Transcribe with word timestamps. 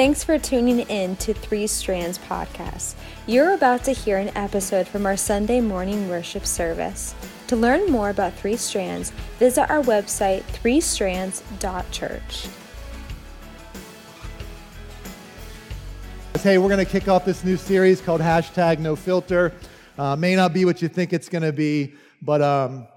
Thanks 0.00 0.24
for 0.24 0.38
tuning 0.38 0.80
in 0.88 1.14
to 1.16 1.34
Three 1.34 1.66
Strands 1.66 2.16
Podcast. 2.16 2.94
You're 3.26 3.52
about 3.52 3.84
to 3.84 3.92
hear 3.92 4.16
an 4.16 4.34
episode 4.34 4.88
from 4.88 5.04
our 5.04 5.14
Sunday 5.14 5.60
morning 5.60 6.08
worship 6.08 6.46
service. 6.46 7.14
To 7.48 7.56
learn 7.56 7.92
more 7.92 8.08
about 8.08 8.32
Three 8.32 8.56
Strands, 8.56 9.10
visit 9.38 9.68
our 9.68 9.82
website, 9.82 10.40
threestrands.church. 10.44 12.48
Hey, 16.42 16.56
we're 16.56 16.68
going 16.68 16.82
to 16.82 16.90
kick 16.90 17.06
off 17.06 17.26
this 17.26 17.44
new 17.44 17.58
series 17.58 18.00
called 18.00 18.22
Hashtag 18.22 18.78
No 18.78 18.96
Filter. 18.96 19.52
Uh, 19.98 20.16
may 20.16 20.34
not 20.34 20.54
be 20.54 20.64
what 20.64 20.80
you 20.80 20.88
think 20.88 21.12
it's 21.12 21.28
going 21.28 21.42
to 21.42 21.52
be, 21.52 21.92
but 22.22 22.40
um, 22.40 22.88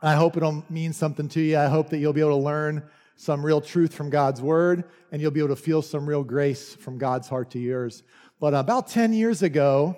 I 0.00 0.14
hope 0.14 0.36
it'll 0.36 0.64
mean 0.70 0.92
something 0.92 1.28
to 1.30 1.40
you. 1.40 1.58
I 1.58 1.66
hope 1.66 1.88
that 1.88 1.98
you'll 1.98 2.12
be 2.12 2.20
able 2.20 2.38
to 2.38 2.44
learn 2.44 2.88
some 3.18 3.44
real 3.44 3.60
truth 3.60 3.92
from 3.92 4.10
God's 4.10 4.40
word, 4.40 4.84
and 5.10 5.20
you'll 5.20 5.32
be 5.32 5.40
able 5.40 5.48
to 5.48 5.60
feel 5.60 5.82
some 5.82 6.08
real 6.08 6.22
grace 6.22 6.72
from 6.76 6.98
God's 6.98 7.28
heart 7.28 7.50
to 7.50 7.58
yours. 7.58 8.04
But 8.38 8.54
about 8.54 8.86
10 8.86 9.12
years 9.12 9.42
ago, 9.42 9.96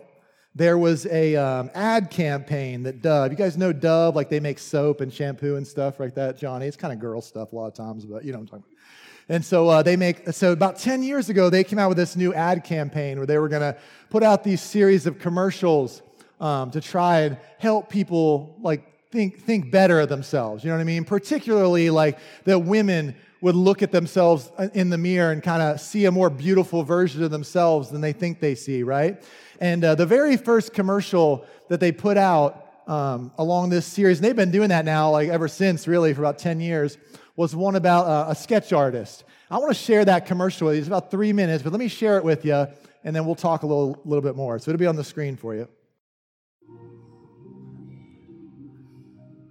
there 0.55 0.79
was 0.79 1.05
a 1.05 1.37
um, 1.37 1.71
ad 1.75 2.11
campaign 2.11 2.83
that 2.85 3.03
Dove, 3.03 3.31
you 3.31 3.37
guys 3.37 3.59
know 3.59 3.75
Dove, 3.75 4.17
like 4.17 4.31
they 4.31 4.41
make 4.41 4.59
soap 4.59 5.03
and 5.03 5.13
shampoo 5.13 5.57
and 5.57 5.67
stuff 5.67 6.01
like 6.01 6.15
that, 6.15 6.39
Johnny. 6.39 6.67
It's 6.67 6.79
kind 6.79 6.95
of 6.95 6.99
girl 6.99 7.21
stuff 7.21 7.53
a 7.53 7.57
lot 7.57 7.67
of 7.67 7.75
times, 7.75 8.07
but 8.07 8.25
you 8.25 8.33
know 8.33 8.39
what 8.39 8.45
I'm 8.45 8.49
talking 8.49 8.65
about. 8.73 9.37
And 9.37 9.45
so 9.45 9.69
uh, 9.69 9.83
they 9.83 9.97
make, 9.97 10.27
so 10.31 10.53
about 10.53 10.79
10 10.79 11.03
years 11.03 11.29
ago, 11.29 11.51
they 11.51 11.63
came 11.63 11.79
out 11.79 11.89
with 11.89 11.99
this 11.99 12.17
new 12.17 12.33
ad 12.33 12.65
campaign 12.65 13.19
where 13.19 13.27
they 13.27 13.39
were 13.39 13.51
going 13.51 13.75
to 13.75 13.79
put 14.09 14.23
out 14.23 14.45
these 14.45 14.63
series 14.63 15.07
of 15.07 15.19
commercials 15.19 16.01
um, 16.41 16.71
to 16.71 16.81
try 16.81 17.21
and 17.21 17.37
help 17.59 17.91
people 17.91 18.57
like 18.63 18.90
think, 19.11 19.41
think 19.41 19.71
better 19.71 20.01
of 20.01 20.09
themselves. 20.09 20.63
You 20.63 20.71
know 20.71 20.77
what 20.77 20.83
I 20.83 20.85
mean? 20.85 21.05
Particularly 21.05 21.91
like 21.91 22.19
that 22.45 22.61
women 22.61 23.17
would 23.41 23.55
look 23.55 23.83
at 23.83 23.91
themselves 23.91 24.51
in 24.75 24.91
the 24.91 24.99
mirror 24.99 25.33
and 25.33 25.43
kind 25.43 25.63
of 25.63 25.81
see 25.81 26.05
a 26.05 26.11
more 26.11 26.31
beautiful 26.31 26.83
version 26.83 27.23
of 27.25 27.31
themselves 27.31 27.91
than 27.91 28.01
they 28.01 28.13
think 28.13 28.39
they 28.39 28.55
see, 28.55 28.83
right? 28.83 29.23
And 29.61 29.85
uh, 29.85 29.95
the 29.95 30.07
very 30.07 30.37
first 30.37 30.73
commercial 30.73 31.45
that 31.69 31.81
they 31.81 31.91
put 31.91 32.17
out 32.17 32.67
um, 32.87 33.33
along 33.39 33.71
this 33.71 33.87
series, 33.87 34.19
and 34.19 34.27
they've 34.27 34.37
been 34.37 34.51
doing 34.51 34.69
that 34.69 34.85
now 34.85 35.11
like 35.11 35.29
ever 35.29 35.49
since, 35.49 35.89
really, 35.89 36.13
for 36.13 36.21
about 36.21 36.39
10 36.39 36.61
years, 36.61 36.99
was 37.37 37.57
one 37.57 37.77
about 37.77 38.07
uh, 38.07 38.31
a 38.31 38.35
sketch 38.35 38.73
artist. 38.73 39.25
I 39.51 39.59
want 39.59 39.71
to 39.71 39.83
share 39.83 40.05
that 40.05 40.27
commercial 40.27 40.67
with 40.67 40.77
you. 40.77 40.81
It's 40.81 40.89
about 40.89 41.11
three 41.11 41.33
minutes, 41.33 41.63
but 41.63 41.73
let 41.73 41.79
me 41.79 41.89
share 41.89 42.19
it 42.19 42.25
with 42.25 42.45
you, 42.45 42.67
and 43.05 43.17
then 43.17 43.25
we'll 43.25 43.35
talk 43.35 43.63
a 43.63 43.67
little, 43.67 44.01
little 44.05 44.23
bit 44.23 44.37
more. 44.37 44.59
So 44.59 44.71
it'll 44.71 44.79
be 44.79 44.87
on 44.87 44.97
the 44.97 45.05
screen 45.05 45.37
for 45.37 45.55
you. 45.55 45.69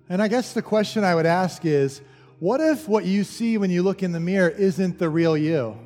And 0.10 0.22
I 0.24 0.28
guess 0.28 0.54
the 0.54 0.64
question 0.64 1.04
I 1.04 1.14
would 1.14 1.28
ask 1.28 1.64
is 1.66 2.02
what 2.40 2.60
if 2.60 2.88
what 2.88 3.06
you 3.06 3.24
see 3.24 3.58
when 3.58 3.70
you 3.70 3.84
look 3.84 4.02
in 4.02 4.12
the 4.12 4.20
mirror 4.20 4.50
isn't 4.50 4.98
the 4.98 5.10
real 5.10 5.38
you? 5.38 5.78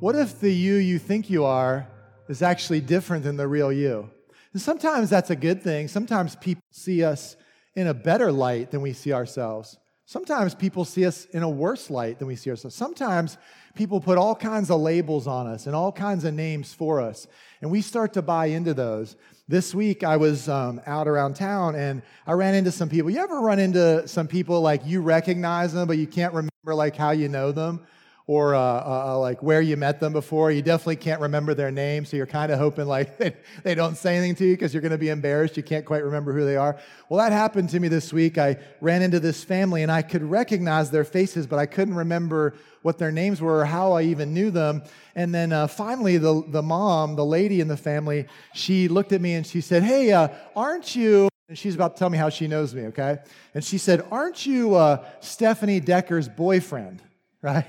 What 0.00 0.16
if 0.16 0.40
the 0.40 0.50
you 0.50 0.76
you 0.76 0.98
think 0.98 1.28
you 1.28 1.44
are 1.44 1.86
is 2.28 2.40
actually 2.40 2.80
different 2.80 3.24
than 3.24 3.36
the 3.36 3.46
real 3.46 3.70
you? 3.70 4.10
And 4.52 4.62
sometimes 4.62 5.10
that's 5.10 5.30
a 5.30 5.36
good 5.36 5.62
thing. 5.62 5.88
Sometimes 5.88 6.36
people 6.36 6.62
see 6.70 7.04
us 7.04 7.36
in 7.74 7.88
a 7.88 7.94
better 7.94 8.32
light 8.32 8.70
than 8.70 8.80
we 8.80 8.92
see 8.92 9.12
ourselves. 9.12 9.76
Sometimes 10.06 10.54
people 10.54 10.84
see 10.84 11.06
us 11.06 11.24
in 11.26 11.42
a 11.42 11.48
worse 11.48 11.90
light 11.90 12.18
than 12.18 12.28
we 12.28 12.36
see 12.36 12.50
ourselves. 12.50 12.76
Sometimes 12.76 13.38
people 13.74 14.00
put 14.00 14.18
all 14.18 14.34
kinds 14.34 14.70
of 14.70 14.80
labels 14.80 15.26
on 15.26 15.46
us 15.46 15.66
and 15.66 15.74
all 15.74 15.90
kinds 15.90 16.24
of 16.24 16.34
names 16.34 16.74
for 16.74 17.00
us, 17.00 17.26
and 17.62 17.70
we 17.70 17.80
start 17.80 18.12
to 18.12 18.22
buy 18.22 18.46
into 18.46 18.74
those. 18.74 19.16
This 19.46 19.74
week, 19.74 20.04
I 20.04 20.16
was 20.16 20.48
um, 20.48 20.80
out 20.86 21.06
around 21.06 21.34
town 21.34 21.74
and 21.74 22.00
I 22.26 22.32
ran 22.32 22.54
into 22.54 22.72
some 22.72 22.88
people. 22.88 23.10
You 23.10 23.18
ever 23.18 23.42
run 23.42 23.58
into 23.58 24.08
some 24.08 24.26
people 24.26 24.62
like 24.62 24.80
you 24.86 25.02
recognize 25.02 25.74
them, 25.74 25.86
but 25.86 25.98
you 25.98 26.06
can't 26.06 26.32
remember 26.32 26.74
like 26.74 26.96
how 26.96 27.10
you 27.10 27.28
know 27.28 27.52
them? 27.52 27.86
Or 28.26 28.54
uh, 28.54 28.60
uh, 28.60 29.04
uh, 29.06 29.18
like 29.18 29.42
where 29.42 29.60
you 29.60 29.76
met 29.76 30.00
them 30.00 30.12
before. 30.12 30.50
You 30.50 30.62
definitely 30.62 30.96
can't 30.96 31.20
remember 31.20 31.52
their 31.52 31.70
name, 31.70 32.06
so 32.06 32.16
you're 32.16 32.26
kind 32.26 32.50
of 32.50 32.58
hoping 32.58 32.86
like 32.86 33.18
they, 33.18 33.36
they 33.62 33.74
don't 33.74 33.96
say 33.96 34.16
anything 34.16 34.34
to 34.36 34.44
you 34.46 34.54
because 34.54 34.72
you're 34.72 34.80
going 34.80 34.92
to 34.92 34.98
be 34.98 35.10
embarrassed. 35.10 35.56
You 35.56 35.62
can't 35.62 35.84
quite 35.84 36.02
remember 36.04 36.32
who 36.32 36.44
they 36.44 36.56
are. 36.56 36.78
Well, 37.08 37.18
that 37.18 37.32
happened 37.32 37.68
to 37.70 37.80
me 37.80 37.88
this 37.88 38.12
week. 38.12 38.38
I 38.38 38.56
ran 38.80 39.02
into 39.02 39.20
this 39.20 39.44
family 39.44 39.82
and 39.82 39.92
I 39.92 40.00
could 40.00 40.22
recognize 40.22 40.90
their 40.90 41.04
faces, 41.04 41.46
but 41.46 41.58
I 41.58 41.66
couldn't 41.66 41.94
remember 41.94 42.54
what 42.80 42.98
their 42.98 43.12
names 43.12 43.42
were 43.42 43.60
or 43.60 43.64
how 43.66 43.92
I 43.92 44.02
even 44.02 44.32
knew 44.32 44.50
them. 44.50 44.82
And 45.14 45.34
then 45.34 45.52
uh, 45.52 45.66
finally, 45.66 46.16
the, 46.16 46.42
the 46.48 46.62
mom, 46.62 47.16
the 47.16 47.26
lady 47.26 47.60
in 47.60 47.68
the 47.68 47.76
family, 47.76 48.26
she 48.54 48.88
looked 48.88 49.12
at 49.12 49.20
me 49.20 49.34
and 49.34 49.46
she 49.46 49.60
said, 49.60 49.82
Hey, 49.82 50.12
uh, 50.12 50.28
aren't 50.56 50.96
you? 50.96 51.28
And 51.48 51.58
she's 51.58 51.74
about 51.74 51.96
to 51.96 51.98
tell 51.98 52.08
me 52.08 52.16
how 52.16 52.30
she 52.30 52.48
knows 52.48 52.74
me, 52.74 52.86
okay? 52.86 53.18
And 53.52 53.62
she 53.62 53.76
said, 53.76 54.06
Aren't 54.10 54.46
you 54.46 54.76
uh, 54.76 55.04
Stephanie 55.20 55.80
Decker's 55.80 56.26
boyfriend, 56.26 57.02
right? 57.42 57.66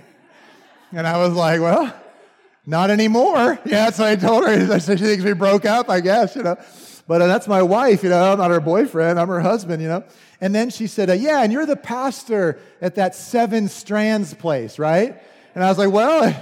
And 0.96 1.06
I 1.06 1.18
was 1.18 1.34
like, 1.34 1.60
well, 1.60 1.94
not 2.66 2.90
anymore. 2.90 3.60
Yeah, 3.66 3.90
so 3.90 4.06
I 4.06 4.16
told 4.16 4.46
her. 4.46 4.74
I 4.74 4.78
said, 4.78 4.98
she 4.98 5.06
thinks 5.06 5.26
we 5.26 5.34
broke 5.34 5.66
up, 5.66 5.90
I 5.90 6.00
guess, 6.00 6.38
you 6.38 6.44
know. 6.44 6.56
But 7.06 7.22
uh, 7.22 7.28
that's 7.28 7.50
my 7.50 7.62
wife, 7.62 8.02
you 8.02 8.10
know. 8.10 8.32
I'm 8.32 8.38
not 8.38 8.50
her 8.50 8.62
boyfriend. 8.62 9.20
I'm 9.20 9.28
her 9.28 9.42
husband, 9.42 9.82
you 9.82 9.90
know. 9.90 10.06
And 10.40 10.56
then 10.56 10.70
she 10.70 10.88
said, 10.88 11.10
uh, 11.10 11.14
yeah, 11.14 11.44
and 11.44 11.52
you're 11.52 11.66
the 11.66 11.76
pastor 11.76 12.60
at 12.82 12.96
that 12.96 13.14
Seven 13.14 13.68
Strands 13.68 14.34
place, 14.34 14.80
right? 14.80 15.22
And 15.54 15.66
I 15.66 15.68
was 15.68 15.78
like, 15.78 15.92
well, 15.92 16.34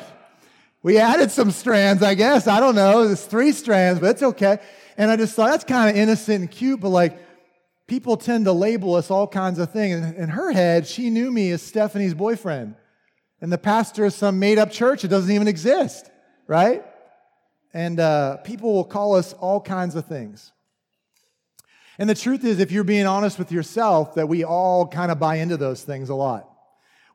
we 0.84 1.00
added 1.00 1.32
some 1.32 1.50
strands, 1.50 2.04
I 2.04 2.14
guess. 2.14 2.46
I 2.46 2.60
don't 2.60 2.76
know. 2.76 3.02
It's 3.10 3.26
three 3.26 3.54
strands, 3.54 4.00
but 4.00 4.12
it's 4.12 4.24
okay. 4.24 4.60
And 4.98 5.10
I 5.10 5.16
just 5.16 5.34
thought 5.34 5.50
that's 5.50 5.64
kind 5.64 5.90
of 5.90 5.96
innocent 5.96 6.42
and 6.42 6.52
cute, 6.52 6.80
but 6.80 6.90
like 6.90 7.18
people 7.88 8.18
tend 8.18 8.46
to 8.46 8.52
label 8.52 8.94
us 8.94 9.10
all 9.10 9.28
kinds 9.28 9.58
of 9.58 9.72
things. 9.72 9.96
And 9.96 10.16
in 10.16 10.30
her 10.30 10.52
head, 10.52 10.86
she 10.86 11.10
knew 11.10 11.32
me 11.32 11.50
as 11.50 11.64
Stephanie's 11.64 12.14
boyfriend 12.14 12.76
and 13.44 13.52
the 13.52 13.58
pastor 13.58 14.06
of 14.06 14.14
some 14.14 14.40
made 14.40 14.58
up 14.58 14.72
church. 14.72 15.04
It 15.04 15.10
doesn't 15.10 15.30
even 15.30 15.50
exist, 15.50 16.10
right? 16.48 16.82
And 17.74 18.00
uh, 18.00 18.38
people 18.38 18.74
will 18.74 18.86
call 18.86 19.16
us 19.16 19.34
all 19.34 19.60
kinds 19.60 19.96
of 19.96 20.06
things. 20.06 20.54
And 22.00 22.10
the 22.10 22.16
truth 22.16 22.46
is, 22.46 22.60
if 22.60 22.72
you're 22.72 22.86
being 22.86 23.06
honest 23.06 23.38
with 23.38 23.52
yourself, 23.52 24.16
that 24.16 24.30
we 24.30 24.46
all 24.46 24.88
kind 24.88 25.12
of 25.12 25.20
buy 25.20 25.36
into 25.36 25.58
those 25.58 25.84
things 25.84 26.08
a 26.08 26.16
lot. 26.16 26.50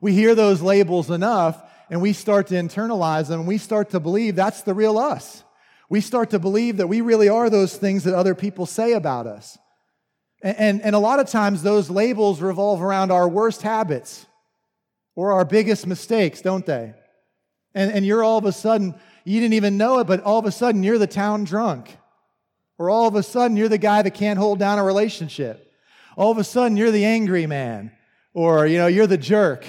We 0.01 0.13
hear 0.13 0.35
those 0.35 0.61
labels 0.61 1.09
enough 1.09 1.67
and 1.89 1.99
we 1.99 2.13
start 2.13 2.45
to 2.47 2.53
internalize 2.53 3.29
them 3.29 3.39
and 3.39 3.47
we 3.47 3.57
start 3.57 3.89
to 3.89 3.99
believe 3.99 4.35
that's 4.35 4.61
the 4.61 4.75
real 4.75 4.99
us. 4.99 5.43
We 5.89 5.99
start 5.99 6.29
to 6.29 6.37
believe 6.37 6.77
that 6.77 6.85
we 6.85 7.01
really 7.01 7.27
are 7.27 7.49
those 7.49 7.75
things 7.75 8.03
that 8.03 8.13
other 8.13 8.35
people 8.35 8.67
say 8.67 8.93
about 8.93 9.25
us. 9.25 9.57
And, 10.43 10.57
and, 10.57 10.81
and 10.83 10.95
a 10.95 10.99
lot 10.99 11.19
of 11.19 11.27
times 11.27 11.63
those 11.63 11.89
labels 11.89 12.39
revolve 12.39 12.83
around 12.83 13.11
our 13.11 13.27
worst 13.27 13.63
habits 13.63 14.27
or 15.15 15.33
our 15.33 15.45
biggest 15.45 15.87
mistakes, 15.87 16.41
don't 16.41 16.65
they? 16.65 16.93
And, 17.73 17.91
and 17.91 18.05
you're 18.05 18.23
all 18.23 18.37
of 18.37 18.45
a 18.45 18.51
sudden, 18.51 18.95
you 19.23 19.39
didn't 19.39 19.53
even 19.53 19.77
know 19.77 19.99
it, 19.99 20.07
but 20.07 20.21
all 20.21 20.39
of 20.39 20.45
a 20.45 20.51
sudden 20.51 20.83
you're 20.83 20.97
the 20.97 21.07
town 21.07 21.43
drunk. 21.43 21.97
Or 22.77 22.89
all 22.89 23.07
of 23.07 23.15
a 23.15 23.23
sudden 23.23 23.57
you're 23.57 23.69
the 23.69 23.77
guy 23.77 24.01
that 24.01 24.13
can't 24.13 24.39
hold 24.39 24.59
down 24.59 24.79
a 24.79 24.83
relationship. 24.83 25.71
All 26.15 26.31
of 26.31 26.37
a 26.37 26.43
sudden 26.43 26.77
you're 26.77 26.91
the 26.91 27.05
angry 27.05 27.45
man. 27.45 27.91
Or, 28.33 28.65
you 28.65 28.77
know, 28.77 28.87
you're 28.87 29.07
the 29.07 29.17
jerk. 29.17 29.65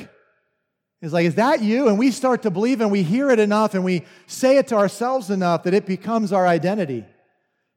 It's 1.02 1.12
like, 1.12 1.26
is 1.26 1.36
that 1.36 1.62
you? 1.62 1.88
And 1.88 1.98
we 1.98 2.10
start 2.10 2.42
to 2.42 2.50
believe 2.50 2.80
and 2.80 2.90
we 2.90 3.02
hear 3.02 3.30
it 3.30 3.38
enough 3.38 3.74
and 3.74 3.84
we 3.84 4.04
say 4.26 4.58
it 4.58 4.68
to 4.68 4.76
ourselves 4.76 5.30
enough 5.30 5.62
that 5.64 5.74
it 5.74 5.86
becomes 5.86 6.32
our 6.32 6.46
identity. 6.46 7.04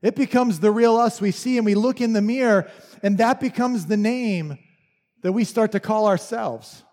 It 0.02 0.16
becomes 0.16 0.60
the 0.60 0.72
real 0.72 0.98
us 0.98 1.22
we 1.22 1.32
see 1.32 1.58
and 1.58 1.66
we 1.66 1.76
look 1.76 2.02
in 2.02 2.14
the 2.14 2.22
mirror 2.22 2.70
and 3.02 3.18
that 3.20 3.40
becomes 3.40 3.86
the 3.86 3.98
name 3.98 4.58
that 5.22 5.32
we 5.32 5.46
start 5.46 5.72
to 5.72 5.80
call 5.80 6.08
ourselves. 6.08 6.84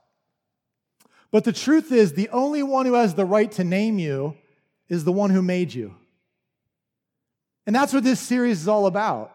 But 1.30 1.44
the 1.44 1.52
truth 1.52 1.92
is, 1.92 2.12
the 2.12 2.28
only 2.30 2.62
one 2.62 2.86
who 2.86 2.94
has 2.94 3.14
the 3.14 3.24
right 3.24 3.50
to 3.52 3.64
name 3.64 3.98
you 3.98 4.36
is 4.88 5.04
the 5.04 5.12
one 5.12 5.30
who 5.30 5.42
made 5.42 5.72
you. 5.72 5.94
And 7.66 7.76
that's 7.76 7.92
what 7.92 8.02
this 8.02 8.20
series 8.20 8.62
is 8.62 8.68
all 8.68 8.86
about. 8.86 9.34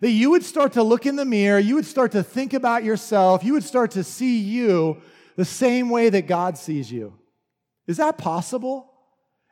That 0.00 0.10
you 0.10 0.30
would 0.30 0.44
start 0.44 0.72
to 0.72 0.82
look 0.82 1.06
in 1.06 1.16
the 1.16 1.24
mirror, 1.24 1.58
you 1.58 1.76
would 1.76 1.86
start 1.86 2.12
to 2.12 2.22
think 2.22 2.54
about 2.54 2.82
yourself, 2.82 3.44
you 3.44 3.52
would 3.52 3.64
start 3.64 3.92
to 3.92 4.04
see 4.04 4.38
you 4.38 5.00
the 5.36 5.44
same 5.44 5.90
way 5.90 6.08
that 6.10 6.26
God 6.26 6.58
sees 6.58 6.90
you. 6.90 7.14
Is 7.86 7.98
that 7.98 8.18
possible? 8.18 8.90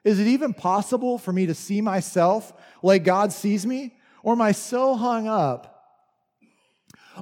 Is 0.05 0.19
it 0.19 0.27
even 0.27 0.55
possible 0.55 1.19
for 1.19 1.33
me 1.33 1.47
to 1.47 1.55
see 1.55 1.81
myself 1.81 2.53
like 2.83 3.05
God 3.05 3.33
sees 3.33 3.67
me? 3.67 3.95
Or 4.23 4.33
am 4.33 4.41
I 4.41 4.53
so 4.53 4.95
hung 4.95 5.29
up 5.29 5.85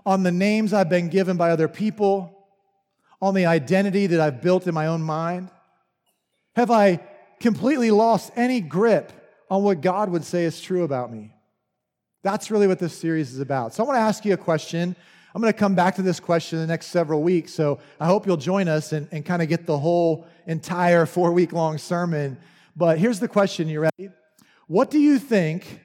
on 0.06 0.22
the 0.22 0.32
names 0.32 0.72
I've 0.72 0.88
been 0.88 1.08
given 1.08 1.36
by 1.36 1.50
other 1.50 1.68
people, 1.68 2.37
on 3.20 3.34
the 3.34 3.46
identity 3.46 4.06
that 4.08 4.20
I've 4.20 4.40
built 4.40 4.66
in 4.66 4.74
my 4.74 4.86
own 4.86 5.02
mind? 5.02 5.50
Have 6.56 6.70
I 6.70 7.00
completely 7.40 7.90
lost 7.90 8.32
any 8.36 8.60
grip 8.60 9.12
on 9.50 9.62
what 9.62 9.80
God 9.80 10.10
would 10.10 10.24
say 10.24 10.44
is 10.44 10.60
true 10.60 10.84
about 10.84 11.12
me? 11.12 11.32
That's 12.22 12.50
really 12.50 12.66
what 12.66 12.78
this 12.78 12.96
series 12.96 13.32
is 13.32 13.40
about. 13.40 13.74
So 13.74 13.82
I 13.82 13.86
want 13.86 13.96
to 13.96 14.02
ask 14.02 14.24
you 14.24 14.34
a 14.34 14.36
question. 14.36 14.96
I'm 15.34 15.40
going 15.40 15.52
to 15.52 15.58
come 15.58 15.74
back 15.74 15.94
to 15.96 16.02
this 16.02 16.18
question 16.20 16.58
in 16.58 16.66
the 16.66 16.72
next 16.72 16.86
several 16.86 17.22
weeks. 17.22 17.52
So 17.52 17.78
I 18.00 18.06
hope 18.06 18.26
you'll 18.26 18.36
join 18.36 18.66
us 18.66 18.92
and, 18.92 19.08
and 19.12 19.24
kind 19.24 19.40
of 19.40 19.48
get 19.48 19.66
the 19.66 19.78
whole 19.78 20.26
entire 20.46 21.06
four 21.06 21.32
week 21.32 21.52
long 21.52 21.78
sermon. 21.78 22.38
But 22.74 22.98
here's 22.98 23.20
the 23.20 23.28
question 23.28 23.68
you 23.68 23.80
ready? 23.80 24.10
What 24.66 24.90
do 24.90 24.98
you 24.98 25.18
think 25.18 25.80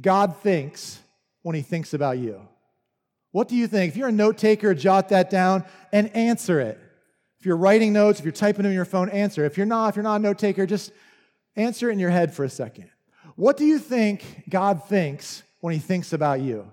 God 0.00 0.36
thinks 0.36 1.00
when 1.42 1.56
he 1.56 1.62
thinks 1.62 1.94
about 1.94 2.18
you? 2.18 2.46
What 3.32 3.48
do 3.48 3.56
you 3.56 3.66
think? 3.66 3.92
If 3.92 3.96
you're 3.96 4.08
a 4.08 4.12
note 4.12 4.38
taker, 4.38 4.74
jot 4.74 5.10
that 5.10 5.30
down 5.30 5.64
and 5.92 6.14
answer 6.16 6.60
it. 6.60 6.78
If 7.38 7.46
you're 7.46 7.56
writing 7.56 7.92
notes, 7.92 8.18
if 8.18 8.24
you're 8.24 8.32
typing 8.32 8.64
them 8.64 8.70
in 8.70 8.76
your 8.76 8.84
phone, 8.84 9.08
answer. 9.08 9.44
If 9.44 9.56
you're 9.56 9.66
not, 9.66 9.88
if 9.88 9.96
you're 9.96 10.02
not 10.02 10.16
a 10.16 10.18
note 10.18 10.38
taker, 10.38 10.66
just 10.66 10.92
answer 11.56 11.88
it 11.88 11.92
in 11.92 11.98
your 11.98 12.10
head 12.10 12.34
for 12.34 12.44
a 12.44 12.50
second. 12.50 12.90
What 13.36 13.56
do 13.56 13.64
you 13.64 13.78
think 13.78 14.44
God 14.48 14.84
thinks 14.84 15.42
when 15.60 15.72
he 15.72 15.80
thinks 15.80 16.12
about 16.12 16.40
you? 16.40 16.70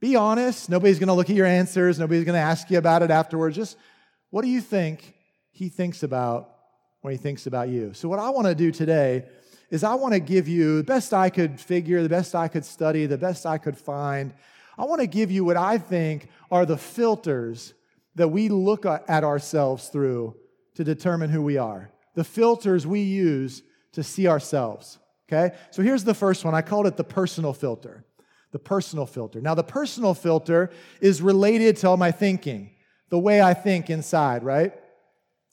Be 0.00 0.16
honest. 0.16 0.70
Nobody's 0.70 0.98
going 0.98 1.08
to 1.08 1.14
look 1.14 1.28
at 1.28 1.36
your 1.36 1.46
answers. 1.46 1.98
Nobody's 1.98 2.24
going 2.24 2.36
to 2.36 2.40
ask 2.40 2.70
you 2.70 2.78
about 2.78 3.02
it 3.02 3.10
afterwards. 3.10 3.56
Just 3.56 3.76
what 4.30 4.42
do 4.42 4.48
you 4.48 4.60
think 4.60 5.14
he 5.50 5.68
thinks 5.68 6.02
about 6.02 6.50
when 7.00 7.12
he 7.12 7.18
thinks 7.18 7.46
about 7.46 7.68
you? 7.68 7.92
So, 7.92 8.08
what 8.08 8.18
I 8.18 8.30
want 8.30 8.46
to 8.46 8.54
do 8.54 8.70
today 8.70 9.24
is 9.70 9.82
I 9.82 9.94
want 9.94 10.14
to 10.14 10.20
give 10.20 10.48
you 10.48 10.78
the 10.78 10.84
best 10.84 11.12
I 11.12 11.30
could 11.30 11.60
figure, 11.60 12.02
the 12.02 12.08
best 12.08 12.34
I 12.34 12.48
could 12.48 12.64
study, 12.64 13.06
the 13.06 13.18
best 13.18 13.46
I 13.46 13.58
could 13.58 13.76
find. 13.76 14.32
I 14.78 14.84
want 14.84 15.00
to 15.00 15.06
give 15.06 15.30
you 15.30 15.44
what 15.44 15.56
I 15.56 15.78
think 15.78 16.28
are 16.50 16.66
the 16.66 16.76
filters 16.76 17.74
that 18.14 18.28
we 18.28 18.48
look 18.48 18.84
at 18.86 19.24
ourselves 19.24 19.88
through 19.88 20.36
to 20.74 20.84
determine 20.84 21.30
who 21.30 21.42
we 21.42 21.58
are. 21.58 21.90
The 22.14 22.24
filters 22.24 22.86
we 22.86 23.00
use 23.00 23.62
to 23.92 24.02
see 24.02 24.26
ourselves. 24.26 24.98
Okay? 25.28 25.54
So 25.70 25.82
here's 25.82 26.04
the 26.04 26.14
first 26.14 26.44
one. 26.44 26.54
I 26.54 26.62
called 26.62 26.86
it 26.86 26.96
the 26.96 27.04
personal 27.04 27.52
filter. 27.52 28.04
The 28.52 28.58
personal 28.58 29.06
filter. 29.06 29.40
Now, 29.40 29.54
the 29.54 29.64
personal 29.64 30.14
filter 30.14 30.70
is 31.00 31.20
related 31.20 31.76
to 31.78 31.88
all 31.88 31.96
my 31.96 32.12
thinking, 32.12 32.70
the 33.10 33.18
way 33.18 33.42
I 33.42 33.54
think 33.54 33.90
inside, 33.90 34.44
right? 34.44 34.72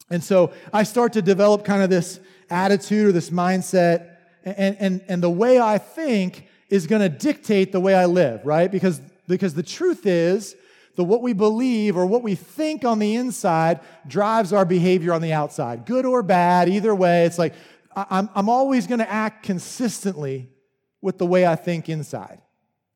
And 0.10 0.24
so 0.24 0.54
I 0.72 0.84
start 0.84 1.14
to 1.14 1.22
develop 1.22 1.66
kind 1.66 1.84
of 1.84 1.90
this 1.90 2.20
attitude 2.50 3.08
or 3.08 3.12
this 3.12 3.30
mindset, 3.30 4.16
and, 4.44 4.78
and, 4.80 5.02
and 5.08 5.24
the 5.24 5.30
way 5.30 5.60
I 5.60 5.78
think 5.78 6.48
is 6.70 6.88
going 6.88 7.02
to 7.02 7.10
dictate 7.10 7.72
the 7.72 7.80
way 7.80 7.96
I 7.96 8.06
live, 8.06 8.46
right? 8.46 8.72
Because, 8.72 9.02
because 9.28 9.54
the 9.54 9.64
truth 9.64 10.06
is, 10.06 10.56
that 10.96 11.04
what 11.06 11.22
we 11.22 11.34
believe 11.34 11.98
or 11.98 12.06
what 12.06 12.22
we 12.22 12.36
think 12.36 12.86
on 12.86 13.00
the 13.00 13.16
inside 13.16 13.80
drives 14.08 14.54
our 14.54 14.66
behavior 14.66 15.14
on 15.14 15.22
the 15.22 15.34
outside, 15.34 15.86
good 15.86 16.06
or 16.06 16.22
bad, 16.22 16.70
either 16.70 16.94
way. 16.94 17.26
It's 17.26 17.40
like 17.40 17.56
I'm, 17.96 18.30
I'm 18.36 18.50
always 18.50 18.88
going 18.88 19.00
to 19.00 19.10
act 19.10 19.44
consistently 19.44 20.50
with 21.02 21.18
the 21.18 21.26
way 21.26 21.46
I 21.46 21.56
think 21.56 21.90
inside. 21.90 22.40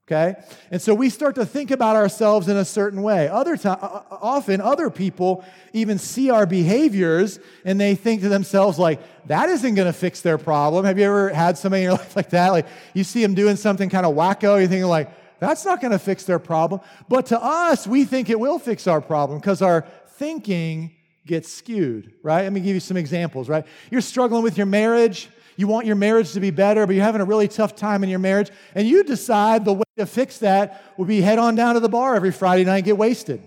Okay? 0.07 0.35
And 0.71 0.81
so 0.81 0.93
we 0.93 1.09
start 1.09 1.35
to 1.35 1.45
think 1.45 1.69
about 1.69 1.97
ourselves 1.97 2.47
in 2.47 2.55
a 2.55 2.63
certain 2.63 3.01
way. 3.01 3.27
Other 3.27 3.57
time, 3.57 3.77
often 3.81 4.61
other 4.61 4.89
people 4.89 5.43
even 5.73 5.97
see 5.97 6.29
our 6.29 6.45
behaviors 6.45 7.39
and 7.65 7.79
they 7.79 7.95
think 7.95 8.21
to 8.21 8.29
themselves 8.29 8.79
like, 8.79 9.01
that 9.27 9.49
isn't 9.49 9.75
going 9.75 9.87
to 9.87 9.93
fix 9.93 10.21
their 10.21 10.37
problem. 10.37 10.85
Have 10.85 10.97
you 10.97 11.03
ever 11.03 11.29
had 11.29 11.57
somebody 11.57 11.83
in 11.83 11.89
your 11.89 11.97
life 11.97 12.15
like 12.15 12.29
that? 12.29 12.51
Like 12.51 12.67
you 12.93 13.03
see 13.03 13.21
them 13.21 13.33
doing 13.33 13.57
something 13.57 13.89
kind 13.89 14.05
of 14.05 14.15
wacko, 14.15 14.59
you're 14.59 14.67
thinking 14.67 14.85
like, 14.85 15.11
that's 15.39 15.65
not 15.65 15.81
going 15.81 15.91
to 15.91 15.99
fix 15.99 16.23
their 16.23 16.39
problem. 16.39 16.81
But 17.07 17.27
to 17.27 17.41
us, 17.41 17.85
we 17.85 18.05
think 18.05 18.29
it 18.29 18.39
will 18.39 18.59
fix 18.59 18.87
our 18.87 19.01
problem 19.01 19.39
because 19.39 19.61
our 19.61 19.85
thinking 20.15 20.95
gets 21.25 21.51
skewed, 21.51 22.13
right? 22.23 22.43
Let 22.43 22.53
me 22.53 22.61
give 22.61 22.73
you 22.73 22.79
some 22.79 22.97
examples, 22.97 23.49
right? 23.49 23.65
You're 23.91 24.01
struggling 24.01 24.43
with 24.43 24.57
your 24.57 24.65
marriage. 24.65 25.29
You 25.57 25.67
want 25.67 25.85
your 25.85 25.95
marriage 25.95 26.33
to 26.33 26.39
be 26.39 26.51
better, 26.51 26.85
but 26.85 26.95
you're 26.95 27.03
having 27.03 27.21
a 27.21 27.25
really 27.25 27.47
tough 27.47 27.75
time 27.75 28.03
in 28.03 28.09
your 28.09 28.19
marriage. 28.19 28.49
And 28.75 28.87
you 28.87 29.03
decide 29.03 29.65
the 29.65 29.73
way 29.73 29.83
to 29.97 30.05
fix 30.05 30.39
that 30.39 30.83
would 30.97 31.07
be 31.07 31.21
head 31.21 31.39
on 31.39 31.55
down 31.55 31.73
to 31.73 31.79
the 31.79 31.89
bar 31.89 32.15
every 32.15 32.31
Friday 32.31 32.63
night 32.63 32.77
and 32.77 32.85
get 32.85 32.97
wasted. 32.97 33.41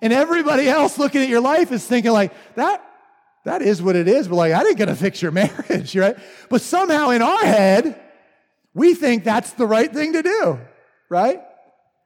And 0.00 0.12
everybody 0.12 0.68
else 0.68 0.98
looking 0.98 1.22
at 1.22 1.28
your 1.28 1.40
life 1.40 1.72
is 1.72 1.86
thinking, 1.86 2.12
like, 2.12 2.32
that, 2.56 2.84
that 3.44 3.62
is 3.62 3.82
what 3.82 3.96
it 3.96 4.08
is, 4.08 4.28
but 4.28 4.36
like, 4.36 4.52
I 4.52 4.62
didn't 4.62 4.86
to 4.86 4.94
fix 4.96 5.22
your 5.22 5.30
marriage, 5.32 5.96
right? 5.96 6.16
But 6.48 6.60
somehow 6.60 7.10
in 7.10 7.22
our 7.22 7.44
head, 7.44 8.00
we 8.74 8.94
think 8.94 9.24
that's 9.24 9.52
the 9.52 9.66
right 9.66 9.92
thing 9.92 10.14
to 10.14 10.22
do, 10.22 10.58
right? 11.14 11.40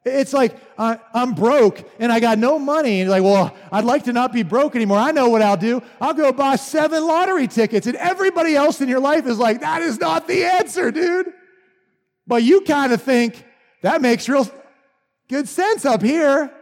It's 0.04 0.32
like 0.32 0.54
uh, 0.76 0.96
I'm 1.12 1.34
broke 1.34 1.82
and 1.98 2.12
I 2.12 2.20
got 2.20 2.38
no 2.38 2.58
money. 2.58 3.00
And 3.00 3.10
like, 3.10 3.22
well, 3.22 3.56
I'd 3.72 3.84
like 3.84 4.04
to 4.04 4.12
not 4.12 4.32
be 4.32 4.42
broke 4.42 4.76
anymore. 4.76 4.98
I 4.98 5.10
know 5.10 5.28
what 5.28 5.42
I'll 5.42 5.56
do. 5.56 5.82
I'll 6.00 6.14
go 6.14 6.30
buy 6.32 6.56
seven 6.56 7.06
lottery 7.06 7.48
tickets. 7.48 7.86
And 7.86 7.96
everybody 7.96 8.54
else 8.54 8.80
in 8.80 8.88
your 8.88 9.00
life 9.00 9.26
is 9.26 9.38
like, 9.38 9.60
that 9.62 9.82
is 9.82 9.98
not 9.98 10.28
the 10.28 10.44
answer, 10.44 10.90
dude. 10.90 11.32
But 12.26 12.42
you 12.42 12.60
kind 12.60 12.92
of 12.92 13.02
think 13.02 13.44
that 13.82 14.00
makes 14.02 14.28
real 14.28 14.48
good 15.28 15.48
sense 15.48 15.84
up 15.84 16.02
here. 16.02 16.52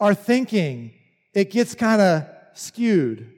Our 0.00 0.14
thinking, 0.14 0.92
it 1.34 1.50
gets 1.50 1.74
kind 1.74 2.00
of 2.00 2.24
skewed. 2.54 3.32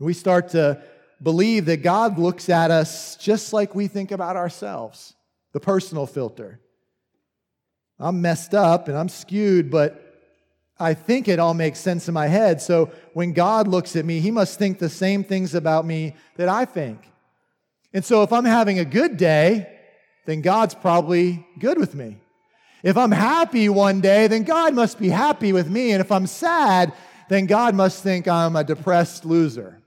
We 0.00 0.14
start 0.14 0.50
to 0.50 0.82
believe 1.22 1.66
that 1.66 1.82
God 1.82 2.18
looks 2.18 2.48
at 2.48 2.72
us 2.72 3.16
just 3.16 3.52
like 3.52 3.74
we 3.74 3.86
think 3.86 4.10
about 4.10 4.36
ourselves, 4.36 5.14
the 5.52 5.60
personal 5.60 6.06
filter. 6.06 6.60
I'm 7.98 8.20
messed 8.20 8.54
up 8.54 8.88
and 8.88 8.96
I'm 8.96 9.08
skewed, 9.08 9.70
but 9.70 10.12
I 10.78 10.94
think 10.94 11.28
it 11.28 11.38
all 11.38 11.54
makes 11.54 11.78
sense 11.78 12.08
in 12.08 12.14
my 12.14 12.26
head. 12.26 12.60
So 12.60 12.90
when 13.12 13.32
God 13.32 13.68
looks 13.68 13.94
at 13.94 14.04
me, 14.04 14.20
he 14.20 14.30
must 14.30 14.58
think 14.58 14.78
the 14.78 14.88
same 14.88 15.22
things 15.22 15.54
about 15.54 15.86
me 15.86 16.16
that 16.36 16.48
I 16.48 16.64
think. 16.64 16.98
And 17.92 18.04
so 18.04 18.22
if 18.22 18.32
I'm 18.32 18.44
having 18.44 18.78
a 18.78 18.84
good 18.84 19.16
day, 19.16 19.68
then 20.24 20.40
God's 20.40 20.74
probably 20.74 21.46
good 21.58 21.78
with 21.78 21.94
me. 21.94 22.18
If 22.82 22.96
I'm 22.96 23.12
happy 23.12 23.68
one 23.68 24.00
day, 24.00 24.26
then 24.26 24.42
God 24.42 24.74
must 24.74 24.98
be 24.98 25.08
happy 25.08 25.52
with 25.52 25.70
me. 25.70 25.92
And 25.92 26.00
if 26.00 26.10
I'm 26.10 26.26
sad, 26.26 26.92
then 27.28 27.46
God 27.46 27.74
must 27.74 28.02
think 28.02 28.26
I'm 28.26 28.56
a 28.56 28.64
depressed 28.64 29.24
loser. 29.24 29.81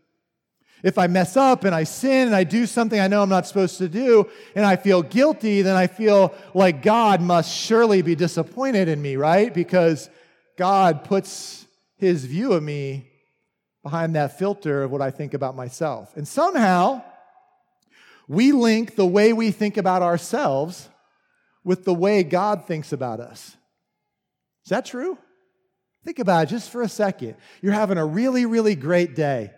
If 0.85 0.99
I 0.99 1.07
mess 1.07 1.35
up 1.35 1.63
and 1.63 1.73
I 1.73 1.83
sin 1.83 2.27
and 2.27 2.35
I 2.35 2.43
do 2.43 2.67
something 2.67 2.99
I 2.99 3.07
know 3.07 3.23
I'm 3.23 3.29
not 3.29 3.47
supposed 3.47 3.79
to 3.79 3.89
do 3.89 4.29
and 4.53 4.63
I 4.63 4.75
feel 4.75 5.01
guilty, 5.01 5.63
then 5.63 5.75
I 5.75 5.87
feel 5.87 6.31
like 6.53 6.83
God 6.83 7.21
must 7.21 7.51
surely 7.51 8.03
be 8.03 8.13
disappointed 8.13 8.87
in 8.87 9.01
me, 9.01 9.15
right? 9.15 9.51
Because 9.51 10.11
God 10.59 11.03
puts 11.03 11.65
his 11.97 12.25
view 12.25 12.53
of 12.53 12.61
me 12.61 13.09
behind 13.81 14.15
that 14.15 14.37
filter 14.37 14.83
of 14.83 14.91
what 14.91 15.01
I 15.01 15.09
think 15.09 15.33
about 15.33 15.55
myself. 15.55 16.15
And 16.15 16.27
somehow, 16.27 17.01
we 18.27 18.51
link 18.51 18.95
the 18.95 19.07
way 19.07 19.33
we 19.33 19.49
think 19.49 19.77
about 19.77 20.03
ourselves 20.03 20.87
with 21.63 21.83
the 21.83 21.95
way 21.95 22.21
God 22.21 22.67
thinks 22.67 22.93
about 22.93 23.19
us. 23.19 23.57
Is 24.65 24.69
that 24.69 24.85
true? 24.85 25.17
Think 26.03 26.19
about 26.19 26.43
it 26.43 26.49
just 26.51 26.69
for 26.69 26.83
a 26.83 26.89
second. 26.89 27.37
You're 27.63 27.73
having 27.73 27.97
a 27.97 28.05
really, 28.05 28.45
really 28.45 28.75
great 28.75 29.15
day. 29.15 29.49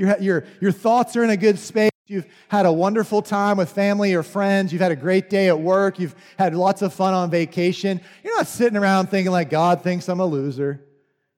Your, 0.00 0.16
your, 0.18 0.44
your 0.62 0.72
thoughts 0.72 1.14
are 1.14 1.22
in 1.22 1.28
a 1.28 1.36
good 1.36 1.58
space. 1.58 1.90
You've 2.06 2.26
had 2.48 2.64
a 2.64 2.72
wonderful 2.72 3.20
time 3.20 3.58
with 3.58 3.70
family 3.70 4.14
or 4.14 4.22
friends. 4.22 4.72
You've 4.72 4.80
had 4.80 4.92
a 4.92 4.96
great 4.96 5.28
day 5.28 5.48
at 5.48 5.60
work. 5.60 5.98
You've 5.98 6.14
had 6.38 6.54
lots 6.54 6.80
of 6.80 6.94
fun 6.94 7.12
on 7.12 7.30
vacation. 7.30 8.00
You're 8.24 8.34
not 8.34 8.46
sitting 8.46 8.78
around 8.78 9.08
thinking 9.10 9.30
like 9.30 9.50
God 9.50 9.82
thinks 9.82 10.08
I'm 10.08 10.20
a 10.20 10.24
loser. 10.24 10.82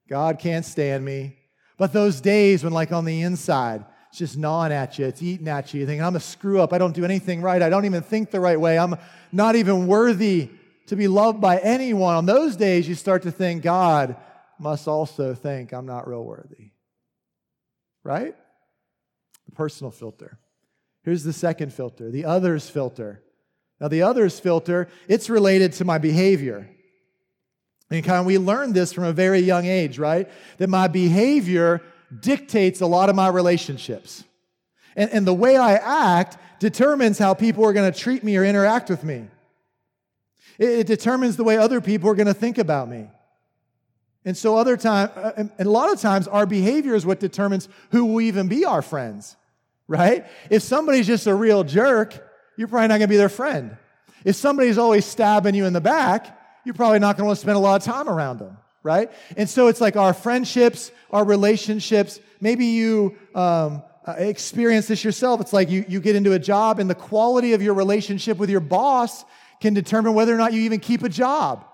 God 0.07 0.39
can't 0.39 0.63
stand 0.63 1.03
me. 1.03 1.35
But 1.77 1.91
those 1.91 2.21
days 2.21 2.63
when, 2.63 2.71
like, 2.71 2.93
on 2.93 3.03
the 3.03 3.23
inside, 3.23 3.83
it's 4.07 4.19
just 4.19 4.37
gnawing 4.37 4.71
at 4.71 4.97
you, 4.97 5.07
it's 5.07 5.21
eating 5.21 5.49
at 5.49 5.73
you, 5.73 5.79
you're 5.79 5.87
thinking, 5.87 6.05
I'm 6.05 6.15
a 6.15 6.21
screw 6.21 6.61
up. 6.61 6.71
I 6.71 6.77
don't 6.77 6.95
do 6.95 7.03
anything 7.03 7.41
right. 7.41 7.61
I 7.61 7.69
don't 7.69 7.83
even 7.83 8.01
think 8.01 8.31
the 8.31 8.39
right 8.39 8.59
way. 8.59 8.79
I'm 8.79 8.95
not 9.33 9.57
even 9.57 9.87
worthy 9.87 10.49
to 10.87 10.95
be 10.95 11.09
loved 11.09 11.41
by 11.41 11.57
anyone. 11.57 12.15
On 12.15 12.25
those 12.25 12.55
days, 12.55 12.87
you 12.87 12.95
start 12.95 13.23
to 13.23 13.31
think, 13.31 13.61
God 13.61 14.15
must 14.57 14.87
also 14.87 15.33
think 15.33 15.73
I'm 15.73 15.85
not 15.85 16.07
real 16.07 16.23
worthy. 16.23 16.71
Right? 18.05 18.37
Personal 19.55 19.91
filter. 19.91 20.37
Here's 21.03 21.23
the 21.23 21.33
second 21.33 21.73
filter, 21.73 22.09
the 22.09 22.25
others 22.25 22.69
filter. 22.69 23.21
Now, 23.79 23.87
the 23.89 24.03
others 24.03 24.39
filter, 24.39 24.87
it's 25.07 25.29
related 25.29 25.73
to 25.73 25.85
my 25.85 25.97
behavior. 25.97 26.69
And 27.89 28.03
kind 28.03 28.19
of 28.19 28.25
we 28.25 28.37
learned 28.37 28.73
this 28.73 28.93
from 28.93 29.03
a 29.03 29.13
very 29.13 29.39
young 29.39 29.65
age, 29.65 29.99
right? 29.99 30.29
That 30.57 30.69
my 30.69 30.87
behavior 30.87 31.81
dictates 32.21 32.81
a 32.81 32.85
lot 32.85 33.09
of 33.09 33.15
my 33.15 33.27
relationships. 33.27 34.23
And, 34.95 35.09
and 35.11 35.27
the 35.27 35.33
way 35.33 35.57
I 35.57 35.73
act 35.73 36.37
determines 36.59 37.17
how 37.19 37.33
people 37.33 37.65
are 37.65 37.73
going 37.73 37.91
to 37.91 37.97
treat 37.97 38.23
me 38.23 38.37
or 38.37 38.45
interact 38.45 38.89
with 38.89 39.03
me. 39.03 39.27
It, 40.57 40.69
it 40.69 40.87
determines 40.87 41.35
the 41.35 41.43
way 41.43 41.57
other 41.57 41.81
people 41.81 42.09
are 42.09 42.15
going 42.15 42.27
to 42.27 42.33
think 42.33 42.57
about 42.57 42.87
me. 42.87 43.09
And 44.25 44.37
so, 44.37 44.55
other 44.55 44.77
time, 44.77 45.09
uh, 45.15 45.33
and 45.35 45.51
a 45.59 45.69
lot 45.69 45.91
of 45.91 45.99
times, 45.99 46.27
our 46.29 46.45
behavior 46.45 46.95
is 46.95 47.05
what 47.05 47.19
determines 47.19 47.67
who 47.91 48.05
will 48.05 48.21
even 48.21 48.47
be 48.47 48.63
our 48.63 48.81
friends, 48.81 49.35
right? 49.93 50.25
If 50.49 50.63
somebody's 50.63 51.05
just 51.05 51.27
a 51.27 51.35
real 51.35 51.63
jerk, 51.63 52.27
you're 52.57 52.67
probably 52.67 52.87
not 52.87 52.97
going 52.97 53.01
to 53.01 53.13
be 53.13 53.17
their 53.17 53.29
friend. 53.29 53.77
If 54.25 54.35
somebody's 54.35 54.79
always 54.79 55.05
stabbing 55.05 55.53
you 55.53 55.65
in 55.65 55.73
the 55.73 55.81
back, 55.81 56.35
you're 56.65 56.73
probably 56.73 56.97
not 56.97 57.15
going 57.15 57.25
to 57.25 57.27
want 57.27 57.37
to 57.37 57.41
spend 57.41 57.57
a 57.57 57.59
lot 57.59 57.75
of 57.75 57.83
time 57.85 58.09
around 58.09 58.39
them, 58.39 58.57
right? 58.81 59.11
And 59.37 59.47
so, 59.47 59.67
it's 59.67 59.79
like 59.79 59.95
our 59.95 60.13
friendships, 60.13 60.91
our 61.11 61.23
relationships. 61.23 62.19
Maybe 62.41 62.65
you 62.65 63.15
um, 63.35 63.83
uh, 64.07 64.13
experience 64.17 64.87
this 64.87 65.03
yourself. 65.03 65.41
It's 65.41 65.53
like 65.53 65.69
you, 65.69 65.85
you 65.87 65.99
get 65.99 66.15
into 66.15 66.33
a 66.33 66.39
job, 66.39 66.79
and 66.79 66.89
the 66.89 66.95
quality 66.95 67.53
of 67.53 67.61
your 67.61 67.75
relationship 67.75 68.37
with 68.39 68.49
your 68.49 68.61
boss 68.61 69.23
can 69.61 69.75
determine 69.75 70.15
whether 70.15 70.33
or 70.33 70.37
not 70.37 70.53
you 70.53 70.61
even 70.61 70.79
keep 70.79 71.03
a 71.03 71.09
job. 71.09 71.65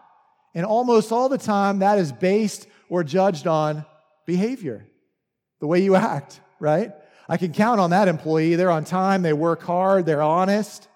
And 0.54 0.66
almost 0.66 1.14
all 1.14 1.30
the 1.30 1.38
time, 1.38 1.80
that 1.80 2.00
is 2.00 2.12
based 2.12 2.68
or 2.90 3.06
judged 3.06 3.48
on 3.48 3.86
behavior, 4.26 4.86
the 5.62 5.68
way 5.68 5.80
you 5.80 5.96
act, 5.96 6.42
right? 6.60 6.92
I 7.30 7.38
can 7.38 7.54
count 7.54 7.80
on 7.80 7.92
that 7.92 8.08
employee. 8.08 8.56
They're 8.56 8.72
on 8.72 8.84
time, 8.84 9.22
they 9.22 9.34
work 9.34 9.62
hard, 9.62 10.08
they're 10.08 10.22
honest. 10.22 10.88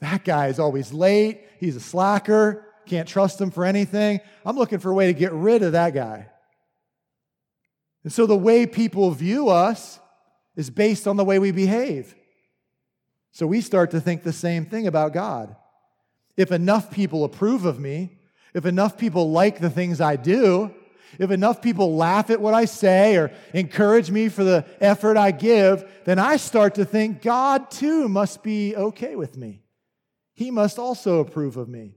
That 0.00 0.22
guy 0.22 0.48
is 0.48 0.58
always 0.58 0.92
late, 0.92 1.40
he's 1.58 1.74
a 1.74 1.80
slacker, 1.80 2.66
can't 2.84 3.08
trust 3.08 3.40
him 3.40 3.50
for 3.50 3.64
anything. 3.64 4.20
I'm 4.44 4.56
looking 4.56 4.78
for 4.78 4.90
a 4.90 4.94
way 4.94 5.06
to 5.06 5.18
get 5.18 5.32
rid 5.32 5.62
of 5.62 5.72
that 5.72 5.94
guy, 5.94 6.28
And 8.02 8.12
so 8.12 8.26
the 8.26 8.36
way 8.36 8.66
people 8.66 9.10
view 9.10 9.48
us 9.48 9.98
is 10.54 10.68
based 10.68 11.08
on 11.08 11.16
the 11.16 11.24
way 11.24 11.38
we 11.38 11.50
behave. 11.50 12.14
So 13.32 13.46
we 13.46 13.62
start 13.62 13.90
to 13.92 14.00
think 14.00 14.22
the 14.22 14.32
same 14.32 14.66
thing 14.66 14.86
about 14.86 15.14
God. 15.14 15.56
If 16.36 16.52
enough 16.52 16.90
people 16.90 17.24
approve 17.24 17.64
of 17.64 17.80
me, 17.80 18.18
if 18.52 18.66
enough 18.66 18.98
people 18.98 19.30
like 19.30 19.60
the 19.60 19.70
things 19.70 20.00
I 20.00 20.16
do, 20.16 20.74
if 21.18 21.30
enough 21.30 21.62
people 21.62 21.96
laugh 21.96 22.30
at 22.30 22.40
what 22.40 22.54
I 22.54 22.64
say 22.64 23.16
or 23.16 23.30
encourage 23.52 24.10
me 24.10 24.28
for 24.28 24.44
the 24.44 24.64
effort 24.80 25.16
I 25.16 25.30
give, 25.30 25.84
then 26.04 26.18
I 26.18 26.36
start 26.36 26.74
to 26.76 26.84
think 26.84 27.22
God 27.22 27.70
too 27.70 28.08
must 28.08 28.42
be 28.42 28.74
okay 28.76 29.16
with 29.16 29.36
me. 29.36 29.62
He 30.32 30.50
must 30.50 30.78
also 30.78 31.20
approve 31.20 31.56
of 31.56 31.68
me. 31.68 31.96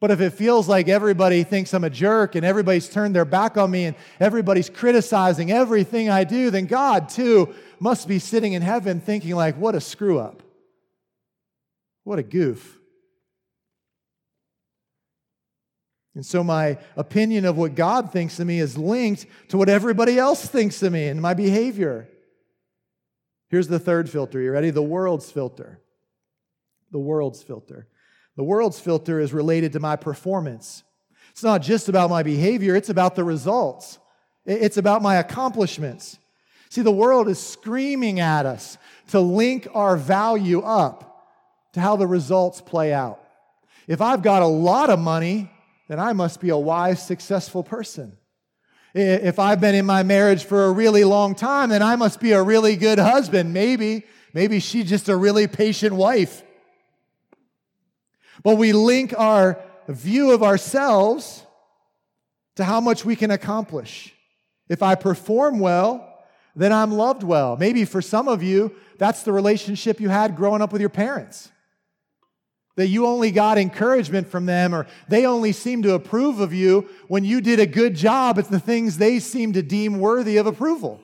But 0.00 0.10
if 0.10 0.20
it 0.20 0.34
feels 0.34 0.68
like 0.68 0.88
everybody 0.88 1.44
thinks 1.44 1.72
I'm 1.72 1.84
a 1.84 1.88
jerk 1.88 2.34
and 2.34 2.44
everybody's 2.44 2.90
turned 2.90 3.14
their 3.14 3.24
back 3.24 3.56
on 3.56 3.70
me 3.70 3.84
and 3.86 3.96
everybody's 4.20 4.68
criticizing 4.68 5.50
everything 5.50 6.10
I 6.10 6.24
do, 6.24 6.50
then 6.50 6.66
God 6.66 7.08
too 7.08 7.54
must 7.80 8.06
be 8.06 8.18
sitting 8.18 8.52
in 8.52 8.60
heaven 8.60 9.00
thinking 9.00 9.34
like, 9.34 9.56
what 9.56 9.74
a 9.74 9.80
screw 9.80 10.18
up. 10.18 10.42
What 12.02 12.18
a 12.18 12.22
goof. 12.22 12.78
And 16.14 16.24
so 16.24 16.44
my 16.44 16.78
opinion 16.96 17.44
of 17.44 17.56
what 17.56 17.74
God 17.74 18.12
thinks 18.12 18.38
of 18.38 18.46
me 18.46 18.60
is 18.60 18.78
linked 18.78 19.26
to 19.48 19.58
what 19.58 19.68
everybody 19.68 20.18
else 20.18 20.46
thinks 20.46 20.82
of 20.82 20.92
me 20.92 21.08
and 21.08 21.20
my 21.20 21.34
behavior. 21.34 22.08
Here's 23.48 23.68
the 23.68 23.80
third 23.80 24.08
filter. 24.08 24.40
You 24.40 24.52
ready? 24.52 24.70
The 24.70 24.82
world's 24.82 25.30
filter. 25.30 25.80
The 26.92 26.98
world's 26.98 27.42
filter. 27.42 27.88
The 28.36 28.44
world's 28.44 28.80
filter 28.80 29.20
is 29.20 29.32
related 29.32 29.72
to 29.72 29.80
my 29.80 29.96
performance. 29.96 30.82
It's 31.30 31.42
not 31.42 31.62
just 31.62 31.88
about 31.88 32.10
my 32.10 32.22
behavior, 32.22 32.76
it's 32.76 32.90
about 32.90 33.16
the 33.16 33.24
results, 33.24 33.98
it's 34.46 34.76
about 34.76 35.02
my 35.02 35.16
accomplishments. 35.16 36.18
See, 36.68 36.82
the 36.82 36.92
world 36.92 37.28
is 37.28 37.40
screaming 37.40 38.20
at 38.20 38.46
us 38.46 38.78
to 39.08 39.20
link 39.20 39.68
our 39.74 39.96
value 39.96 40.60
up 40.60 41.28
to 41.72 41.80
how 41.80 41.96
the 41.96 42.06
results 42.06 42.60
play 42.60 42.92
out. 42.92 43.20
If 43.86 44.00
I've 44.00 44.22
got 44.22 44.42
a 44.42 44.46
lot 44.46 44.90
of 44.90 44.98
money, 44.98 45.50
then 45.88 46.00
I 46.00 46.12
must 46.12 46.40
be 46.40 46.48
a 46.50 46.56
wise, 46.56 47.04
successful 47.04 47.62
person. 47.62 48.16
If 48.94 49.38
I've 49.38 49.60
been 49.60 49.74
in 49.74 49.86
my 49.86 50.02
marriage 50.02 50.44
for 50.44 50.66
a 50.66 50.72
really 50.72 51.04
long 51.04 51.34
time, 51.34 51.70
then 51.70 51.82
I 51.82 51.96
must 51.96 52.20
be 52.20 52.32
a 52.32 52.42
really 52.42 52.76
good 52.76 52.98
husband. 52.98 53.52
Maybe, 53.52 54.04
maybe 54.32 54.60
she's 54.60 54.88
just 54.88 55.08
a 55.08 55.16
really 55.16 55.48
patient 55.48 55.94
wife. 55.94 56.42
But 58.42 58.56
we 58.56 58.72
link 58.72 59.12
our 59.18 59.60
view 59.88 60.32
of 60.32 60.42
ourselves 60.42 61.44
to 62.54 62.64
how 62.64 62.80
much 62.80 63.04
we 63.04 63.16
can 63.16 63.30
accomplish. 63.30 64.14
If 64.68 64.82
I 64.82 64.94
perform 64.94 65.58
well, 65.58 66.22
then 66.54 66.72
I'm 66.72 66.92
loved 66.92 67.24
well. 67.24 67.56
Maybe 67.56 67.84
for 67.84 68.00
some 68.00 68.28
of 68.28 68.42
you, 68.42 68.74
that's 68.96 69.24
the 69.24 69.32
relationship 69.32 70.00
you 70.00 70.08
had 70.08 70.36
growing 70.36 70.62
up 70.62 70.72
with 70.72 70.80
your 70.80 70.90
parents 70.90 71.50
that 72.76 72.88
you 72.88 73.06
only 73.06 73.30
got 73.30 73.58
encouragement 73.58 74.26
from 74.28 74.46
them 74.46 74.74
or 74.74 74.86
they 75.08 75.26
only 75.26 75.52
seemed 75.52 75.84
to 75.84 75.94
approve 75.94 76.40
of 76.40 76.52
you 76.52 76.88
when 77.06 77.24
you 77.24 77.40
did 77.40 77.60
a 77.60 77.66
good 77.66 77.94
job 77.94 78.38
at 78.38 78.48
the 78.48 78.58
things 78.58 78.96
they 78.96 79.20
seemed 79.20 79.54
to 79.54 79.62
deem 79.62 80.00
worthy 80.00 80.36
of 80.36 80.46
approval. 80.46 81.03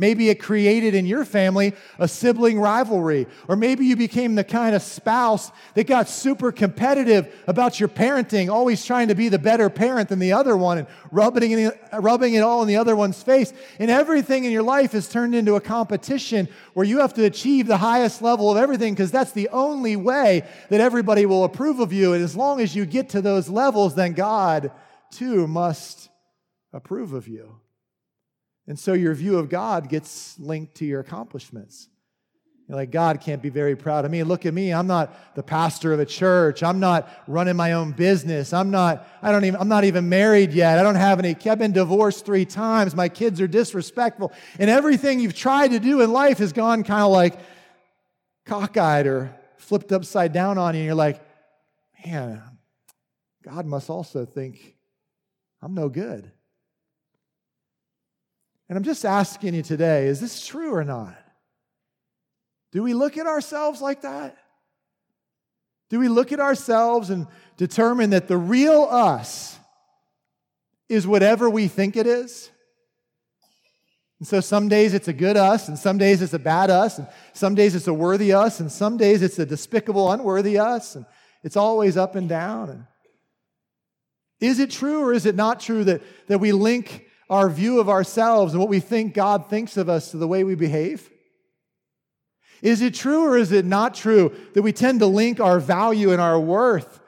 Maybe 0.00 0.28
it 0.28 0.36
created 0.36 0.94
in 0.94 1.06
your 1.06 1.24
family 1.24 1.74
a 1.98 2.06
sibling 2.06 2.60
rivalry. 2.60 3.26
Or 3.48 3.56
maybe 3.56 3.84
you 3.84 3.96
became 3.96 4.36
the 4.36 4.44
kind 4.44 4.76
of 4.76 4.82
spouse 4.82 5.50
that 5.74 5.88
got 5.88 6.08
super 6.08 6.52
competitive 6.52 7.34
about 7.48 7.80
your 7.80 7.88
parenting, 7.88 8.48
always 8.48 8.84
trying 8.84 9.08
to 9.08 9.16
be 9.16 9.28
the 9.28 9.40
better 9.40 9.68
parent 9.68 10.08
than 10.08 10.20
the 10.20 10.32
other 10.32 10.56
one 10.56 10.78
and 10.78 10.86
rubbing 11.10 11.50
it, 11.50 11.80
rubbing 11.92 12.34
it 12.34 12.44
all 12.44 12.62
in 12.62 12.68
the 12.68 12.76
other 12.76 12.94
one's 12.94 13.20
face. 13.20 13.52
And 13.80 13.90
everything 13.90 14.44
in 14.44 14.52
your 14.52 14.62
life 14.62 14.94
is 14.94 15.08
turned 15.08 15.34
into 15.34 15.56
a 15.56 15.60
competition 15.60 16.48
where 16.74 16.86
you 16.86 17.00
have 17.00 17.14
to 17.14 17.24
achieve 17.24 17.66
the 17.66 17.78
highest 17.78 18.22
level 18.22 18.52
of 18.52 18.56
everything 18.56 18.94
because 18.94 19.10
that's 19.10 19.32
the 19.32 19.48
only 19.48 19.96
way 19.96 20.46
that 20.68 20.80
everybody 20.80 21.26
will 21.26 21.42
approve 21.42 21.80
of 21.80 21.92
you. 21.92 22.12
And 22.12 22.22
as 22.22 22.36
long 22.36 22.60
as 22.60 22.76
you 22.76 22.86
get 22.86 23.08
to 23.10 23.20
those 23.20 23.48
levels, 23.48 23.96
then 23.96 24.12
God 24.12 24.70
too 25.10 25.48
must 25.48 26.08
approve 26.72 27.12
of 27.12 27.26
you. 27.26 27.57
And 28.68 28.78
so 28.78 28.92
your 28.92 29.14
view 29.14 29.38
of 29.38 29.48
God 29.48 29.88
gets 29.88 30.38
linked 30.38 30.76
to 30.76 30.84
your 30.84 31.00
accomplishments. 31.00 31.88
You're 32.68 32.76
like, 32.76 32.90
God 32.90 33.22
can't 33.22 33.40
be 33.40 33.48
very 33.48 33.74
proud 33.74 34.04
of 34.04 34.10
me. 34.10 34.22
Look 34.22 34.44
at 34.44 34.52
me. 34.52 34.74
I'm 34.74 34.86
not 34.86 35.34
the 35.34 35.42
pastor 35.42 35.94
of 35.94 36.00
a 36.00 36.04
church. 36.04 36.62
I'm 36.62 36.78
not 36.78 37.08
running 37.26 37.56
my 37.56 37.72
own 37.72 37.92
business. 37.92 38.52
I'm 38.52 38.70
not, 38.70 39.08
I 39.22 39.32
don't 39.32 39.46
even, 39.46 39.58
I'm 39.58 39.68
not 39.68 39.84
even 39.84 40.10
married 40.10 40.52
yet. 40.52 40.78
I 40.78 40.82
don't 40.82 40.96
have 40.96 41.18
any, 41.18 41.34
I've 41.46 41.58
been 41.58 41.72
divorced 41.72 42.26
three 42.26 42.44
times. 42.44 42.94
My 42.94 43.08
kids 43.08 43.40
are 43.40 43.46
disrespectful. 43.46 44.34
And 44.58 44.68
everything 44.68 45.18
you've 45.18 45.34
tried 45.34 45.68
to 45.68 45.80
do 45.80 46.02
in 46.02 46.12
life 46.12 46.36
has 46.38 46.52
gone 46.52 46.84
kind 46.84 47.04
of 47.04 47.10
like 47.10 47.40
cockeyed 48.44 49.06
or 49.06 49.34
flipped 49.56 49.90
upside 49.92 50.34
down 50.34 50.58
on 50.58 50.74
you. 50.74 50.80
And 50.80 50.86
you're 50.86 50.94
like, 50.94 51.22
man, 52.04 52.42
God 53.42 53.64
must 53.64 53.88
also 53.88 54.26
think 54.26 54.76
I'm 55.62 55.72
no 55.72 55.88
good. 55.88 56.30
And 58.68 58.76
I'm 58.76 58.84
just 58.84 59.04
asking 59.04 59.54
you 59.54 59.62
today 59.62 60.06
is 60.06 60.20
this 60.20 60.46
true 60.46 60.74
or 60.74 60.84
not? 60.84 61.16
Do 62.72 62.82
we 62.82 62.94
look 62.94 63.16
at 63.16 63.26
ourselves 63.26 63.80
like 63.80 64.02
that? 64.02 64.36
Do 65.88 65.98
we 65.98 66.08
look 66.08 66.32
at 66.32 66.40
ourselves 66.40 67.08
and 67.08 67.26
determine 67.56 68.10
that 68.10 68.28
the 68.28 68.36
real 68.36 68.86
us 68.90 69.58
is 70.88 71.06
whatever 71.06 71.48
we 71.48 71.66
think 71.66 71.96
it 71.96 72.06
is? 72.06 72.50
And 74.18 74.28
so 74.28 74.40
some 74.40 74.68
days 74.68 74.94
it's 74.94 75.08
a 75.08 75.12
good 75.12 75.36
us, 75.36 75.68
and 75.68 75.78
some 75.78 75.96
days 75.96 76.20
it's 76.20 76.34
a 76.34 76.38
bad 76.38 76.70
us, 76.70 76.98
and 76.98 77.06
some 77.32 77.54
days 77.54 77.74
it's 77.74 77.86
a 77.86 77.94
worthy 77.94 78.32
us, 78.32 78.60
and 78.60 78.70
some 78.70 78.96
days 78.96 79.22
it's 79.22 79.38
a 79.38 79.46
despicable, 79.46 80.10
unworthy 80.10 80.58
us, 80.58 80.96
and 80.96 81.06
it's 81.42 81.56
always 81.56 81.96
up 81.96 82.16
and 82.16 82.28
down. 82.28 82.68
And 82.68 82.86
is 84.40 84.58
it 84.58 84.70
true 84.70 85.00
or 85.00 85.12
is 85.12 85.24
it 85.24 85.36
not 85.36 85.60
true 85.60 85.84
that, 85.84 86.02
that 86.26 86.38
we 86.38 86.52
link 86.52 87.07
our 87.30 87.48
view 87.48 87.80
of 87.80 87.88
ourselves 87.88 88.52
and 88.52 88.60
what 88.60 88.68
we 88.68 88.80
think 88.80 89.14
God 89.14 89.48
thinks 89.50 89.76
of 89.76 89.88
us 89.88 90.10
to 90.10 90.16
the 90.16 90.28
way 90.28 90.44
we 90.44 90.54
behave? 90.54 91.10
Is 92.62 92.82
it 92.82 92.94
true 92.94 93.24
or 93.24 93.36
is 93.36 93.52
it 93.52 93.64
not 93.64 93.94
true 93.94 94.34
that 94.54 94.62
we 94.62 94.72
tend 94.72 95.00
to 95.00 95.06
link 95.06 95.40
our 95.40 95.60
value 95.60 96.10
and 96.10 96.20
our 96.20 96.40
worth 96.40 97.00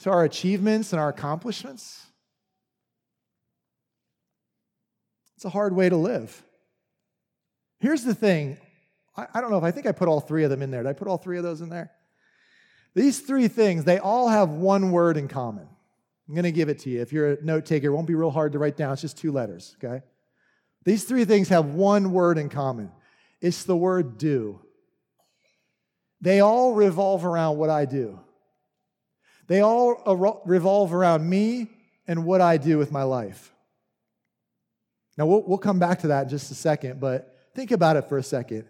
to 0.00 0.10
our 0.10 0.24
achievements 0.24 0.92
and 0.92 1.00
our 1.00 1.10
accomplishments? 1.10 2.04
It's 5.36 5.44
a 5.44 5.50
hard 5.50 5.74
way 5.74 5.88
to 5.88 5.96
live. 5.96 6.42
Here's 7.78 8.02
the 8.02 8.14
thing 8.14 8.56
I, 9.16 9.26
I, 9.34 9.40
don't 9.40 9.50
know 9.50 9.58
if 9.58 9.64
I 9.64 9.70
think 9.70 9.86
I 9.86 9.92
put 9.92 10.08
all 10.08 10.20
three 10.20 10.44
of 10.44 10.50
them 10.50 10.62
in 10.62 10.70
there. 10.70 10.82
Did 10.82 10.88
I 10.88 10.94
put 10.94 11.08
all 11.08 11.18
three 11.18 11.36
of 11.36 11.44
those 11.44 11.60
in 11.60 11.68
there? 11.68 11.92
These 12.94 13.20
three 13.20 13.48
things, 13.48 13.84
they 13.84 13.98
all 13.98 14.28
have 14.28 14.50
one 14.50 14.90
word 14.90 15.16
in 15.16 15.28
common. 15.28 15.68
I'm 16.28 16.34
going 16.34 16.44
to 16.44 16.52
give 16.52 16.68
it 16.68 16.80
to 16.80 16.90
you. 16.90 17.00
If 17.00 17.12
you're 17.12 17.32
a 17.32 17.42
note 17.42 17.66
taker, 17.66 17.88
it 17.88 17.92
won't 17.92 18.06
be 18.06 18.14
real 18.14 18.30
hard 18.30 18.52
to 18.52 18.58
write 18.58 18.76
down. 18.76 18.92
It's 18.92 19.02
just 19.02 19.16
two 19.16 19.32
letters, 19.32 19.76
okay? 19.82 20.02
These 20.84 21.04
three 21.04 21.24
things 21.24 21.48
have 21.48 21.66
one 21.66 22.12
word 22.12 22.38
in 22.38 22.48
common 22.48 22.90
it's 23.40 23.64
the 23.64 23.76
word 23.76 24.18
do. 24.18 24.60
They 26.20 26.40
all 26.40 26.72
revolve 26.72 27.24
around 27.24 27.58
what 27.58 27.70
I 27.70 27.84
do. 27.84 28.18
They 29.46 29.60
all 29.60 30.40
revolve 30.44 30.92
around 30.92 31.28
me 31.28 31.68
and 32.08 32.24
what 32.24 32.40
I 32.40 32.56
do 32.56 32.78
with 32.78 32.90
my 32.90 33.02
life. 33.02 33.52
Now, 35.16 35.26
we'll, 35.26 35.42
we'll 35.42 35.58
come 35.58 35.78
back 35.78 36.00
to 36.00 36.08
that 36.08 36.24
in 36.24 36.28
just 36.28 36.50
a 36.50 36.54
second, 36.54 36.98
but 36.98 37.36
think 37.54 37.70
about 37.70 37.96
it 37.96 38.08
for 38.08 38.18
a 38.18 38.22
second. 38.22 38.64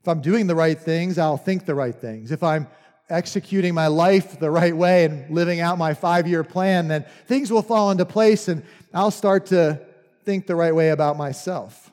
If 0.00 0.08
I'm 0.08 0.20
doing 0.20 0.46
the 0.46 0.54
right 0.54 0.78
things, 0.78 1.18
I'll 1.18 1.36
think 1.36 1.66
the 1.66 1.74
right 1.74 1.94
things. 1.94 2.32
If 2.32 2.42
I'm 2.42 2.66
executing 3.10 3.74
my 3.74 3.88
life 3.88 4.38
the 4.38 4.50
right 4.50 4.76
way 4.76 5.04
and 5.04 5.30
living 5.30 5.60
out 5.60 5.78
my 5.78 5.94
five 5.94 6.26
year 6.26 6.44
plan, 6.44 6.88
then 6.88 7.04
things 7.26 7.50
will 7.50 7.62
fall 7.62 7.90
into 7.90 8.04
place 8.04 8.48
and 8.48 8.62
I'll 8.94 9.10
start 9.10 9.46
to 9.46 9.80
think 10.24 10.46
the 10.46 10.56
right 10.56 10.74
way 10.74 10.90
about 10.90 11.16
myself. 11.16 11.90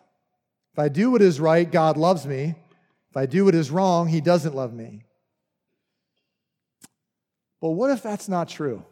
If 0.73 0.79
I 0.79 0.89
do 0.89 1.11
what 1.11 1.21
is 1.21 1.39
right, 1.39 1.69
God 1.69 1.97
loves 1.97 2.25
me. 2.25 2.55
If 3.09 3.17
I 3.17 3.25
do 3.25 3.45
what 3.45 3.55
is 3.55 3.71
wrong, 3.71 4.07
He 4.07 4.21
doesn't 4.21 4.55
love 4.55 4.73
me. 4.73 5.03
But 7.61 7.71
what 7.71 7.89
if 7.89 8.03
that's 8.03 8.29
not 8.29 8.47
true? 8.47 8.83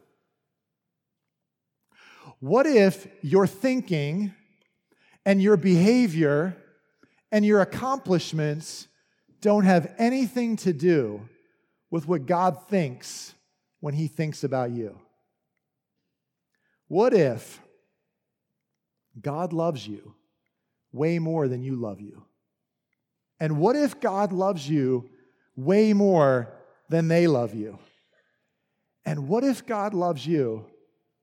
What 2.39 2.65
if 2.65 3.07
your 3.21 3.47
thinking 3.47 4.33
and 5.25 5.41
your 5.41 5.57
behavior 5.57 6.57
and 7.31 7.45
your 7.45 7.61
accomplishments 7.61 8.87
don't 9.41 9.65
have 9.65 9.93
anything 9.97 10.55
to 10.57 10.73
do 10.73 11.27
with 11.95 12.09
what 12.09 12.25
God 12.25 12.67
thinks 12.67 13.33
when 13.79 13.93
He 13.93 14.09
thinks 14.09 14.43
about 14.43 14.69
you? 14.69 14.99
What 16.89 17.13
if 17.13 17.61
God 19.21 19.53
loves 19.53 19.87
you 19.87 20.13
way 20.91 21.19
more 21.19 21.47
than 21.47 21.63
you 21.63 21.77
love 21.77 22.01
you? 22.01 22.25
And 23.39 23.59
what 23.59 23.77
if 23.77 24.01
God 24.01 24.33
loves 24.33 24.67
you 24.67 25.09
way 25.55 25.93
more 25.93 26.53
than 26.89 27.07
they 27.07 27.27
love 27.27 27.55
you? 27.55 27.79
And 29.05 29.29
what 29.29 29.45
if 29.45 29.65
God 29.65 29.93
loves 29.93 30.27
you 30.27 30.65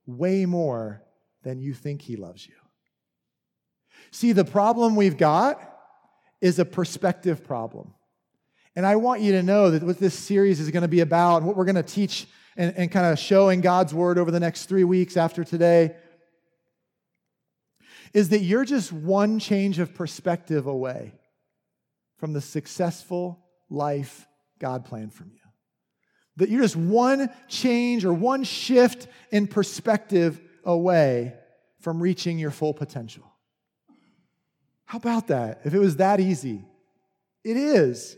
way 0.07 0.47
more 0.47 1.03
than 1.43 1.59
you 1.59 1.75
think 1.75 2.01
He 2.01 2.15
loves 2.15 2.47
you? 2.47 2.55
See, 4.09 4.31
the 4.31 4.43
problem 4.43 4.95
we've 4.95 5.17
got 5.17 5.61
is 6.41 6.57
a 6.57 6.65
perspective 6.65 7.43
problem. 7.43 7.93
And 8.75 8.85
I 8.85 8.95
want 8.95 9.21
you 9.21 9.33
to 9.33 9.43
know 9.43 9.71
that 9.71 9.83
what 9.83 9.99
this 9.99 10.17
series 10.17 10.59
is 10.59 10.71
going 10.71 10.81
to 10.81 10.87
be 10.87 11.01
about 11.01 11.37
and 11.37 11.45
what 11.45 11.55
we're 11.55 11.65
going 11.65 11.75
to 11.75 11.83
teach 11.83 12.27
and, 12.57 12.73
and 12.75 12.91
kind 12.91 13.05
of 13.05 13.19
show 13.19 13.49
in 13.49 13.61
God's 13.61 13.93
word 13.93 14.17
over 14.17 14.31
the 14.31 14.39
next 14.39 14.65
three 14.65 14.83
weeks 14.83 15.17
after 15.17 15.43
today 15.43 15.95
is 18.13 18.29
that 18.29 18.39
you're 18.39 18.65
just 18.65 18.91
one 18.91 19.39
change 19.39 19.79
of 19.79 19.93
perspective 19.93 20.67
away 20.67 21.13
from 22.17 22.33
the 22.33 22.41
successful 22.41 23.43
life 23.69 24.27
God 24.59 24.85
planned 24.85 25.13
for 25.13 25.25
you. 25.25 25.39
That 26.37 26.49
you're 26.49 26.61
just 26.61 26.75
one 26.75 27.29
change 27.47 28.05
or 28.05 28.13
one 28.13 28.43
shift 28.43 29.07
in 29.31 29.47
perspective 29.47 30.41
away 30.63 31.33
from 31.79 32.01
reaching 32.01 32.39
your 32.39 32.51
full 32.51 32.73
potential. 32.73 33.29
How 34.85 34.97
about 34.97 35.27
that? 35.27 35.61
If 35.63 35.73
it 35.73 35.79
was 35.79 35.97
that 35.97 36.19
easy, 36.19 36.63
it 37.43 37.57
is. 37.57 38.17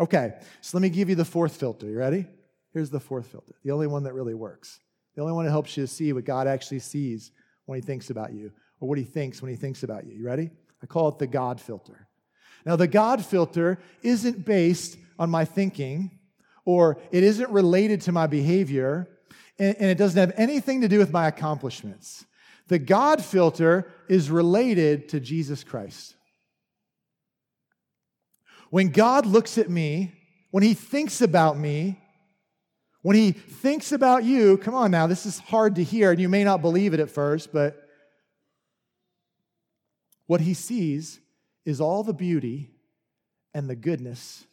Okay, 0.00 0.32
so 0.62 0.78
let 0.78 0.82
me 0.82 0.88
give 0.88 1.10
you 1.10 1.14
the 1.14 1.26
fourth 1.26 1.56
filter. 1.56 1.86
You 1.86 1.98
ready? 1.98 2.26
Here's 2.72 2.88
the 2.88 3.00
fourth 3.00 3.26
filter, 3.26 3.54
the 3.62 3.70
only 3.70 3.86
one 3.86 4.04
that 4.04 4.14
really 4.14 4.34
works. 4.34 4.80
The 5.14 5.20
only 5.20 5.34
one 5.34 5.44
that 5.44 5.50
helps 5.50 5.76
you 5.76 5.86
see 5.86 6.12
what 6.14 6.24
God 6.24 6.46
actually 6.46 6.78
sees 6.78 7.32
when 7.66 7.76
He 7.78 7.82
thinks 7.82 8.08
about 8.08 8.32
you, 8.32 8.50
or 8.80 8.88
what 8.88 8.96
He 8.96 9.04
thinks 9.04 9.42
when 9.42 9.50
He 9.50 9.56
thinks 9.56 9.82
about 9.82 10.06
you. 10.06 10.14
You 10.14 10.24
ready? 10.24 10.50
I 10.82 10.86
call 10.86 11.08
it 11.08 11.18
the 11.18 11.26
God 11.26 11.60
filter. 11.60 12.08
Now, 12.64 12.76
the 12.76 12.86
God 12.86 13.24
filter 13.24 13.78
isn't 14.02 14.44
based 14.44 14.96
on 15.18 15.28
my 15.28 15.44
thinking, 15.44 16.18
or 16.64 16.98
it 17.10 17.22
isn't 17.22 17.50
related 17.50 18.00
to 18.02 18.12
my 18.12 18.26
behavior, 18.26 19.08
and, 19.58 19.76
and 19.76 19.90
it 19.90 19.98
doesn't 19.98 20.18
have 20.18 20.32
anything 20.38 20.80
to 20.80 20.88
do 20.88 20.98
with 20.98 21.12
my 21.12 21.28
accomplishments. 21.28 22.24
The 22.68 22.78
God 22.78 23.22
filter 23.22 23.90
is 24.08 24.30
related 24.30 25.10
to 25.10 25.20
Jesus 25.20 25.64
Christ. 25.64 26.14
When 28.70 28.88
God 28.88 29.26
looks 29.26 29.58
at 29.58 29.68
me, 29.68 30.12
when 30.50 30.62
He 30.62 30.74
thinks 30.74 31.20
about 31.20 31.58
me, 31.58 32.00
when 33.02 33.16
He 33.16 33.32
thinks 33.32 33.92
about 33.92 34.24
you, 34.24 34.56
come 34.56 34.74
on 34.74 34.90
now, 34.90 35.06
this 35.06 35.26
is 35.26 35.38
hard 35.38 35.74
to 35.74 35.84
hear, 35.84 36.12
and 36.12 36.20
you 36.20 36.28
may 36.28 36.44
not 36.44 36.62
believe 36.62 36.94
it 36.94 37.00
at 37.00 37.10
first, 37.10 37.52
but 37.52 37.86
what 40.26 40.40
He 40.40 40.54
sees 40.54 41.20
is 41.64 41.80
all 41.80 42.02
the 42.02 42.14
beauty 42.14 42.70
and 43.52 43.68
the 43.68 43.76
goodness 43.76 44.46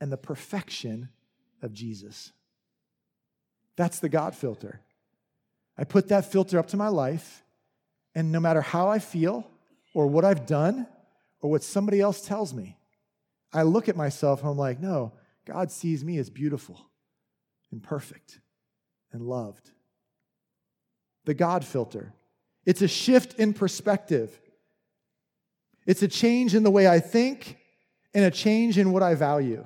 and 0.00 0.12
the 0.12 0.16
perfection 0.16 1.08
of 1.62 1.72
Jesus. 1.72 2.32
That's 3.76 3.98
the 3.98 4.08
God 4.08 4.34
filter. 4.34 4.80
I 5.78 5.84
put 5.84 6.08
that 6.08 6.30
filter 6.30 6.58
up 6.58 6.68
to 6.68 6.76
my 6.76 6.88
life, 6.88 7.42
and 8.14 8.30
no 8.30 8.38
matter 8.38 8.60
how 8.60 8.88
I 8.88 8.98
feel, 8.98 9.46
or 9.94 10.06
what 10.06 10.24
I've 10.24 10.46
done, 10.46 10.86
or 11.40 11.50
what 11.50 11.62
somebody 11.62 12.00
else 12.00 12.20
tells 12.26 12.52
me, 12.52 12.76
I 13.54 13.62
look 13.62 13.88
at 13.88 13.96
myself 13.96 14.40
and 14.40 14.50
I'm 14.50 14.58
like, 14.58 14.80
no, 14.80 15.12
God 15.46 15.70
sees 15.70 16.04
me 16.04 16.18
as 16.18 16.28
beautiful 16.28 16.80
and 17.70 17.82
perfect 17.82 18.40
and 19.12 19.22
loved. 19.22 19.70
The 21.24 21.34
God 21.34 21.64
filter. 21.64 22.12
It's 22.66 22.82
a 22.82 22.88
shift 22.88 23.38
in 23.38 23.54
perspective. 23.54 24.38
It's 25.86 26.02
a 26.02 26.08
change 26.08 26.54
in 26.54 26.64
the 26.64 26.70
way 26.70 26.88
I 26.88 26.98
think 26.98 27.58
and 28.12 28.24
a 28.24 28.30
change 28.30 28.76
in 28.78 28.92
what 28.92 29.02
I 29.02 29.14
value. 29.14 29.64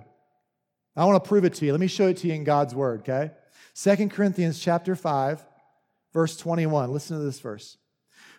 I 0.95 1.04
want 1.04 1.23
to 1.23 1.28
prove 1.28 1.45
it 1.45 1.54
to 1.54 1.66
you. 1.66 1.73
Let 1.73 1.80
me 1.80 1.87
show 1.87 2.09
it 2.09 2.18
to 2.18 2.26
you 2.26 2.35
in 2.35 2.45
God's 2.45 2.75
word, 2.75 3.00
okay? 3.00 3.30
Second 3.73 4.11
Corinthians 4.11 4.59
chapter 4.59 4.97
5, 4.97 5.45
verse 6.12 6.37
21. 6.37 6.92
Listen 6.92 7.18
to 7.18 7.25
this 7.25 7.38
verse. 7.38 7.78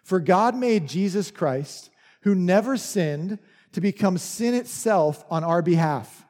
For 0.03 0.20
God 0.20 0.56
made 0.56 0.88
Jesus 0.88 1.32
Christ, 1.32 1.89
who 2.24 2.36
never 2.36 2.75
sinned, 2.75 3.39
to 3.74 3.82
become 3.82 4.18
sin 4.18 4.54
itself 4.54 5.24
on 5.30 5.44
our 5.44 5.62
behalf, 5.62 6.25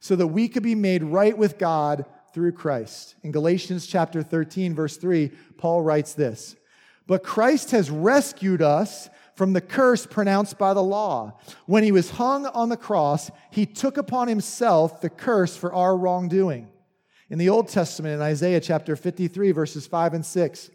so 0.00 0.16
that 0.16 0.26
we 0.26 0.48
could 0.48 0.62
be 0.62 0.74
made 0.74 1.02
right 1.02 1.36
with 1.36 1.58
God 1.58 2.04
through 2.32 2.52
Christ. 2.52 3.14
In 3.22 3.32
Galatians 3.32 3.86
chapter 3.86 4.22
13, 4.22 4.74
verse 4.74 4.96
3, 4.96 5.30
Paul 5.56 5.82
writes 5.82 6.12
this 6.14 6.56
But 7.06 7.22
Christ 7.22 7.70
has 7.70 7.90
rescued 7.90 8.62
us 8.62 9.08
from 9.34 9.52
the 9.52 9.60
curse 9.60 10.06
pronounced 10.06 10.58
by 10.58 10.74
the 10.74 10.82
law. 10.82 11.38
When 11.66 11.84
he 11.84 11.92
was 11.92 12.10
hung 12.10 12.46
on 12.46 12.68
the 12.68 12.76
cross, 12.76 13.30
he 13.50 13.66
took 13.66 13.96
upon 13.96 14.28
himself 14.28 15.00
the 15.00 15.10
curse 15.10 15.56
for 15.56 15.72
our 15.72 15.96
wrongdoing. 15.96 16.68
In 17.28 17.38
the 17.38 17.48
Old 17.48 17.68
Testament, 17.68 18.14
in 18.14 18.22
Isaiah 18.22 18.60
chapter 18.60 18.96
53, 18.96 19.52
verses 19.52 19.86
5 19.86 20.14
and 20.14 20.24
6, 20.24 20.70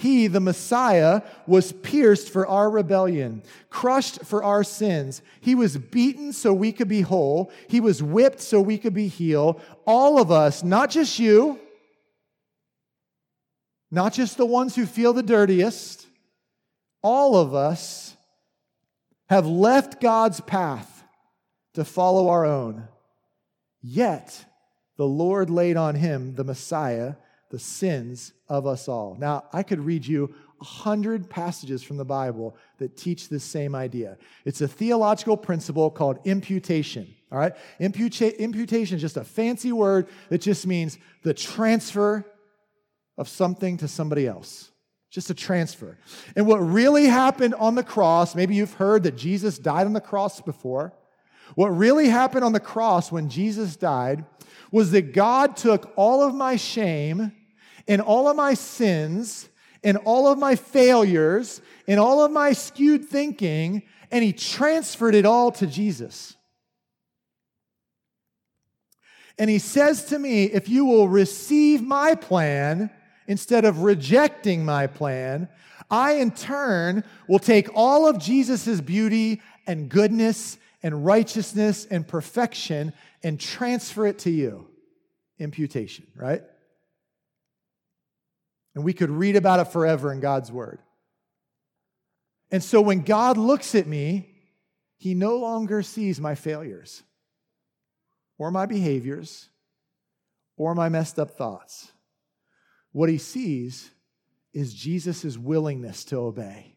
he, 0.00 0.28
the 0.28 0.40
Messiah, 0.40 1.20
was 1.46 1.72
pierced 1.72 2.30
for 2.30 2.46
our 2.46 2.70
rebellion, 2.70 3.42
crushed 3.68 4.24
for 4.24 4.42
our 4.42 4.64
sins. 4.64 5.20
He 5.42 5.54
was 5.54 5.76
beaten 5.76 6.32
so 6.32 6.54
we 6.54 6.72
could 6.72 6.88
be 6.88 7.02
whole. 7.02 7.52
He 7.68 7.80
was 7.80 8.02
whipped 8.02 8.40
so 8.40 8.62
we 8.62 8.78
could 8.78 8.94
be 8.94 9.08
healed. 9.08 9.60
All 9.86 10.18
of 10.18 10.30
us, 10.30 10.64
not 10.64 10.88
just 10.88 11.18
you, 11.18 11.60
not 13.90 14.14
just 14.14 14.38
the 14.38 14.46
ones 14.46 14.74
who 14.74 14.86
feel 14.86 15.12
the 15.12 15.22
dirtiest, 15.22 16.06
all 17.02 17.36
of 17.36 17.54
us 17.54 18.16
have 19.28 19.46
left 19.46 20.00
God's 20.00 20.40
path 20.40 21.04
to 21.74 21.84
follow 21.84 22.30
our 22.30 22.46
own. 22.46 22.88
Yet, 23.82 24.46
the 24.96 25.06
Lord 25.06 25.50
laid 25.50 25.76
on 25.76 25.94
him, 25.94 26.36
the 26.36 26.44
Messiah, 26.44 27.16
the 27.50 27.58
sins 27.58 28.32
of 28.48 28.66
us 28.66 28.88
all. 28.88 29.16
Now, 29.18 29.44
I 29.52 29.62
could 29.62 29.80
read 29.80 30.06
you 30.06 30.34
a 30.60 30.64
hundred 30.64 31.28
passages 31.28 31.82
from 31.82 31.96
the 31.96 32.04
Bible 32.04 32.56
that 32.78 32.96
teach 32.96 33.28
this 33.28 33.44
same 33.44 33.74
idea. 33.74 34.18
It's 34.44 34.60
a 34.60 34.68
theological 34.68 35.36
principle 35.36 35.90
called 35.90 36.18
imputation. 36.24 37.14
All 37.32 37.38
right? 37.38 37.52
Imputa- 37.80 38.36
imputation 38.38 38.96
is 38.96 39.02
just 39.02 39.16
a 39.16 39.24
fancy 39.24 39.72
word 39.72 40.08
that 40.28 40.40
just 40.40 40.66
means 40.66 40.98
the 41.22 41.34
transfer 41.34 42.24
of 43.16 43.28
something 43.28 43.76
to 43.78 43.88
somebody 43.88 44.26
else. 44.26 44.70
Just 45.10 45.30
a 45.30 45.34
transfer. 45.34 45.98
And 46.36 46.46
what 46.46 46.58
really 46.58 47.06
happened 47.06 47.54
on 47.54 47.74
the 47.74 47.82
cross, 47.82 48.34
maybe 48.34 48.54
you've 48.54 48.74
heard 48.74 49.02
that 49.02 49.16
Jesus 49.16 49.58
died 49.58 49.86
on 49.86 49.92
the 49.92 50.00
cross 50.00 50.40
before. 50.40 50.92
What 51.56 51.68
really 51.68 52.08
happened 52.08 52.44
on 52.44 52.52
the 52.52 52.60
cross 52.60 53.10
when 53.10 53.28
Jesus 53.28 53.74
died 53.74 54.24
was 54.70 54.92
that 54.92 55.12
God 55.12 55.56
took 55.56 55.92
all 55.96 56.22
of 56.22 56.34
my 56.34 56.54
shame 56.56 57.32
in 57.86 58.00
all 58.00 58.28
of 58.28 58.36
my 58.36 58.54
sins, 58.54 59.48
in 59.82 59.96
all 59.96 60.28
of 60.28 60.38
my 60.38 60.56
failures, 60.56 61.60
in 61.86 61.98
all 61.98 62.24
of 62.24 62.30
my 62.30 62.52
skewed 62.52 63.04
thinking, 63.04 63.82
and 64.10 64.24
he 64.24 64.32
transferred 64.32 65.14
it 65.14 65.24
all 65.24 65.52
to 65.52 65.66
Jesus. 65.66 66.36
And 69.38 69.48
he 69.48 69.58
says 69.58 70.04
to 70.06 70.18
me, 70.18 70.44
if 70.44 70.68
you 70.68 70.84
will 70.84 71.08
receive 71.08 71.82
my 71.82 72.14
plan 72.14 72.90
instead 73.26 73.64
of 73.64 73.82
rejecting 73.82 74.64
my 74.64 74.86
plan, 74.86 75.48
I 75.90 76.14
in 76.14 76.30
turn 76.30 77.04
will 77.26 77.38
take 77.38 77.68
all 77.74 78.06
of 78.06 78.18
Jesus' 78.18 78.80
beauty 78.80 79.40
and 79.66 79.88
goodness 79.88 80.58
and 80.82 81.04
righteousness 81.04 81.86
and 81.90 82.06
perfection 82.06 82.92
and 83.22 83.40
transfer 83.40 84.06
it 84.06 84.18
to 84.20 84.30
you. 84.30 84.68
Imputation, 85.38 86.06
right? 86.14 86.42
And 88.74 88.84
we 88.84 88.92
could 88.92 89.10
read 89.10 89.36
about 89.36 89.60
it 89.60 89.72
forever 89.72 90.12
in 90.12 90.20
God's 90.20 90.52
word. 90.52 90.80
And 92.50 92.62
so 92.62 92.80
when 92.80 93.00
God 93.02 93.36
looks 93.36 93.74
at 93.74 93.86
me, 93.86 94.34
he 94.96 95.14
no 95.14 95.36
longer 95.38 95.82
sees 95.82 96.20
my 96.20 96.34
failures 96.34 97.02
or 98.38 98.50
my 98.50 98.66
behaviors 98.66 99.48
or 100.56 100.74
my 100.74 100.88
messed 100.88 101.18
up 101.18 101.30
thoughts. 101.30 101.92
What 102.92 103.08
he 103.08 103.18
sees 103.18 103.90
is 104.52 104.74
Jesus' 104.74 105.38
willingness 105.38 106.04
to 106.06 106.16
obey, 106.16 106.76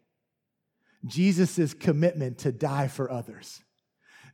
Jesus' 1.05 1.73
commitment 1.73 2.37
to 2.39 2.51
die 2.51 2.87
for 2.87 3.11
others, 3.11 3.61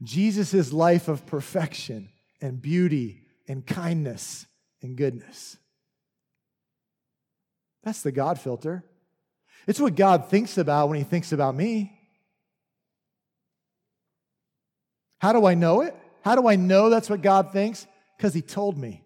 Jesus' 0.04 0.72
life 0.74 1.08
of 1.08 1.26
perfection 1.26 2.10
and 2.42 2.62
beauty 2.62 3.24
and 3.48 3.66
kindness 3.66 4.46
and 4.82 4.96
goodness. 4.96 5.58
That's 7.84 8.02
the 8.02 8.12
God 8.12 8.40
filter. 8.40 8.84
It's 9.68 9.80
what 9.80 9.96
God 9.96 10.30
thinks 10.30 10.58
about 10.58 10.90
when 10.90 10.98
He 10.98 11.04
thinks 11.04 11.32
about 11.32 11.56
me. 11.56 11.98
How 15.20 15.34
do 15.34 15.46
I 15.46 15.54
know 15.54 15.82
it? 15.82 15.96
How 16.24 16.36
do 16.36 16.48
I 16.48 16.56
know 16.56 16.90
that's 16.90 17.10
what 17.10 17.22
God 17.22 17.52
thinks? 17.52 17.88
Because 18.18 18.34
He 18.34 18.42
told 18.42 18.78
me. 18.78 19.04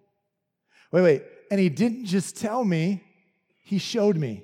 Wait, 0.92 1.02
wait. 1.02 1.24
And 1.52 1.60
He 1.60 1.70
didn't 1.70 2.06
just 2.06 2.38
tell 2.38 2.64
me, 2.64 3.04
He 3.64 3.78
showed 3.78 4.18
me. 4.18 4.44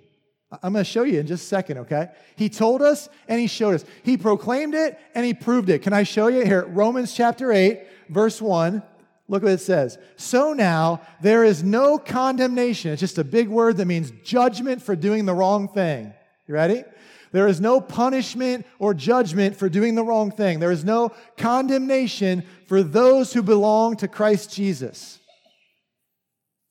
I'm 0.64 0.74
going 0.74 0.84
to 0.84 0.90
show 0.90 1.04
you 1.04 1.20
in 1.20 1.28
just 1.28 1.44
a 1.44 1.48
second, 1.48 1.78
okay? 1.80 2.10
He 2.36 2.50
told 2.50 2.82
us 2.82 3.08
and 3.28 3.40
he 3.40 3.46
showed 3.46 3.76
us. 3.76 3.86
He 4.02 4.18
proclaimed 4.18 4.74
it 4.74 5.00
and 5.14 5.24
he 5.24 5.36
proved 5.36 5.70
it. 5.70 5.84
Can 5.84 5.94
I 5.94 6.02
show 6.02 6.28
you 6.28 6.44
here? 6.44 6.66
Romans 6.66 7.14
chapter 7.14 7.52
8, 7.52 7.86
verse 8.10 8.42
1. 8.42 8.82
Look 9.30 9.44
what 9.44 9.52
it 9.52 9.62
says. 9.62 10.00
So 10.18 10.54
now 10.54 11.02
there 11.22 11.44
is 11.44 11.64
no 11.64 12.00
condemnation. 12.00 12.92
It's 12.92 13.00
just 13.00 13.20
a 13.20 13.24
big 13.24 13.48
word 13.48 13.78
that 13.78 13.86
means 13.86 14.12
judgment 14.24 14.82
for 14.82 14.96
doing 14.96 15.26
the 15.26 15.36
wrong 15.36 15.68
thing. 15.68 16.12
You 16.48 16.56
ready? 16.56 16.84
There 17.32 17.48
is 17.48 17.62
no 17.62 17.80
punishment 17.80 18.66
or 18.80 18.96
judgment 18.96 19.56
for 19.56 19.70
doing 19.70 19.94
the 19.94 20.04
wrong 20.04 20.32
thing. 20.32 20.60
There 20.60 20.72
is 20.72 20.84
no 20.84 21.12
condemnation 21.38 22.44
for 22.66 22.82
those 22.82 23.32
who 23.32 23.44
belong 23.44 23.98
to 23.98 24.08
Christ 24.08 24.52
Jesus. 24.52 25.20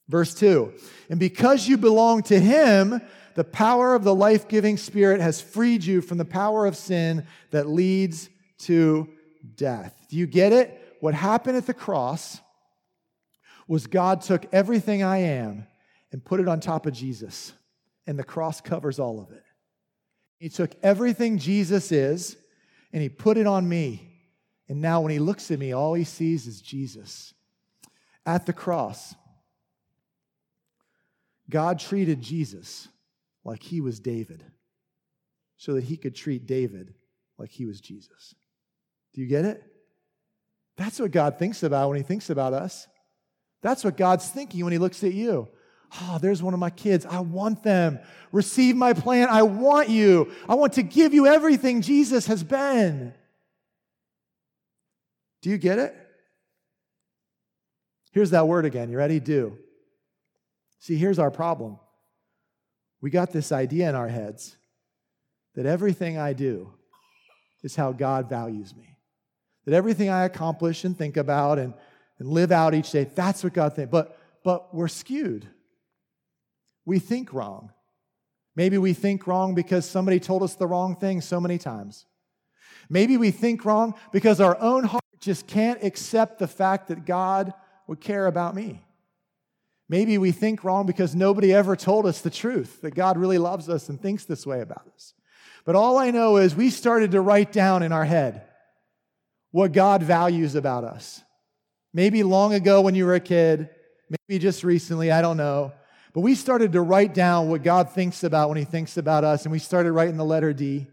Verse 0.09 0.35
2 0.35 0.73
And 1.11 1.21
because 1.21 1.69
you 1.69 1.77
belong 1.77 2.25
to 2.25 2.41
him, 2.41 3.01
the 3.37 3.45
power 3.45 3.95
of 3.95 4.03
the 4.03 4.15
life 4.15 4.49
giving 4.49 4.77
Spirit 4.77 5.21
has 5.21 5.41
freed 5.41 5.85
you 5.85 6.01
from 6.01 6.19
the 6.19 6.25
power 6.25 6.67
of 6.67 6.77
sin 6.77 7.25
that 7.53 7.69
leads 7.69 8.29
to 8.63 9.09
death. 9.55 9.95
Do 10.11 10.17
you 10.17 10.27
get 10.27 10.53
it? 10.53 10.97
What 10.99 11.15
happened 11.15 11.57
at 11.57 11.67
the 11.67 11.75
cross 11.75 12.41
was 13.69 13.87
God 13.87 14.23
took 14.23 14.47
everything 14.53 15.05
I 15.05 15.19
am 15.19 15.67
and 16.11 16.25
put 16.25 16.41
it 16.41 16.49
on 16.49 16.59
top 16.59 16.87
of 16.87 16.95
Jesus, 16.95 17.53
and 18.07 18.19
the 18.19 18.25
cross 18.25 18.61
covers 18.61 18.99
all 18.99 19.21
of 19.21 19.31
it. 19.31 19.45
He 20.39 20.49
took 20.49 20.73
everything 20.83 21.39
Jesus 21.39 21.93
is 21.93 22.37
and 22.93 23.03
he 23.03 23.09
put 23.09 23.37
it 23.37 23.47
on 23.47 23.69
me. 23.69 24.15
And 24.69 24.81
now 24.81 25.01
when 25.01 25.13
he 25.13 25.19
looks 25.19 25.51
at 25.51 25.59
me, 25.59 25.73
all 25.73 25.95
he 25.95 26.05
sees 26.05 26.47
is 26.47 26.61
Jesus. 26.61 27.35
At 28.25 28.47
the 28.47 28.53
cross, 28.53 29.15
God 31.51 31.79
treated 31.79 32.21
Jesus 32.21 32.89
like 33.45 33.63
he 33.63 33.81
was 33.81 34.01
David 34.01 34.45
so 35.57 35.75
that 35.75 35.85
he 35.85 35.97
could 35.97 36.15
treat 36.15 36.47
David 36.47 36.95
like 37.37 37.51
he 37.51 37.67
was 37.67 37.81
Jesus. 37.81 38.35
Do 39.13 39.21
you 39.21 39.27
get 39.27 39.45
it? 39.45 39.63
That's 40.77 41.01
what 41.01 41.11
God 41.11 41.39
thinks 41.39 41.63
about 41.63 41.89
when 41.89 41.97
he 41.97 42.05
thinks 42.05 42.31
about 42.31 42.53
us. 42.53 42.87
That's 43.63 43.85
what 43.85 43.97
God's 43.97 44.29
thinking 44.29 44.63
when 44.65 44.73
he 44.73 44.79
looks 44.79 45.03
at 45.03 45.15
you. 45.15 45.49
Oh, 46.03 46.19
there's 46.21 46.43
one 46.43 46.55
of 46.55 46.61
my 46.61 46.71
kids. 46.71 47.07
I 47.07 47.21
want 47.21 47.63
them. 47.63 47.99
Receive 48.31 48.77
my 48.77 48.93
plan. 48.93 49.29
I 49.31 49.43
want 49.43 49.89
you. 49.89 50.31
I 50.49 50.55
want 50.55 50.75
to 50.75 50.83
give 50.83 51.15
you 51.15 51.27
everything 51.27 51.81
Jesus 51.81 52.27
has 52.27 52.45
been. 52.45 53.15
Do 55.41 55.51
you 55.51 55.59
get 55.59 55.79
it? 55.79 55.95
Here's 58.13 58.31
that 58.31 58.49
word 58.49 58.65
again. 58.65 58.91
You 58.91 58.99
ready? 58.99 59.21
Do. 59.21 59.57
See, 60.79 60.97
here's 60.97 61.19
our 61.19 61.31
problem. 61.31 61.79
We 63.01 63.11
got 63.11 63.33
this 63.33 63.53
idea 63.53 63.89
in 63.89 63.95
our 63.95 64.09
heads 64.09 64.57
that 65.55 65.67
everything 65.67 66.19
I 66.19 66.33
do 66.33 66.73
is 67.63 67.77
how 67.77 67.93
God 67.93 68.29
values 68.29 68.75
me. 68.77 68.97
That 69.65 69.75
everything 69.75 70.09
I 70.09 70.25
accomplish 70.25 70.85
and 70.85 70.97
think 70.97 71.17
about 71.17 71.59
and, 71.59 71.75
and 72.19 72.29
live 72.29 72.53
out 72.53 72.75
each 72.75 72.91
day, 72.91 73.05
that's 73.05 73.45
what 73.45 73.53
God 73.53 73.75
thinks. 73.75 73.91
But, 73.91 74.19
but 74.45 74.75
we're 74.75 74.89
skewed. 74.89 75.47
We 76.85 76.99
think 76.99 77.33
wrong. 77.33 77.73
Maybe 78.57 78.79
we 78.79 78.93
think 78.93 79.27
wrong 79.27 79.55
because 79.55 79.89
somebody 79.89 80.19
told 80.19 80.43
us 80.43 80.55
the 80.55 80.67
wrong 80.67 80.97
thing 80.97 81.21
so 81.21 81.41
many 81.41 81.59
times. 81.59 82.07
Maybe 82.89 83.17
we 83.17 83.31
think 83.31 83.65
wrong 83.65 83.95
because 84.13 84.41
our 84.41 84.59
own 84.61 84.85
heart 84.85 85.05
just 85.21 85.47
can't 85.47 85.83
accept 85.85 86.39
the 86.39 86.49
fact 86.49 86.89
that 86.89 87.05
God 87.05 87.53
would 87.87 88.01
care 88.01 88.27
about 88.27 88.55
me. 88.55 88.85
Maybe 89.89 90.19
we 90.19 90.33
think 90.33 90.65
wrong 90.65 90.87
because 90.87 91.15
nobody 91.15 91.53
ever 91.55 91.77
told 91.77 92.07
us 92.07 92.21
the 92.21 92.31
truth 92.31 92.83
that 92.83 92.95
God 92.95 93.17
really 93.17 93.39
loves 93.39 93.69
us 93.69 93.89
and 93.89 94.01
thinks 94.01 94.25
this 94.25 94.47
way 94.47 94.61
about 94.61 94.87
us. 94.95 95.15
But 95.65 95.77
all 95.77 95.99
I 95.99 96.11
know 96.11 96.37
is 96.37 96.55
we 96.55 96.71
started 96.71 97.13
to 97.13 97.21
write 97.21 97.53
down 97.53 97.83
in 97.83 97.93
our 97.93 98.05
head 98.05 98.43
what 99.51 99.73
God 99.73 100.03
values 100.03 100.55
about 100.55 100.85
us. 100.85 101.23
Maybe 101.99 102.23
long 102.23 102.55
ago 102.55 102.81
when 102.81 102.95
you 102.95 103.07
were 103.07 103.17
a 103.17 103.21
kid, 103.21 103.71
maybe 104.09 104.39
just 104.39 104.63
recently, 104.63 105.11
I 105.11 105.21
don't 105.21 105.37
know. 105.37 105.73
But 106.13 106.21
we 106.21 106.37
started 106.37 106.75
to 106.75 106.81
write 106.81 107.13
down 107.13 107.49
what 107.49 107.65
God 107.65 107.91
thinks 107.91 108.23
about 108.23 108.49
when 108.51 108.57
He 108.57 108.65
thinks 108.65 108.97
about 108.97 109.25
us, 109.25 109.43
and 109.43 109.51
we 109.51 109.59
started 109.59 109.91
writing 109.91 110.17
the 110.17 110.25
letter 110.25 110.53
D, 110.53 110.87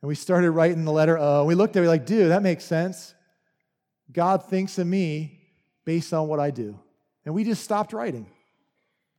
and 0.00 0.08
we 0.08 0.14
started 0.14 0.52
writing 0.52 0.86
the 0.86 0.90
letter 0.90 1.18
O. 1.18 1.44
We 1.44 1.54
looked 1.54 1.76
at 1.76 1.84
it 1.84 1.88
like, 1.88 2.06
dude, 2.06 2.30
that 2.30 2.42
makes 2.42 2.64
sense. 2.64 3.14
God 4.10 4.46
thinks 4.46 4.78
of 4.78 4.86
me 4.86 5.38
based 5.84 6.14
on 6.14 6.28
what 6.28 6.40
I 6.40 6.50
do. 6.50 6.80
And 7.26 7.34
we 7.34 7.44
just 7.44 7.62
stopped 7.62 7.92
writing. 7.92 8.26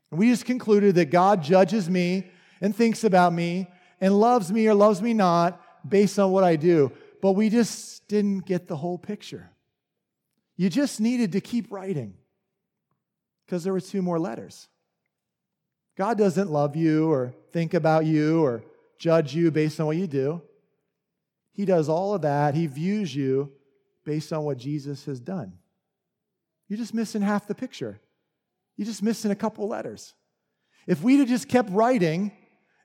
And 0.10 0.20
we 0.20 0.32
just 0.32 0.46
concluded 0.46 0.96
that 0.96 1.12
God 1.12 1.44
judges 1.44 1.88
me 1.88 2.26
and 2.60 2.76
thinks 2.76 3.04
about 3.04 3.34
me 3.34 3.68
and 4.02 4.20
loves 4.20 4.52
me 4.52 4.68
or 4.68 4.74
loves 4.74 5.00
me 5.04 5.14
not 5.14 5.62
based 5.88 6.18
on 6.18 6.32
what 6.32 6.44
I 6.44 6.56
do. 6.56 6.92
But 7.22 7.34
we 7.34 7.52
just 7.52 8.08
didn't 8.08 8.48
get 8.48 8.68
the 8.68 8.78
whole 8.78 8.98
picture. 8.98 9.52
You 10.58 10.70
just 10.70 11.00
needed 11.00 11.32
to 11.34 11.42
keep 11.42 11.72
writing 11.72 12.16
because 13.46 13.64
there 13.64 13.74
were 13.74 13.80
two 13.80 14.02
more 14.02 14.20
letters. 14.20 14.68
God 15.96 16.18
doesn't 16.18 16.52
love 16.52 16.76
you 16.76 17.12
or 17.12 17.34
think 17.52 17.74
about 17.74 18.06
you 18.06 18.44
or 18.44 18.64
judge 19.00 19.34
you 19.34 19.52
based 19.52 19.80
on 19.80 19.86
what 19.86 19.98
you 19.98 20.08
do. 20.08 20.42
He 21.54 21.66
does 21.66 21.90
all 21.90 22.14
of 22.14 22.24
that. 22.24 22.56
He 22.56 22.68
views 22.68 23.16
you 23.16 23.52
based 24.04 24.34
on 24.34 24.44
what 24.44 24.58
Jesus 24.58 25.06
has 25.06 25.20
done. 25.20 25.54
You're 26.68 26.78
just 26.78 26.94
missing 26.94 27.22
half 27.22 27.48
the 27.48 27.56
picture. 27.56 28.00
You're 28.76 28.86
just 28.86 29.02
missing 29.02 29.32
a 29.32 29.36
couple 29.36 29.68
letters. 29.68 30.14
If 30.86 31.02
we'd 31.02 31.20
have 31.20 31.28
just 31.28 31.48
kept 31.48 31.70
writing 31.72 32.32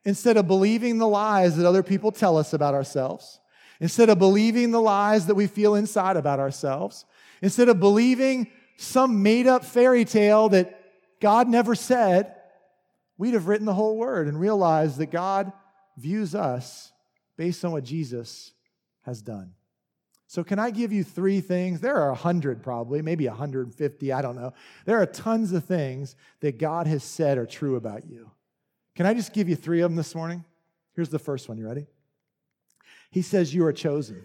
instead 0.04 0.36
of 0.36 0.46
believing 0.46 0.98
the 0.98 1.06
lies 1.06 1.56
that 1.56 1.66
other 1.66 1.82
people 1.82 2.12
tell 2.12 2.36
us 2.36 2.52
about 2.52 2.74
ourselves, 2.74 3.38
instead 3.82 4.08
of 4.08 4.18
believing 4.18 4.70
the 4.70 4.80
lies 4.80 5.26
that 5.26 5.34
we 5.34 5.48
feel 5.48 5.74
inside 5.74 6.16
about 6.16 6.38
ourselves, 6.38 7.04
instead 7.42 7.68
of 7.68 7.80
believing 7.80 8.46
some 8.76 9.24
made 9.24 9.48
up 9.48 9.64
fairy 9.64 10.04
tale 10.04 10.48
that 10.50 10.80
God 11.20 11.48
never 11.48 11.74
said, 11.74 12.32
we'd 13.18 13.34
have 13.34 13.48
written 13.48 13.66
the 13.66 13.74
whole 13.74 13.96
word 13.96 14.28
and 14.28 14.38
realized 14.38 14.98
that 14.98 15.10
God 15.10 15.52
views 15.96 16.32
us 16.32 16.92
based 17.36 17.64
on 17.64 17.72
what 17.72 17.82
Jesus 17.82 18.52
has 19.02 19.20
done. 19.20 19.52
So, 20.28 20.44
can 20.44 20.60
I 20.60 20.70
give 20.70 20.92
you 20.92 21.02
three 21.02 21.40
things? 21.40 21.80
There 21.80 21.96
are 21.96 22.10
a 22.10 22.14
hundred 22.14 22.62
probably, 22.62 23.02
maybe 23.02 23.26
150, 23.26 24.12
I 24.12 24.22
don't 24.22 24.36
know. 24.36 24.54
There 24.86 25.02
are 25.02 25.06
tons 25.06 25.52
of 25.52 25.64
things 25.64 26.14
that 26.38 26.56
God 26.56 26.86
has 26.86 27.02
said 27.02 27.36
are 27.36 27.46
true 27.46 27.74
about 27.74 28.08
you. 28.08 28.30
Can 28.94 29.06
I 29.06 29.12
just 29.12 29.32
give 29.32 29.48
you 29.48 29.56
three 29.56 29.80
of 29.80 29.90
them 29.90 29.96
this 29.96 30.14
morning? 30.14 30.44
Here's 30.94 31.08
the 31.08 31.18
first 31.18 31.48
one. 31.48 31.58
You 31.58 31.66
ready? 31.66 31.86
He 33.12 33.22
says, 33.22 33.54
You 33.54 33.64
are 33.66 33.72
chosen. 33.72 34.24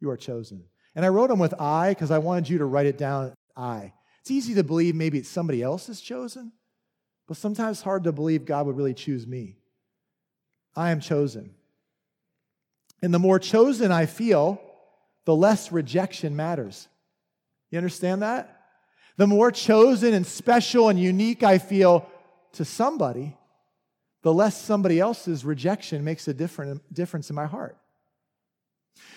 You 0.00 0.10
are 0.10 0.16
chosen. 0.16 0.64
And 0.96 1.04
I 1.04 1.08
wrote 1.08 1.28
them 1.28 1.38
with 1.38 1.54
I 1.60 1.90
because 1.90 2.10
I 2.10 2.18
wanted 2.18 2.48
you 2.48 2.58
to 2.58 2.64
write 2.64 2.86
it 2.86 2.98
down 2.98 3.34
I. 3.56 3.92
It's 4.20 4.30
easy 4.30 4.54
to 4.54 4.64
believe 4.64 4.94
maybe 4.94 5.18
it's 5.18 5.28
somebody 5.28 5.62
else 5.62 5.88
is 5.88 6.00
chosen, 6.00 6.52
but 7.28 7.36
sometimes 7.36 7.82
hard 7.82 8.04
to 8.04 8.12
believe 8.12 8.46
God 8.46 8.66
would 8.66 8.76
really 8.76 8.94
choose 8.94 9.26
me. 9.26 9.58
I 10.74 10.90
am 10.90 11.00
chosen. 11.00 11.54
And 13.02 13.12
the 13.12 13.18
more 13.18 13.38
chosen 13.38 13.92
I 13.92 14.06
feel, 14.06 14.60
the 15.26 15.36
less 15.36 15.70
rejection 15.70 16.34
matters. 16.34 16.88
You 17.70 17.76
understand 17.76 18.22
that? 18.22 18.62
The 19.16 19.26
more 19.26 19.50
chosen 19.50 20.14
and 20.14 20.26
special 20.26 20.88
and 20.88 20.98
unique 20.98 21.42
I 21.42 21.58
feel 21.58 22.08
to 22.52 22.64
somebody, 22.64 23.36
the 24.24 24.32
less 24.32 24.58
somebody 24.60 24.98
else's 24.98 25.44
rejection 25.44 26.02
makes 26.02 26.26
a 26.26 26.34
different, 26.34 26.82
difference 26.92 27.28
in 27.28 27.36
my 27.36 27.44
heart. 27.44 27.76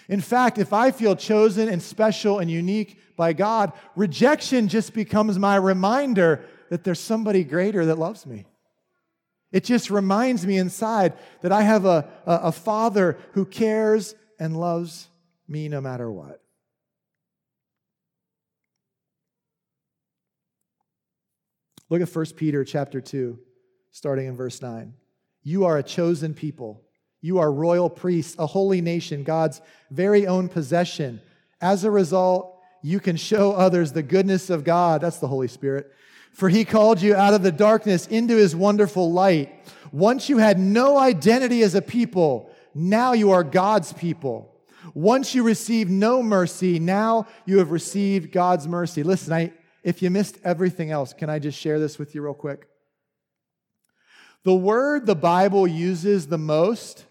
In 0.10 0.20
fact, 0.20 0.58
if 0.58 0.74
I 0.74 0.92
feel 0.92 1.16
chosen 1.16 1.70
and 1.70 1.82
special 1.82 2.40
and 2.40 2.52
unique 2.52 3.00
by 3.16 3.32
God, 3.32 3.72
rejection 3.96 4.68
just 4.68 4.94
becomes 4.94 5.40
my 5.40 5.56
reminder 5.56 6.44
that 6.70 6.84
there's 6.84 7.00
somebody 7.00 7.46
greater 7.46 7.86
that 7.86 7.98
loves 7.98 8.26
me. 8.26 8.48
It 9.54 9.64
just 9.64 9.90
reminds 9.90 10.46
me 10.46 10.58
inside 10.58 11.14
that 11.42 11.54
I 11.54 11.62
have 11.62 11.86
a, 11.86 12.10
a, 12.26 12.36
a 12.44 12.52
father 12.52 13.18
who 13.32 13.46
cares 13.46 14.14
and 14.38 14.60
loves 14.60 15.08
me 15.48 15.70
no 15.70 15.80
matter 15.80 16.12
what. 16.12 16.42
Look 21.90 22.02
at 22.02 22.14
1 22.14 22.26
Peter 22.36 22.66
chapter 22.66 23.00
2, 23.00 23.40
starting 23.92 24.28
in 24.28 24.36
verse 24.36 24.62
9. 24.62 24.94
You 25.44 25.66
are 25.66 25.78
a 25.78 25.84
chosen 25.84 26.34
people. 26.34 26.84
You 27.22 27.40
are 27.40 27.52
royal 27.52 27.90
priests, 27.90 28.36
a 28.38 28.46
holy 28.46 28.82
nation, 28.82 29.24
God's 29.24 29.62
very 29.92 30.28
own 30.28 30.50
possession. 30.50 31.22
As 31.62 31.84
a 31.84 31.92
result, 31.92 32.60
you 32.82 33.00
can 33.00 33.16
show 33.16 33.54
others 33.54 33.92
the 33.92 34.04
goodness 34.04 34.50
of 34.50 34.64
God. 34.64 35.02
That's 35.02 35.18
the 35.18 35.28
Holy 35.28 35.48
Spirit. 35.48 35.92
For 36.32 36.50
he 36.50 36.66
called 36.66 37.02
you 37.02 37.16
out 37.16 37.34
of 37.34 37.42
the 37.42 37.52
darkness 37.52 38.08
into 38.08 38.36
his 38.36 38.56
wonderful 38.56 39.12
light. 39.12 39.52
Once 39.92 40.30
you 40.30 40.38
had 40.38 40.60
no 40.60 40.98
identity 40.98 41.64
as 41.64 41.74
a 41.74 41.82
people, 41.82 42.52
now 42.76 43.14
you 43.14 43.32
are 43.32 43.44
God's 43.44 43.94
people. 43.94 44.54
Once 44.94 45.34
you 45.34 45.44
received 45.44 45.90
no 45.90 46.22
mercy, 46.22 46.80
now 46.80 47.28
you 47.46 47.58
have 47.58 47.72
received 47.72 48.32
God's 48.32 48.68
mercy. 48.68 49.04
Listen, 49.04 49.34
I, 49.34 49.54
if 49.84 50.02
you 50.02 50.10
missed 50.10 50.38
everything 50.44 50.92
else, 50.92 51.14
can 51.14 51.30
I 51.30 51.40
just 51.40 51.58
share 51.58 51.80
this 51.80 51.98
with 51.98 52.14
you 52.14 52.22
real 52.22 52.34
quick? 52.34 52.68
The 54.48 54.56
word 54.56 55.06
the 55.06 55.14
Bible 55.14 55.68
uses 55.68 56.28
the 56.28 56.38
most 56.38 57.04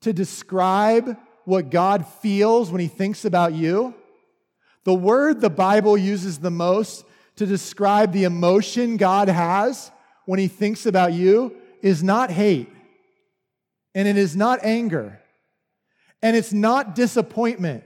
to 0.00 0.14
describe 0.14 1.18
what 1.44 1.68
God 1.68 2.06
feels 2.06 2.70
when 2.70 2.80
he 2.80 2.86
thinks 2.86 3.26
about 3.26 3.52
you, 3.52 3.92
the 4.84 4.94
word 4.94 5.42
the 5.42 5.50
Bible 5.50 5.98
uses 5.98 6.38
the 6.38 6.50
most 6.50 7.04
to 7.36 7.44
describe 7.44 8.12
the 8.12 8.24
emotion 8.24 8.96
God 8.96 9.28
has 9.28 9.90
when 10.24 10.38
he 10.38 10.48
thinks 10.48 10.86
about 10.86 11.12
you 11.12 11.54
is 11.82 12.02
not 12.02 12.30
hate, 12.30 12.70
and 13.94 14.08
it 14.08 14.16
is 14.16 14.34
not 14.34 14.60
anger, 14.62 15.20
and 16.22 16.34
it's 16.34 16.54
not 16.54 16.94
disappointment. 16.94 17.84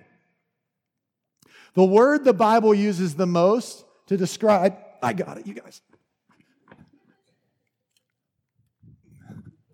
The 1.75 1.85
word 1.85 2.23
the 2.23 2.33
Bible 2.33 2.73
uses 2.73 3.17
the 3.17 3.27
most 3.27 3.85
to 4.07 4.17
describe, 4.17 4.77
I 5.03 5.13
got 5.13 5.39
it, 5.39 5.47
you 5.49 5.55
guys. 5.55 5.83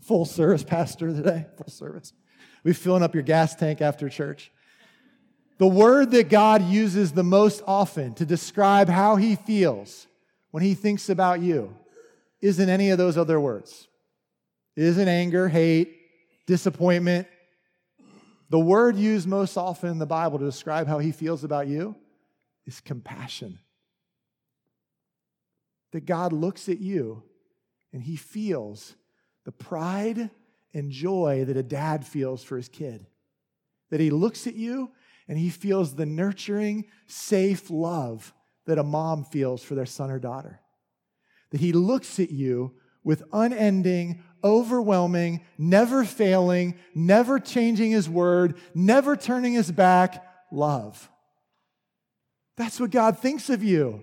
Full 0.03 0.25
service 0.25 0.65
pastor 0.65 1.12
today, 1.12 1.47
full 1.57 1.69
service. 1.69 2.12
We're 2.65 2.75
filling 2.75 3.03
up 3.03 3.15
your 3.15 3.23
gas 3.23 3.55
tank 3.55 3.81
after 3.81 4.09
church. 4.09 4.51
The 5.59 5.67
word 5.67 6.11
that 6.12 6.29
God 6.29 6.62
uses 6.62 7.12
the 7.12 7.23
most 7.23 7.62
often 7.67 8.15
to 8.15 8.25
describe 8.25 8.88
how 8.88 9.17
he 9.17 9.37
feels 9.37 10.07
when 10.51 10.62
he 10.62 10.75
thinks 10.75 11.09
about 11.09 11.41
you 11.41 11.77
isn't 12.41 12.69
any 12.69 12.91
of 12.91 12.99
those 12.99 13.17
other 13.17 13.38
words. 13.41 13.87
It 14.77 14.85
isn't 14.85 15.09
anger, 15.09 15.49
hate, 15.49 15.97
disappointment. 16.47 17.29
The 18.51 18.59
word 18.59 18.97
used 18.97 19.29
most 19.29 19.57
often 19.57 19.91
in 19.91 19.99
the 19.99 20.07
Bible 20.07 20.38
to 20.41 20.45
describe 20.45 20.88
how 20.88 20.99
he 20.99 21.12
feels 21.12 21.45
about 21.45 21.69
you 21.69 21.95
is 22.67 22.81
compassion. 22.81 23.61
That 25.93 26.07
God 26.07 26.33
looks 26.33 26.69
at 26.69 26.81
you 26.81 27.23
and 27.93 28.03
he 28.03 28.17
feels 28.17 28.97
the 29.44 29.52
pride 29.52 30.31
and 30.74 30.90
joy 30.90 31.44
that 31.46 31.57
a 31.57 31.62
dad 31.62 32.07
feels 32.07 32.42
for 32.42 32.57
his 32.57 32.68
kid. 32.68 33.07
That 33.90 34.00
he 34.00 34.11
looks 34.11 34.46
at 34.46 34.55
you 34.55 34.90
and 35.28 35.38
he 35.38 35.50
feels 35.50 35.94
the 35.94 36.07
nurturing, 36.07 36.87
safe 37.07 37.70
love 37.70 38.33
that 38.66 38.78
a 38.78 38.83
mom 38.83 39.24
feels 39.24 39.62
for 39.62 39.74
their 39.74 39.87
son 39.87 40.11
or 40.11 40.18
daughter. 40.18 40.61
That 41.50 41.61
he 41.61 41.72
looks 41.72 42.18
at 42.18 42.31
you 42.31 42.74
with 43.05 43.22
unending, 43.33 44.22
overwhelming, 44.44 45.44
never 45.59 46.05
failing, 46.05 46.78
never 46.94 47.38
changing 47.38 47.90
his 47.90 48.09
word, 48.09 48.57
never 48.74 49.16
turning 49.16 49.52
his 49.55 49.70
back 49.70 50.24
love. 50.50 51.11
That's 52.57 52.78
what 52.78 52.90
God 52.90 53.18
thinks 53.18 53.50
of 53.50 53.62
you. 53.62 54.02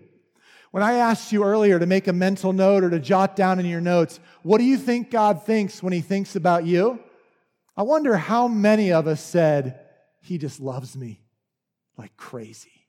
When 0.71 0.83
I 0.83 0.93
asked 0.93 1.31
you 1.31 1.43
earlier 1.43 1.79
to 1.79 1.85
make 1.85 2.07
a 2.07 2.13
mental 2.13 2.53
note 2.53 2.83
or 2.83 2.89
to 2.91 2.99
jot 2.99 3.35
down 3.35 3.59
in 3.59 3.65
your 3.65 3.81
notes, 3.81 4.19
what 4.43 4.59
do 4.59 4.63
you 4.63 4.77
think 4.77 5.09
God 5.09 5.43
thinks 5.43 5.81
when 5.81 5.93
he 5.93 6.01
thinks 6.01 6.35
about 6.35 6.65
you? 6.65 6.99
I 7.75 7.83
wonder 7.83 8.17
how 8.17 8.47
many 8.47 8.91
of 8.91 9.07
us 9.07 9.21
said, 9.21 9.79
He 10.21 10.37
just 10.37 10.59
loves 10.59 10.95
me 10.95 11.21
like 11.97 12.15
crazy. 12.17 12.87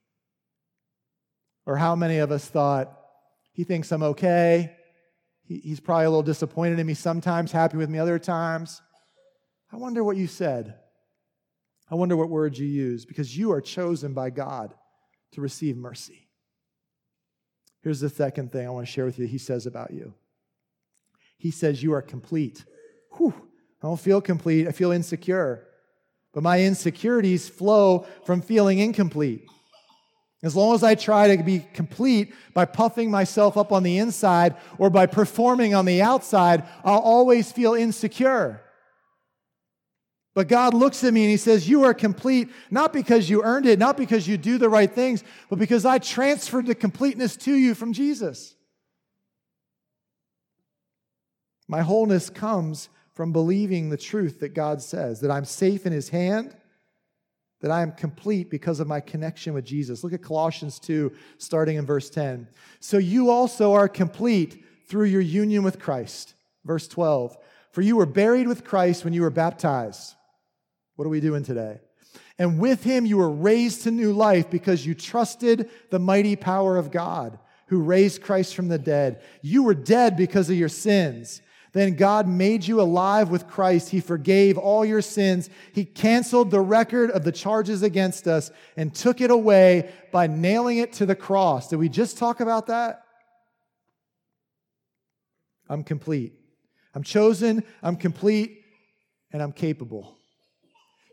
Or 1.65 1.77
how 1.77 1.95
many 1.95 2.19
of 2.19 2.31
us 2.31 2.45
thought, 2.45 2.99
He 3.53 3.63
thinks 3.63 3.91
I'm 3.91 4.03
okay. 4.03 4.75
he's 5.47 5.79
probably 5.79 6.05
a 6.05 6.09
little 6.09 6.23
disappointed 6.23 6.77
in 6.77 6.85
me 6.85 6.93
sometimes, 6.93 7.51
happy 7.51 7.77
with 7.77 7.89
me 7.89 7.99
other 7.99 8.19
times. 8.19 8.81
I 9.71 9.77
wonder 9.77 10.03
what 10.03 10.17
you 10.17 10.27
said. 10.27 10.75
I 11.89 11.95
wonder 11.95 12.15
what 12.15 12.29
words 12.29 12.59
you 12.59 12.67
used 12.67 13.07
because 13.07 13.35
you 13.35 13.51
are 13.51 13.61
chosen 13.61 14.13
by 14.13 14.29
God 14.29 14.73
to 15.33 15.41
receive 15.41 15.77
mercy. 15.77 16.20
Here's 17.81 17.99
the 17.99 18.09
second 18.09 18.51
thing 18.51 18.67
I 18.67 18.69
want 18.69 18.85
to 18.85 18.91
share 18.91 19.05
with 19.05 19.17
you 19.17 19.25
he 19.25 19.37
says 19.37 19.65
about 19.65 19.91
you. 19.91 20.13
He 21.37 21.51
says, 21.51 21.81
You 21.81 21.93
are 21.93 22.01
complete. 22.01 22.63
Whew, 23.17 23.33
I 23.81 23.87
don't 23.87 23.99
feel 23.99 24.21
complete. 24.21 24.67
I 24.67 24.71
feel 24.71 24.91
insecure. 24.91 25.67
But 26.33 26.43
my 26.43 26.61
insecurities 26.61 27.49
flow 27.49 28.05
from 28.25 28.41
feeling 28.41 28.79
incomplete. 28.79 29.45
As 30.43 30.55
long 30.55 30.73
as 30.73 30.83
I 30.83 30.95
try 30.95 31.35
to 31.35 31.43
be 31.43 31.65
complete 31.73 32.33
by 32.53 32.65
puffing 32.65 33.11
myself 33.11 33.57
up 33.57 33.71
on 33.71 33.83
the 33.83 33.97
inside 33.97 34.55
or 34.79 34.89
by 34.89 35.05
performing 35.05 35.75
on 35.75 35.85
the 35.85 36.01
outside, 36.01 36.63
I'll 36.83 36.99
always 36.99 37.51
feel 37.51 37.73
insecure. 37.73 38.61
But 40.33 40.47
God 40.47 40.73
looks 40.73 41.03
at 41.03 41.13
me 41.13 41.23
and 41.23 41.31
He 41.31 41.37
says, 41.37 41.67
You 41.67 41.83
are 41.83 41.93
complete, 41.93 42.49
not 42.69 42.93
because 42.93 43.29
you 43.29 43.43
earned 43.43 43.65
it, 43.65 43.79
not 43.79 43.97
because 43.97 44.27
you 44.27 44.37
do 44.37 44.57
the 44.57 44.69
right 44.69 44.91
things, 44.91 45.23
but 45.49 45.59
because 45.59 45.85
I 45.85 45.97
transferred 45.99 46.67
the 46.67 46.75
completeness 46.75 47.35
to 47.37 47.53
you 47.53 47.75
from 47.75 47.91
Jesus. 47.91 48.55
My 51.67 51.81
wholeness 51.81 52.29
comes 52.29 52.89
from 53.13 53.33
believing 53.33 53.89
the 53.89 53.97
truth 53.97 54.39
that 54.39 54.53
God 54.53 54.81
says, 54.81 55.19
that 55.19 55.31
I'm 55.31 55.45
safe 55.45 55.85
in 55.85 55.91
His 55.91 56.09
hand, 56.09 56.55
that 57.59 57.71
I 57.71 57.81
am 57.81 57.91
complete 57.91 58.49
because 58.49 58.79
of 58.79 58.87
my 58.87 59.01
connection 59.01 59.53
with 59.53 59.65
Jesus. 59.65 60.03
Look 60.03 60.13
at 60.13 60.23
Colossians 60.23 60.79
2, 60.79 61.11
starting 61.37 61.75
in 61.75 61.85
verse 61.85 62.09
10. 62.09 62.47
So 62.79 62.97
you 62.97 63.29
also 63.29 63.73
are 63.73 63.89
complete 63.89 64.63
through 64.87 65.05
your 65.05 65.21
union 65.21 65.61
with 65.63 65.77
Christ. 65.77 66.33
Verse 66.63 66.87
12. 66.87 67.37
For 67.71 67.81
you 67.81 67.97
were 67.97 68.05
buried 68.05 68.47
with 68.47 68.63
Christ 68.63 69.03
when 69.03 69.13
you 69.13 69.21
were 69.21 69.29
baptized 69.29 70.15
what 71.01 71.07
are 71.07 71.09
we 71.09 71.19
doing 71.19 71.41
today? 71.41 71.79
And 72.37 72.59
with 72.59 72.83
him 72.83 73.07
you 73.07 73.17
were 73.17 73.31
raised 73.31 73.81
to 73.85 73.91
new 73.91 74.13
life 74.13 74.51
because 74.51 74.85
you 74.85 74.93
trusted 74.93 75.67
the 75.89 75.97
mighty 75.97 76.35
power 76.35 76.77
of 76.77 76.91
God 76.91 77.39
who 77.69 77.81
raised 77.81 78.21
Christ 78.21 78.53
from 78.53 78.67
the 78.67 78.77
dead. 78.77 79.23
You 79.41 79.63
were 79.63 79.73
dead 79.73 80.15
because 80.15 80.47
of 80.51 80.57
your 80.57 80.69
sins. 80.69 81.41
Then 81.73 81.95
God 81.95 82.27
made 82.27 82.67
you 82.67 82.81
alive 82.81 83.31
with 83.31 83.47
Christ. 83.47 83.89
He 83.89 83.99
forgave 83.99 84.59
all 84.59 84.85
your 84.85 85.01
sins. 85.01 85.49
He 85.73 85.85
canceled 85.85 86.51
the 86.51 86.61
record 86.61 87.09
of 87.09 87.23
the 87.23 87.31
charges 87.31 87.81
against 87.81 88.27
us 88.27 88.51
and 88.77 88.93
took 88.93 89.21
it 89.21 89.31
away 89.31 89.91
by 90.11 90.27
nailing 90.27 90.77
it 90.77 90.93
to 90.93 91.07
the 91.07 91.15
cross. 91.15 91.69
Did 91.69 91.77
we 91.77 91.89
just 91.89 92.19
talk 92.19 92.41
about 92.41 92.67
that? 92.67 93.01
I'm 95.67 95.83
complete. 95.83 96.33
I'm 96.93 97.01
chosen, 97.01 97.63
I'm 97.81 97.95
complete, 97.95 98.61
and 99.33 99.41
I'm 99.41 99.51
capable. 99.51 100.19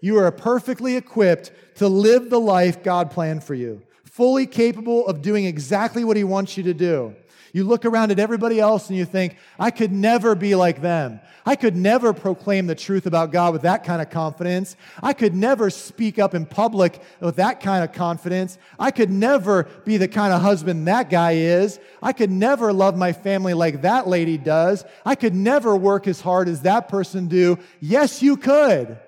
You 0.00 0.18
are 0.18 0.30
perfectly 0.30 0.96
equipped 0.96 1.50
to 1.76 1.88
live 1.88 2.30
the 2.30 2.40
life 2.40 2.82
God 2.82 3.10
planned 3.10 3.44
for 3.44 3.54
you, 3.54 3.82
fully 4.04 4.46
capable 4.46 5.06
of 5.06 5.22
doing 5.22 5.44
exactly 5.44 6.04
what 6.04 6.16
He 6.16 6.24
wants 6.24 6.56
you 6.56 6.62
to 6.64 6.74
do. 6.74 7.14
You 7.52 7.64
look 7.64 7.84
around 7.84 8.10
at 8.10 8.18
everybody 8.18 8.60
else 8.60 8.88
and 8.88 8.98
you 8.98 9.04
think, 9.04 9.36
I 9.58 9.70
could 9.70 9.90
never 9.90 10.34
be 10.34 10.54
like 10.54 10.82
them. 10.82 11.20
I 11.46 11.56
could 11.56 11.74
never 11.74 12.12
proclaim 12.12 12.66
the 12.66 12.74
truth 12.74 13.06
about 13.06 13.32
God 13.32 13.54
with 13.54 13.62
that 13.62 13.84
kind 13.84 14.02
of 14.02 14.10
confidence. 14.10 14.76
I 15.02 15.14
could 15.14 15.34
never 15.34 15.70
speak 15.70 16.18
up 16.18 16.34
in 16.34 16.44
public 16.44 17.00
with 17.20 17.36
that 17.36 17.60
kind 17.60 17.82
of 17.82 17.92
confidence. 17.92 18.58
I 18.78 18.90
could 18.90 19.10
never 19.10 19.64
be 19.86 19.96
the 19.96 20.08
kind 20.08 20.34
of 20.34 20.42
husband 20.42 20.86
that 20.88 21.08
guy 21.08 21.32
is. 21.32 21.80
I 22.02 22.12
could 22.12 22.30
never 22.30 22.72
love 22.72 22.98
my 22.98 23.14
family 23.14 23.54
like 23.54 23.80
that 23.80 24.06
lady 24.06 24.36
does. 24.36 24.84
I 25.06 25.14
could 25.14 25.34
never 25.34 25.74
work 25.74 26.06
as 26.06 26.20
hard 26.20 26.48
as 26.48 26.62
that 26.62 26.88
person 26.88 27.28
do. 27.28 27.58
Yes, 27.80 28.22
you 28.22 28.36
could. 28.36 28.98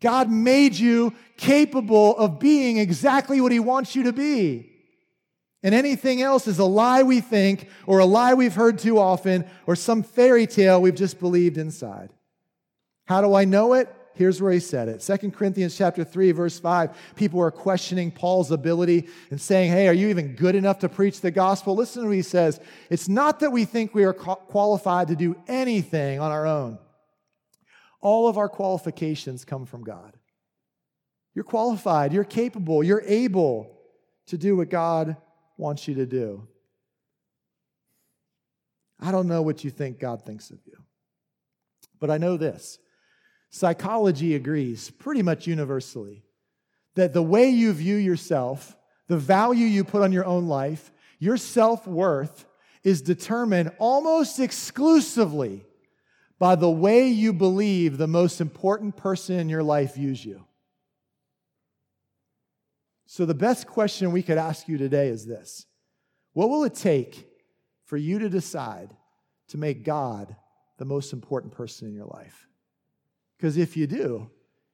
God 0.00 0.30
made 0.30 0.74
you 0.74 1.14
capable 1.36 2.16
of 2.16 2.38
being 2.38 2.78
exactly 2.78 3.40
what 3.40 3.52
He 3.52 3.60
wants 3.60 3.96
you 3.96 4.04
to 4.04 4.12
be. 4.12 4.72
And 5.62 5.74
anything 5.74 6.22
else 6.22 6.46
is 6.46 6.58
a 6.58 6.64
lie 6.64 7.02
we 7.02 7.20
think, 7.20 7.68
or 7.86 7.98
a 7.98 8.04
lie 8.04 8.34
we've 8.34 8.54
heard 8.54 8.78
too 8.78 8.98
often, 8.98 9.46
or 9.66 9.74
some 9.74 10.02
fairy 10.02 10.46
tale 10.46 10.80
we've 10.80 10.94
just 10.94 11.18
believed 11.18 11.58
inside. 11.58 12.10
How 13.06 13.20
do 13.20 13.34
I 13.34 13.44
know 13.44 13.72
it? 13.72 13.92
Here's 14.14 14.40
where 14.40 14.52
he 14.52 14.60
said 14.60 14.88
it. 14.88 15.00
2 15.00 15.30
Corinthians 15.30 15.76
chapter 15.76 16.02
3 16.02 16.32
verse 16.32 16.58
5. 16.58 16.90
People 17.16 17.40
are 17.40 17.50
questioning 17.50 18.10
Paul's 18.10 18.50
ability 18.50 19.08
and 19.30 19.40
saying, 19.40 19.70
"Hey, 19.70 19.88
are 19.88 19.92
you 19.92 20.08
even 20.08 20.34
good 20.34 20.54
enough 20.54 20.78
to 20.80 20.88
preach 20.88 21.20
the 21.20 21.30
gospel?" 21.30 21.74
Listen 21.74 22.02
to 22.02 22.08
what 22.08 22.16
he 22.16 22.22
says. 22.22 22.58
It's 22.88 23.08
not 23.08 23.40
that 23.40 23.52
we 23.52 23.66
think 23.66 23.94
we 23.94 24.04
are 24.04 24.14
qualified 24.14 25.08
to 25.08 25.16
do 25.16 25.36
anything 25.46 26.18
on 26.18 26.32
our 26.32 26.46
own. 26.46 26.78
All 28.00 28.28
of 28.28 28.38
our 28.38 28.48
qualifications 28.48 29.44
come 29.44 29.66
from 29.66 29.82
God. 29.82 30.16
You're 31.34 31.44
qualified, 31.44 32.12
you're 32.12 32.24
capable, 32.24 32.82
you're 32.82 33.02
able 33.06 33.78
to 34.26 34.38
do 34.38 34.56
what 34.56 34.70
God 34.70 35.16
wants 35.58 35.86
you 35.86 35.94
to 35.96 36.06
do. 36.06 36.48
I 38.98 39.12
don't 39.12 39.28
know 39.28 39.42
what 39.42 39.62
you 39.62 39.70
think 39.70 39.98
God 39.98 40.22
thinks 40.24 40.50
of 40.50 40.58
you, 40.64 40.78
but 42.00 42.10
I 42.10 42.18
know 42.18 42.36
this. 42.36 42.78
Psychology 43.50 44.34
agrees 44.34 44.90
pretty 44.90 45.22
much 45.22 45.46
universally 45.46 46.24
that 46.94 47.12
the 47.12 47.22
way 47.22 47.48
you 47.48 47.72
view 47.72 47.96
yourself, 47.96 48.76
the 49.06 49.18
value 49.18 49.66
you 49.66 49.84
put 49.84 50.02
on 50.02 50.12
your 50.12 50.24
own 50.24 50.48
life, 50.48 50.90
your 51.18 51.36
self 51.36 51.86
worth 51.86 52.46
is 52.82 53.02
determined 53.02 53.72
almost 53.78 54.40
exclusively 54.40 55.64
by 56.38 56.54
the 56.54 56.70
way 56.70 57.08
you 57.08 57.32
believe 57.32 57.96
the 57.96 58.06
most 58.06 58.40
important 58.40 58.96
person 58.96 59.38
in 59.38 59.48
your 59.48 59.62
life 59.62 59.94
views 59.94 60.24
you. 60.24 60.44
So, 63.06 63.24
the 63.24 63.34
best 63.34 63.66
question 63.66 64.12
we 64.12 64.22
could 64.22 64.36
ask 64.36 64.68
you 64.68 64.76
today 64.78 65.08
is 65.08 65.24
this 65.24 65.66
What 66.32 66.50
will 66.50 66.64
it 66.64 66.74
take 66.74 67.28
for 67.84 67.96
you 67.96 68.18
to 68.18 68.28
decide 68.28 68.94
to 69.48 69.58
make 69.58 69.84
God 69.84 70.34
the 70.78 70.84
most 70.84 71.12
important 71.12 71.52
person 71.52 71.88
in 71.88 71.94
your 71.94 72.06
life? 72.06 72.46
Because 73.36 73.56
if 73.56 73.76
you 73.76 73.86
do, 73.86 74.30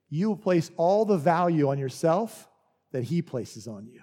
you 0.08 0.28
will 0.28 0.36
place 0.36 0.70
all 0.76 1.04
the 1.04 1.16
value 1.16 1.68
on 1.68 1.78
yourself 1.78 2.48
that 2.92 3.04
He 3.04 3.22
places 3.22 3.68
on 3.68 3.86
you. 3.86 4.00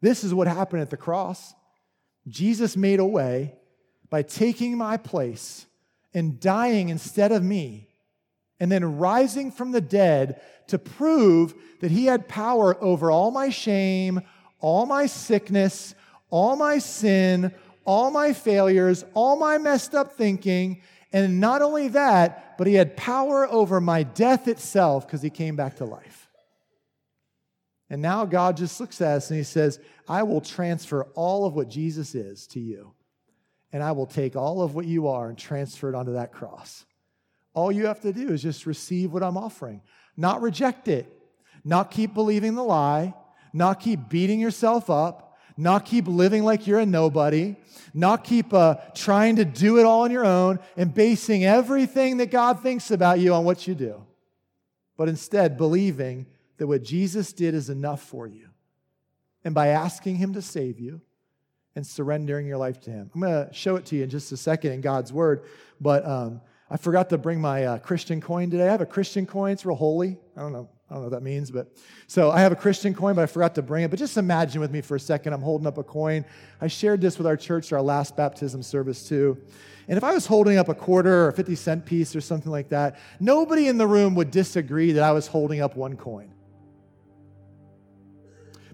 This 0.00 0.24
is 0.24 0.34
what 0.34 0.48
happened 0.48 0.82
at 0.82 0.90
the 0.90 0.96
cross. 0.96 1.54
Jesus 2.28 2.76
made 2.76 2.98
a 3.00 3.04
way 3.04 3.54
by 4.10 4.22
taking 4.22 4.76
my 4.76 4.96
place 4.96 5.66
and 6.14 6.40
dying 6.40 6.88
instead 6.88 7.32
of 7.32 7.42
me 7.42 7.88
and 8.60 8.70
then 8.70 8.98
rising 8.98 9.50
from 9.50 9.72
the 9.72 9.80
dead 9.80 10.40
to 10.68 10.78
prove 10.78 11.54
that 11.80 11.90
he 11.90 12.06
had 12.06 12.28
power 12.28 12.80
over 12.82 13.10
all 13.10 13.30
my 13.30 13.48
shame, 13.48 14.20
all 14.60 14.86
my 14.86 15.06
sickness, 15.06 15.94
all 16.30 16.56
my 16.56 16.78
sin, 16.78 17.52
all 17.84 18.10
my 18.10 18.32
failures, 18.32 19.04
all 19.14 19.36
my 19.36 19.58
messed 19.58 19.94
up 19.94 20.12
thinking. 20.12 20.80
And 21.12 21.40
not 21.40 21.60
only 21.60 21.88
that, 21.88 22.56
but 22.56 22.66
he 22.66 22.74
had 22.74 22.96
power 22.96 23.46
over 23.50 23.80
my 23.80 24.02
death 24.02 24.48
itself 24.48 25.06
because 25.06 25.22
he 25.22 25.30
came 25.30 25.56
back 25.56 25.76
to 25.76 25.84
life. 25.84 26.28
And 27.90 28.00
now 28.00 28.24
God 28.24 28.56
just 28.56 28.80
looks 28.80 29.00
at 29.02 29.16
us 29.16 29.30
and 29.30 29.36
he 29.36 29.44
says, 29.44 29.78
I 30.08 30.22
will 30.22 30.40
transfer 30.40 31.04
all 31.14 31.44
of 31.44 31.54
what 31.54 31.68
Jesus 31.68 32.14
is 32.14 32.46
to 32.48 32.60
you. 32.60 32.94
And 33.72 33.82
I 33.82 33.92
will 33.92 34.06
take 34.06 34.36
all 34.36 34.62
of 34.62 34.74
what 34.74 34.86
you 34.86 35.08
are 35.08 35.28
and 35.28 35.38
transfer 35.38 35.88
it 35.88 35.94
onto 35.94 36.12
that 36.12 36.32
cross. 36.32 36.84
All 37.54 37.72
you 37.72 37.86
have 37.86 38.00
to 38.00 38.12
do 38.12 38.28
is 38.28 38.42
just 38.42 38.66
receive 38.66 39.12
what 39.12 39.22
I'm 39.22 39.36
offering, 39.36 39.82
not 40.16 40.42
reject 40.42 40.88
it, 40.88 41.06
not 41.64 41.90
keep 41.90 42.14
believing 42.14 42.54
the 42.54 42.64
lie, 42.64 43.14
not 43.52 43.80
keep 43.80 44.08
beating 44.08 44.40
yourself 44.40 44.90
up, 44.90 45.38
not 45.56 45.84
keep 45.84 46.06
living 46.06 46.44
like 46.44 46.66
you're 46.66 46.80
a 46.80 46.86
nobody, 46.86 47.56
not 47.92 48.24
keep 48.24 48.54
uh, 48.54 48.76
trying 48.94 49.36
to 49.36 49.44
do 49.44 49.78
it 49.78 49.84
all 49.84 50.02
on 50.02 50.10
your 50.10 50.24
own 50.24 50.58
and 50.76 50.94
basing 50.94 51.44
everything 51.44 52.16
that 52.18 52.30
God 52.30 52.62
thinks 52.62 52.90
about 52.90 53.20
you 53.20 53.34
on 53.34 53.44
what 53.44 53.66
you 53.66 53.74
do, 53.74 54.04
but 54.96 55.08
instead 55.08 55.56
believing 55.56 56.26
that 56.56 56.66
what 56.66 56.82
Jesus 56.82 57.32
did 57.32 57.54
is 57.54 57.68
enough 57.68 58.02
for 58.02 58.26
you. 58.26 58.48
And 59.44 59.54
by 59.54 59.68
asking 59.68 60.16
Him 60.16 60.32
to 60.34 60.42
save 60.42 60.78
you 60.78 61.00
and 61.74 61.86
surrendering 61.86 62.46
your 62.46 62.58
life 62.58 62.80
to 62.82 62.90
Him. 62.90 63.10
I'm 63.14 63.20
going 63.20 63.48
to 63.48 63.54
show 63.54 63.76
it 63.76 63.86
to 63.86 63.96
you 63.96 64.04
in 64.04 64.10
just 64.10 64.32
a 64.32 64.36
second 64.36 64.72
in 64.72 64.80
God's 64.80 65.12
Word, 65.12 65.44
but 65.80 66.06
um, 66.06 66.40
I 66.70 66.76
forgot 66.76 67.10
to 67.10 67.18
bring 67.18 67.40
my 67.40 67.64
uh, 67.64 67.78
Christian 67.78 68.20
coin 68.20 68.50
today. 68.50 68.68
I 68.68 68.70
have 68.70 68.80
a 68.80 68.86
Christian 68.86 69.26
coin, 69.26 69.52
it's 69.52 69.64
real 69.64 69.76
holy. 69.76 70.18
I 70.36 70.40
don't 70.40 70.52
know. 70.52 70.68
I 70.92 70.94
don't 70.94 71.04
know 71.04 71.08
what 71.08 71.16
that 71.16 71.22
means, 71.22 71.50
but 71.50 71.68
so 72.06 72.30
I 72.30 72.40
have 72.40 72.52
a 72.52 72.56
Christian 72.56 72.92
coin, 72.92 73.14
but 73.14 73.22
I 73.22 73.26
forgot 73.26 73.54
to 73.54 73.62
bring 73.62 73.82
it. 73.82 73.90
But 73.90 73.98
just 73.98 74.18
imagine 74.18 74.60
with 74.60 74.70
me 74.70 74.82
for 74.82 74.96
a 74.96 75.00
second, 75.00 75.32
I'm 75.32 75.40
holding 75.40 75.66
up 75.66 75.78
a 75.78 75.82
coin. 75.82 76.26
I 76.60 76.66
shared 76.66 77.00
this 77.00 77.16
with 77.16 77.26
our 77.26 77.36
church, 77.36 77.72
our 77.72 77.80
last 77.80 78.14
baptism 78.14 78.62
service, 78.62 79.08
too. 79.08 79.38
And 79.88 79.96
if 79.96 80.04
I 80.04 80.12
was 80.12 80.26
holding 80.26 80.58
up 80.58 80.68
a 80.68 80.74
quarter 80.74 81.24
or 81.24 81.28
a 81.28 81.32
50 81.32 81.54
cent 81.54 81.86
piece 81.86 82.14
or 82.14 82.20
something 82.20 82.52
like 82.52 82.68
that, 82.70 82.98
nobody 83.20 83.68
in 83.68 83.78
the 83.78 83.86
room 83.86 84.14
would 84.16 84.30
disagree 84.30 84.92
that 84.92 85.02
I 85.02 85.12
was 85.12 85.26
holding 85.26 85.60
up 85.60 85.76
one 85.76 85.96
coin. 85.96 86.31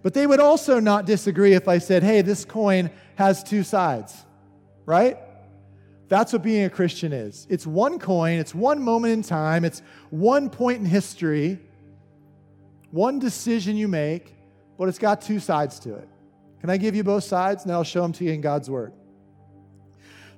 But 0.09 0.15
they 0.15 0.27
would 0.27 0.41
also 0.41 0.81
not 0.81 1.05
disagree 1.05 1.53
if 1.53 1.69
I 1.69 1.77
said, 1.77 2.03
hey, 2.03 2.23
this 2.23 2.47
coin 2.47 2.91
has 3.17 3.43
two 3.43 3.63
sides, 3.63 4.17
right? 4.87 5.19
That's 6.09 6.33
what 6.33 6.43
being 6.43 6.65
a 6.65 6.71
Christian 6.71 7.13
is. 7.13 7.47
It's 7.51 7.67
one 7.67 7.99
coin, 7.99 8.39
it's 8.39 8.55
one 8.55 8.81
moment 8.81 9.13
in 9.13 9.23
time, 9.23 9.67
it's 9.67 9.83
one 10.09 10.49
point 10.49 10.79
in 10.79 10.87
history 10.87 11.59
one 12.91 13.19
decision 13.19 13.77
you 13.77 13.87
make, 13.87 14.35
but 14.79 14.89
it's 14.89 14.99
got 14.99 15.21
two 15.21 15.39
sides 15.41 15.79
to 15.81 15.97
it. 15.97 16.09
Can 16.63 16.71
I 16.71 16.79
give 16.79 16.97
you 16.97 17.05
both 17.05 17.25
sides? 17.25 17.65
And 17.65 17.73
I'll 17.73 17.85
show 17.85 18.01
them 18.01 18.15
to 18.15 18.25
you 18.25 18.33
in 18.33 18.41
God's 18.41 18.71
Word. 18.71 18.95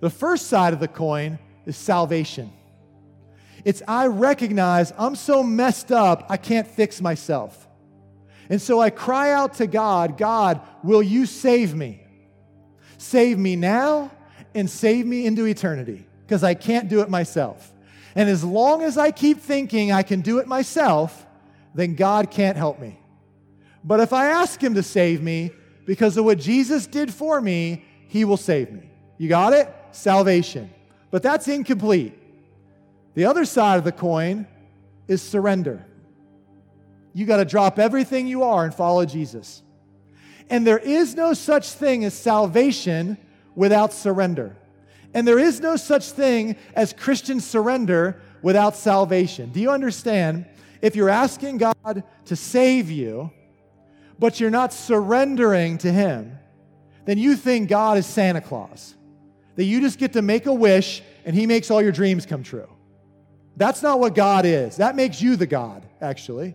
The 0.00 0.11
first 0.11 0.48
side 0.48 0.72
of 0.72 0.80
the 0.80 0.88
coin 0.88 1.38
is 1.64 1.76
salvation. 1.76 2.52
It's 3.64 3.85
I 3.87 4.09
recognize 4.09 4.92
I'm 4.98 5.14
so 5.14 5.44
messed 5.44 5.92
up, 5.92 6.26
I 6.28 6.38
can't 6.38 6.66
fix 6.66 7.00
myself. 7.00 7.68
And 8.50 8.60
so 8.60 8.80
I 8.80 8.90
cry 8.90 9.32
out 9.32 9.54
to 9.54 9.68
God, 9.68 10.18
God, 10.18 10.60
will 10.82 11.02
you 11.02 11.24
save 11.24 11.74
me? 11.74 12.02
Save 12.98 13.38
me 13.38 13.54
now 13.54 14.10
and 14.54 14.68
save 14.68 15.06
me 15.06 15.24
into 15.24 15.46
eternity 15.46 16.04
because 16.26 16.42
I 16.42 16.54
can't 16.54 16.88
do 16.88 17.00
it 17.00 17.08
myself. 17.08 17.72
And 18.16 18.28
as 18.28 18.42
long 18.42 18.82
as 18.82 18.98
I 18.98 19.12
keep 19.12 19.38
thinking 19.38 19.92
I 19.92 20.02
can 20.02 20.20
do 20.20 20.38
it 20.38 20.48
myself, 20.48 21.24
then 21.74 21.94
God 21.94 22.32
can't 22.32 22.56
help 22.56 22.80
me. 22.80 22.98
But 23.84 24.00
if 24.00 24.12
I 24.12 24.26
ask 24.26 24.60
Him 24.60 24.74
to 24.74 24.82
save 24.82 25.22
me 25.22 25.52
because 25.86 26.16
of 26.16 26.24
what 26.24 26.38
Jesus 26.38 26.88
did 26.88 27.14
for 27.14 27.40
me, 27.40 27.84
He 28.08 28.24
will 28.24 28.36
save 28.36 28.72
me. 28.72 28.90
You 29.16 29.28
got 29.28 29.52
it? 29.52 29.72
Salvation. 29.92 30.70
But 31.12 31.22
that's 31.22 31.46
incomplete. 31.46 32.18
The 33.14 33.26
other 33.26 33.44
side 33.44 33.78
of 33.78 33.84
the 33.84 33.92
coin 33.92 34.48
is 35.06 35.22
surrender. 35.22 35.86
You 37.12 37.27
got 37.27 37.38
to 37.38 37.44
drop 37.44 37.79
everything 37.79 38.27
you 38.27 38.42
are 38.42 38.64
and 38.64 38.75
follow 38.75 39.05
Jesus. 39.05 39.62
And 40.49 40.66
there 40.66 40.79
is 40.79 41.14
no 41.14 41.33
such 41.33 41.70
thing 41.70 42.05
as 42.05 42.14
salvation 42.14 43.16
without 43.55 43.92
surrender. 43.92 44.57
And 45.14 45.27
there 45.27 45.38
is 45.38 45.61
no 45.61 45.77
such 45.77 46.11
thing 46.11 46.57
as 46.75 46.92
Christian 46.92 47.40
surrender 47.40 48.20
without 48.42 48.77
salvation. 48.77 49.51
Do 49.51 49.61
you 49.61 49.70
understand 49.70 50.46
if 50.83 50.96
you're 50.96 51.11
asking 51.11 51.59
God 51.59 52.05
to 52.27 52.37
save 52.37 52.90
you, 52.90 53.31
but 54.18 54.40
you're 54.40 54.51
not 54.51 54.73
surrendering 54.73 55.79
to 55.79 55.92
Him, 55.92 56.38
then 57.07 57.18
you 57.18 57.37
think 57.37 57.68
God 57.68 57.99
is 57.99 58.07
Santa 58.07 58.40
Claus. 58.40 58.94
That 59.57 59.64
you 59.64 59.81
just 59.81 59.99
get 59.99 60.12
to 60.14 60.23
make 60.23 60.46
a 60.46 60.55
wish 60.55 61.03
and 61.25 61.35
He 61.35 61.46
makes 61.46 61.70
all 61.70 61.83
your 61.83 61.92
dreams 61.92 62.25
come 62.25 62.42
true. 62.42 62.68
That's 63.57 63.83
not 63.83 64.01
what 64.01 64.14
God 64.14 64.46
is. 64.46 64.77
That 64.77 64.96
makes 64.96 65.20
you 65.20 65.37
the 65.37 65.46
God, 65.46 65.85
actually. 66.01 66.55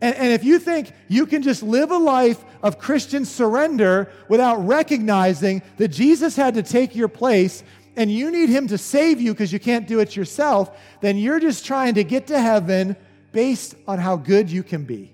And, 0.00 0.14
and, 0.14 0.32
if 0.32 0.44
you 0.44 0.60
think 0.60 0.92
you 1.08 1.26
can 1.26 1.42
just 1.42 1.62
live 1.62 1.90
a 1.90 1.98
life 1.98 2.44
of 2.62 2.78
Christian 2.78 3.24
surrender 3.24 4.10
without 4.28 4.64
recognizing 4.64 5.60
that 5.76 5.88
Jesus 5.88 6.36
had 6.36 6.54
to 6.54 6.62
take 6.62 6.94
your 6.94 7.08
place 7.08 7.64
and 7.96 8.10
you 8.10 8.30
need 8.30 8.48
him 8.48 8.68
to 8.68 8.78
save 8.78 9.20
you 9.20 9.32
because 9.32 9.52
you 9.52 9.58
can't 9.58 9.88
do 9.88 9.98
it 9.98 10.14
yourself, 10.14 10.70
then 11.00 11.16
you're 11.16 11.40
just 11.40 11.66
trying 11.66 11.94
to 11.94 12.04
get 12.04 12.28
to 12.28 12.40
heaven 12.40 12.96
based 13.32 13.74
on 13.88 13.98
how 13.98 14.14
good 14.14 14.48
you 14.48 14.62
can 14.62 14.84
be. 14.84 15.12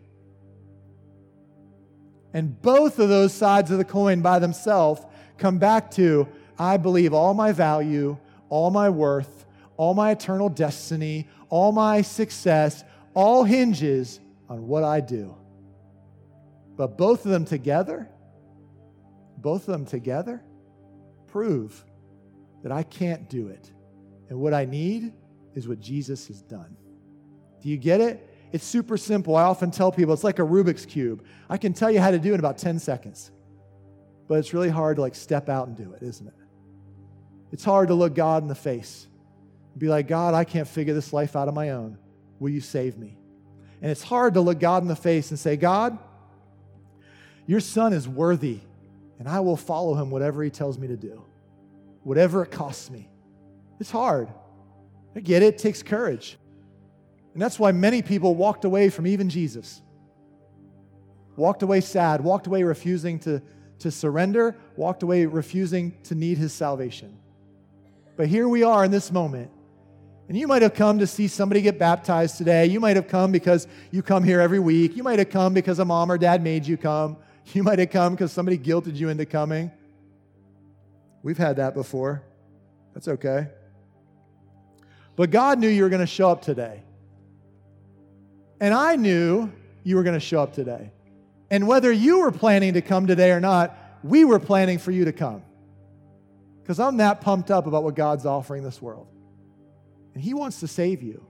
And 2.35 2.61
both 2.61 2.99
of 2.99 3.09
those 3.09 3.33
sides 3.33 3.71
of 3.71 3.79
the 3.79 3.85
coin 3.85 4.21
by 4.21 4.39
themselves 4.39 5.01
come 5.39 5.59
back 5.59 5.91
to 5.93 6.29
I 6.59 6.77
believe 6.77 7.15
all 7.15 7.33
my 7.33 7.53
value, 7.53 8.19
all 8.51 8.71
my 8.71 8.91
worth, 8.91 9.47
all 9.77 9.95
my 9.95 10.11
eternal 10.11 10.49
destiny, 10.49 11.29
all 11.49 11.73
my 11.73 12.03
success, 12.03 12.85
all 13.15 13.45
hinges 13.45 14.21
on 14.49 14.67
what 14.67 14.85
I 14.85 15.01
do. 15.01 15.37
But 16.77 16.99
both 16.99 17.25
of 17.25 17.31
them 17.31 17.45
together, 17.45 18.09
both 19.39 19.69
of 19.69 19.73
them 19.73 19.87
together 19.87 20.43
prove 21.29 21.85
that 22.63 22.73
I 22.73 22.83
can't 22.83 23.29
do 23.29 23.49
it. 23.49 23.71
And 24.29 24.39
what 24.39 24.55
I 24.55 24.65
need 24.65 25.13
is 25.55 25.69
what 25.69 25.81
Jesus 25.81 26.27
has 26.29 26.43
done. 26.43 26.77
Do 27.63 27.69
you 27.69 27.77
get 27.77 28.01
it? 28.01 28.29
It's 28.53 28.65
super 28.65 28.97
simple. 28.97 29.37
I 29.37 29.43
often 29.45 29.71
tell 29.71 29.91
people 29.91 30.15
it's 30.15 30.25
like 30.25 30.39
a 30.39 30.43
Rubik's 30.43 30.87
Cube. 30.87 31.25
I 31.49 31.57
can 31.57 31.73
tell 31.73 31.91
you 31.91 32.01
how 32.01 32.11
to 32.11 32.19
do 32.19 32.31
it 32.31 32.35
in 32.35 32.41
about 32.41 32.59
10 32.59 32.79
seconds. 32.79 33.31
But 34.29 34.39
it's 34.39 34.55
really 34.55 34.69
hard 34.69 34.97
to 34.97 35.03
like 35.03 35.15
step 35.15 35.49
out 35.49 35.69
and 35.69 35.77
do 35.77 35.93
it, 35.93 36.03
isn't 36.03 36.27
it? 36.27 36.35
It's 37.53 37.65
hard 37.65 37.89
to 37.89 37.95
look 37.95 38.15
God 38.15 38.43
in 38.43 38.49
the 38.49 38.55
face 38.55 39.07
and 39.73 39.81
be 39.81 39.89
like, 39.89 40.09
God, 40.09 40.35
I 40.35 40.45
can't 40.45 40.67
figure 40.67 40.95
this 40.95 41.13
life 41.13 41.37
out 41.37 41.49
on 41.49 41.55
my 41.55 41.71
own. 41.71 41.99
Will 42.39 42.51
you 42.51 42.61
save 42.61 42.97
me? 42.97 43.19
And 43.83 43.91
it's 43.91 44.03
hard 44.03 44.35
to 44.35 44.41
look 44.41 44.61
God 44.61 44.83
in 44.83 44.89
the 44.89 44.97
face 44.97 45.31
and 45.31 45.39
say, 45.39 45.57
God, 45.57 45.99
your 47.47 47.61
son 47.61 47.93
is 47.93 48.09
worthy, 48.09 48.61
and 49.19 49.29
I 49.29 49.41
will 49.41 49.57
follow 49.57 49.95
him 49.95 50.11
whatever 50.11 50.43
he 50.43 50.51
tells 50.51 50.79
me 50.79 50.89
to 50.89 50.97
do, 50.97 51.23
whatever 52.03 52.43
it 52.43 52.51
costs 52.51 52.91
me. 52.91 53.09
It's 53.81 53.91
hard. 53.91 54.29
I 55.15 55.21
get 55.21 55.43
it, 55.43 55.55
it 55.55 55.59
takes 55.59 55.83
courage. 55.83 56.39
And 57.35 57.43
that's 57.43 57.59
why 57.59 57.73
many 57.73 58.01
people 58.01 58.35
walked 58.35 58.65
away 58.65 58.89
from 58.89 59.07
even 59.07 59.29
Jesus. 59.29 59.83
Walked 61.37 61.63
away 61.63 61.81
sad, 61.81 62.23
walked 62.23 62.47
away 62.47 62.63
refusing 62.63 63.19
to, 63.21 63.43
to 63.81 63.91
surrender, 63.91 64.57
walked 64.77 65.03
away 65.03 65.27
refusing 65.27 65.97
to 66.05 66.15
need 66.15 66.39
his 66.39 66.53
salvation. 66.53 67.19
But 68.17 68.29
here 68.29 68.49
we 68.49 68.63
are 68.63 68.85
in 68.85 68.93
this 68.93 69.11
moment. 69.11 69.51
And 70.29 70.39
you 70.39 70.47
might 70.47 70.63
have 70.63 70.75
come 70.75 70.99
to 71.01 71.07
see 71.07 71.29
somebody 71.29 71.61
get 71.61 71.79
baptized 71.79 72.39
today. 72.39 72.67
You 72.67 72.81
might 72.81 72.97
have 72.97 73.09
come 73.09 73.31
because 73.31 73.67
you 73.91 74.03
come 74.03 74.25
here 74.25 74.41
every 74.41 74.59
week. 74.59 74.97
You 74.97 75.03
might 75.03 75.19
have 75.19 75.29
come 75.31 75.53
because 75.53 75.79
a 75.79 75.85
mom 75.85 76.11
or 76.11 76.17
dad 76.17 76.43
made 76.43 76.67
you 76.67 76.77
come. 76.77 77.19
You 77.53 77.63
might 77.63 77.79
have 77.79 77.91
come 77.91 78.15
because 78.15 78.33
somebody 78.33 78.57
guilted 78.57 78.97
you 78.97 79.11
into 79.11 79.27
coming. 79.27 79.71
We've 81.23 81.37
had 81.37 81.57
that 81.57 81.75
before. 81.75 82.23
That's 82.95 83.09
okay. 83.09 83.49
But 85.17 85.31
God 85.31 85.59
knew 85.59 85.69
you 85.69 85.83
were 85.83 85.89
going 85.91 86.01
to 86.01 86.07
show 86.07 86.31
up 86.31 86.43
today. 86.43 86.83
And 88.61 88.73
I 88.73 88.97
knew 88.97 89.53
you 89.83 89.97
were 89.97 90.03
going 90.03 90.19
to 90.19 90.25
show 90.25 90.41
up 90.41 90.55
today. 90.55 90.91
And 91.51 91.69
whether 91.69 91.93
you 91.93 92.21
were 92.21 92.33
planning 92.33 92.75
to 92.75 92.83
come 92.83 93.07
today 93.07 93.31
or 93.31 93.41
not, 93.41 93.77
we 94.03 94.25
were 94.25 94.39
planning 94.39 94.79
for 94.79 94.91
you 94.91 95.05
to 95.05 95.13
come. 95.13 95.43
Because 96.63 96.81
I'm 96.81 96.97
that 96.97 97.21
pumped 97.21 97.51
up 97.51 97.67
about 97.67 97.85
what 97.85 97.95
God's 97.95 98.25
offering 98.25 98.63
this 98.63 98.81
world. 98.81 99.07
And 100.15 100.23
He 100.23 100.35
wants 100.35 100.61
to 100.61 100.69
save 100.69 101.03
you, 101.03 101.25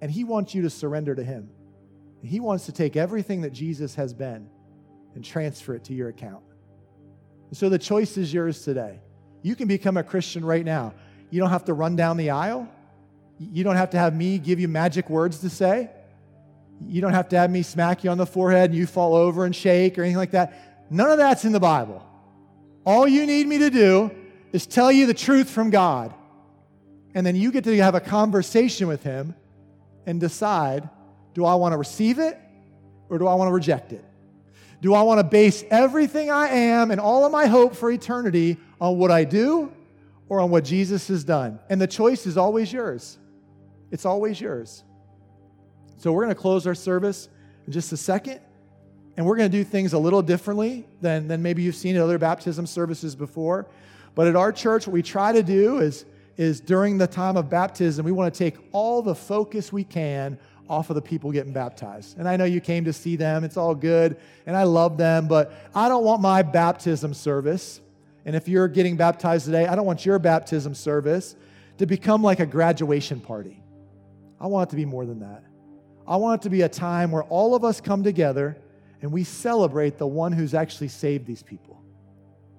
and 0.00 0.10
He 0.10 0.24
wants 0.24 0.54
you 0.54 0.62
to 0.62 0.70
surrender 0.70 1.14
to 1.14 1.22
Him. 1.22 1.50
And 2.22 2.30
He 2.30 2.40
wants 2.40 2.66
to 2.66 2.72
take 2.72 2.96
everything 2.96 3.42
that 3.42 3.52
Jesus 3.52 3.94
has 3.94 4.14
been 4.14 4.48
and 5.14 5.24
transfer 5.24 5.74
it 5.74 5.84
to 5.84 5.94
your 5.94 6.08
account. 6.08 6.42
And 7.48 7.56
so 7.56 7.68
the 7.68 7.78
choice 7.78 8.16
is 8.16 8.32
yours 8.32 8.62
today. 8.62 9.00
You 9.42 9.54
can 9.54 9.68
become 9.68 9.96
a 9.96 10.02
Christian 10.02 10.44
right 10.44 10.64
now. 10.64 10.94
You 11.30 11.40
don't 11.40 11.50
have 11.50 11.66
to 11.66 11.74
run 11.74 11.96
down 11.96 12.16
the 12.16 12.30
aisle. 12.30 12.68
You 13.38 13.64
don't 13.64 13.76
have 13.76 13.90
to 13.90 13.98
have 13.98 14.14
me 14.14 14.38
give 14.38 14.58
you 14.58 14.68
magic 14.68 15.10
words 15.10 15.40
to 15.40 15.50
say. 15.50 15.90
You 16.84 17.00
don't 17.00 17.12
have 17.12 17.28
to 17.30 17.38
have 17.38 17.50
me 17.50 17.62
smack 17.62 18.04
you 18.04 18.10
on 18.10 18.18
the 18.18 18.26
forehead 18.26 18.70
and 18.70 18.78
you 18.78 18.86
fall 18.86 19.14
over 19.14 19.44
and 19.44 19.54
shake 19.54 19.98
or 19.98 20.02
anything 20.02 20.18
like 20.18 20.32
that. 20.32 20.86
None 20.90 21.10
of 21.10 21.18
that's 21.18 21.44
in 21.44 21.52
the 21.52 21.60
Bible. 21.60 22.04
All 22.84 23.06
you 23.08 23.26
need 23.26 23.46
me 23.46 23.58
to 23.58 23.70
do 23.70 24.10
is 24.52 24.66
tell 24.66 24.92
you 24.92 25.06
the 25.06 25.14
truth 25.14 25.50
from 25.50 25.70
God. 25.70 26.14
And 27.16 27.26
then 27.26 27.34
you 27.34 27.50
get 27.50 27.64
to 27.64 27.74
have 27.78 27.94
a 27.94 28.00
conversation 28.00 28.88
with 28.88 29.02
Him 29.02 29.34
and 30.04 30.20
decide 30.20 30.88
do 31.32 31.46
I 31.46 31.54
want 31.54 31.72
to 31.72 31.78
receive 31.78 32.18
it 32.18 32.38
or 33.08 33.18
do 33.18 33.26
I 33.26 33.34
want 33.34 33.48
to 33.48 33.54
reject 33.54 33.92
it? 33.92 34.04
Do 34.82 34.92
I 34.92 35.00
want 35.00 35.20
to 35.20 35.24
base 35.24 35.64
everything 35.70 36.30
I 36.30 36.48
am 36.48 36.90
and 36.90 37.00
all 37.00 37.24
of 37.24 37.32
my 37.32 37.46
hope 37.46 37.74
for 37.74 37.90
eternity 37.90 38.58
on 38.82 38.98
what 38.98 39.10
I 39.10 39.24
do 39.24 39.72
or 40.28 40.40
on 40.40 40.50
what 40.50 40.64
Jesus 40.64 41.08
has 41.08 41.24
done? 41.24 41.58
And 41.70 41.80
the 41.80 41.86
choice 41.86 42.26
is 42.26 42.36
always 42.36 42.70
yours. 42.70 43.16
It's 43.90 44.04
always 44.04 44.38
yours. 44.38 44.84
So 45.96 46.12
we're 46.12 46.24
going 46.24 46.34
to 46.34 46.40
close 46.40 46.66
our 46.66 46.74
service 46.74 47.30
in 47.66 47.72
just 47.72 47.92
a 47.92 47.96
second. 47.96 48.40
And 49.16 49.24
we're 49.24 49.36
going 49.36 49.50
to 49.50 49.56
do 49.56 49.64
things 49.64 49.94
a 49.94 49.98
little 49.98 50.20
differently 50.20 50.86
than, 51.00 51.28
than 51.28 51.42
maybe 51.42 51.62
you've 51.62 51.76
seen 51.76 51.96
at 51.96 52.02
other 52.02 52.18
baptism 52.18 52.66
services 52.66 53.16
before. 53.16 53.66
But 54.14 54.26
at 54.26 54.36
our 54.36 54.52
church, 54.52 54.86
what 54.86 54.92
we 54.92 55.02
try 55.02 55.32
to 55.32 55.42
do 55.42 55.78
is, 55.78 56.04
is 56.36 56.60
during 56.60 56.98
the 56.98 57.06
time 57.06 57.36
of 57.36 57.48
baptism, 57.48 58.04
we 58.04 58.12
want 58.12 58.32
to 58.32 58.38
take 58.38 58.56
all 58.72 59.02
the 59.02 59.14
focus 59.14 59.72
we 59.72 59.84
can 59.84 60.38
off 60.68 60.90
of 60.90 60.96
the 60.96 61.02
people 61.02 61.32
getting 61.32 61.52
baptized. 61.52 62.18
And 62.18 62.28
I 62.28 62.36
know 62.36 62.44
you 62.44 62.60
came 62.60 62.84
to 62.84 62.92
see 62.92 63.16
them, 63.16 63.44
it's 63.44 63.56
all 63.56 63.74
good, 63.74 64.16
and 64.46 64.56
I 64.56 64.64
love 64.64 64.96
them, 64.96 65.28
but 65.28 65.52
I 65.74 65.88
don't 65.88 66.04
want 66.04 66.20
my 66.20 66.42
baptism 66.42 67.14
service, 67.14 67.80
and 68.24 68.34
if 68.34 68.48
you're 68.48 68.68
getting 68.68 68.96
baptized 68.96 69.46
today, 69.46 69.66
I 69.66 69.76
don't 69.76 69.86
want 69.86 70.04
your 70.04 70.18
baptism 70.18 70.74
service 70.74 71.36
to 71.78 71.86
become 71.86 72.22
like 72.22 72.40
a 72.40 72.46
graduation 72.46 73.20
party. 73.20 73.62
I 74.40 74.48
want 74.48 74.68
it 74.68 74.70
to 74.70 74.76
be 74.76 74.84
more 74.84 75.06
than 75.06 75.20
that. 75.20 75.44
I 76.06 76.16
want 76.16 76.40
it 76.40 76.44
to 76.44 76.50
be 76.50 76.62
a 76.62 76.68
time 76.68 77.10
where 77.12 77.22
all 77.24 77.54
of 77.54 77.64
us 77.64 77.80
come 77.80 78.02
together 78.02 78.56
and 79.00 79.12
we 79.12 79.24
celebrate 79.24 79.98
the 79.98 80.06
one 80.06 80.32
who's 80.32 80.54
actually 80.54 80.88
saved 80.88 81.26
these 81.26 81.42
people. 81.42 81.80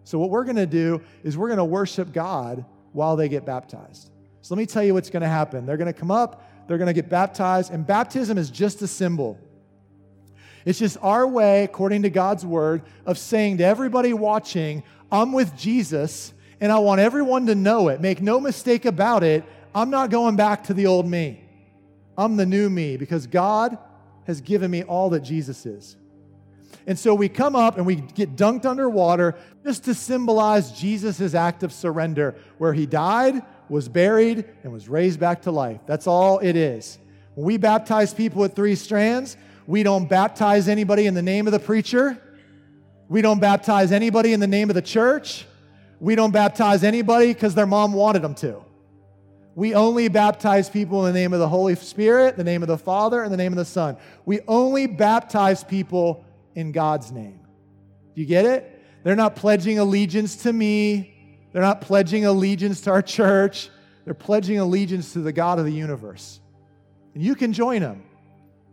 So, 0.04 0.18
what 0.20 0.30
we're 0.30 0.46
going 0.46 0.56
to 0.56 0.66
do 0.66 1.02
is 1.24 1.38
we're 1.38 1.48
going 1.48 1.58
to 1.58 1.66
worship 1.66 2.14
God 2.14 2.64
while 2.98 3.16
they 3.16 3.30
get 3.30 3.46
baptized. 3.46 4.10
So, 4.42 4.56
let 4.56 4.60
me 4.60 4.66
tell 4.66 4.84
you 4.84 4.94
what's 4.94 5.10
going 5.10 5.22
to 5.22 5.30
happen. 5.30 5.66
They're 5.66 5.78
going 5.78 5.94
to 5.94 5.98
come 5.98 6.12
up, 6.12 6.44
they're 6.68 6.78
going 6.78 6.88
to 6.88 6.94
get 6.94 7.10
baptized, 7.10 7.72
and 7.72 7.86
baptism 7.86 8.38
is 8.38 8.50
just 8.50 8.82
a 8.82 8.88
symbol. 8.88 9.40
It's 10.66 10.80
just 10.80 10.98
our 11.02 11.26
way, 11.26 11.64
according 11.64 12.02
to 12.02 12.10
God's 12.10 12.46
word, 12.46 12.82
of 13.06 13.18
saying 13.18 13.60
to 13.60 13.64
everybody 13.64 14.12
watching, 14.14 14.84
I'm 15.10 15.32
with 15.32 15.56
Jesus, 15.56 16.34
and 16.60 16.72
I 16.72 16.80
want 16.80 17.00
everyone 17.00 17.46
to 17.46 17.56
know 17.56 17.88
it. 17.88 18.02
Make 18.02 18.22
no 18.22 18.40
mistake 18.40 18.84
about 18.84 19.24
it. 19.24 19.46
I'm 19.74 19.90
not 19.90 20.10
going 20.10 20.36
back 20.36 20.66
to 20.66 20.74
the 20.74 20.88
old 20.88 21.08
me. 21.08 21.42
I'm 22.18 22.36
the 22.36 22.46
new 22.46 22.70
me 22.70 22.98
because 22.98 23.28
God 23.28 23.78
has 24.26 24.42
given 24.42 24.70
me 24.72 24.84
all 24.84 25.12
that 25.12 25.22
Jesus 25.22 25.66
is. 25.66 25.96
And 26.88 26.98
so 26.98 27.14
we 27.14 27.28
come 27.28 27.56
up 27.56 27.76
and 27.76 27.86
we 27.86 27.96
get 27.96 28.38
dunked 28.38 28.66
underwater 28.66 29.36
just 29.66 29.84
to 29.84 29.94
symbolize 29.94 30.72
Jesus' 30.72 31.36
act 31.36 31.62
of 31.62 31.74
surrender, 31.74 32.36
where 32.58 32.74
he 32.74 32.86
died, 32.86 33.44
was 33.68 33.90
buried, 33.90 34.46
and 34.64 34.72
was 34.72 34.88
raised 34.88 35.20
back 35.20 35.42
to 35.42 35.52
life. 35.52 35.82
That's 35.86 36.08
all 36.08 36.40
it 36.40 36.56
is. 36.56 36.98
When 37.36 37.46
we 37.46 37.58
baptize 37.58 38.14
people 38.14 38.42
with 38.42 38.56
three 38.56 38.76
strands, 38.76 39.36
we 39.68 39.84
don't 39.84 40.08
baptize 40.08 40.70
anybody 40.70 41.06
in 41.08 41.14
the 41.14 41.22
name 41.22 41.46
of 41.46 41.52
the 41.52 41.60
preacher. 41.60 42.18
We 43.10 43.22
don't 43.22 43.42
baptize 43.42 43.92
anybody 43.92 44.32
in 44.32 44.40
the 44.40 44.48
name 44.48 44.70
of 44.70 44.76
the 44.76 44.82
church. 44.82 45.46
We 46.00 46.16
don't 46.16 46.32
baptize 46.32 46.86
anybody 46.86 47.34
because 47.34 47.54
their 47.54 47.66
mom 47.66 47.92
wanted 47.92 48.22
them 48.22 48.36
to. 48.36 48.64
We 49.56 49.74
only 49.74 50.08
baptize 50.08 50.70
people 50.70 51.06
in 51.06 51.14
the 51.14 51.20
name 51.20 51.34
of 51.34 51.40
the 51.40 51.50
Holy 51.50 51.76
Spirit, 51.76 52.38
the 52.38 52.44
name 52.44 52.62
of 52.62 52.68
the 52.68 52.78
Father, 52.78 53.24
and 53.24 53.34
the 53.34 53.38
name 53.38 53.52
of 53.52 53.58
the 53.58 53.66
Son. 53.66 53.98
We 54.24 54.40
only 54.48 54.88
baptize 54.88 55.64
people 55.64 56.24
in 56.58 56.72
God's 56.72 57.12
name. 57.12 57.40
Do 58.16 58.22
you 58.22 58.26
get 58.28 58.46
it? 58.46 58.84
They're 59.04 59.16
not 59.16 59.36
pledging 59.36 59.78
allegiance 59.78 60.38
to 60.38 60.52
me. 60.52 61.14
They're 61.54 61.62
not 61.62 61.82
pledging 61.82 62.26
allegiance 62.26 62.82
to 62.82 62.92
our 62.92 63.04
church. 63.04 63.70
They're 64.04 64.16
pledging 64.16 64.58
allegiance 64.58 65.14
to 65.14 65.20
the 65.20 65.32
God 65.32 65.60
of 65.60 65.66
the 65.66 65.72
universe. 65.72 66.40
And 67.14 67.22
you 67.22 67.36
can 67.36 67.54
join 67.54 67.82
them. 67.82 68.04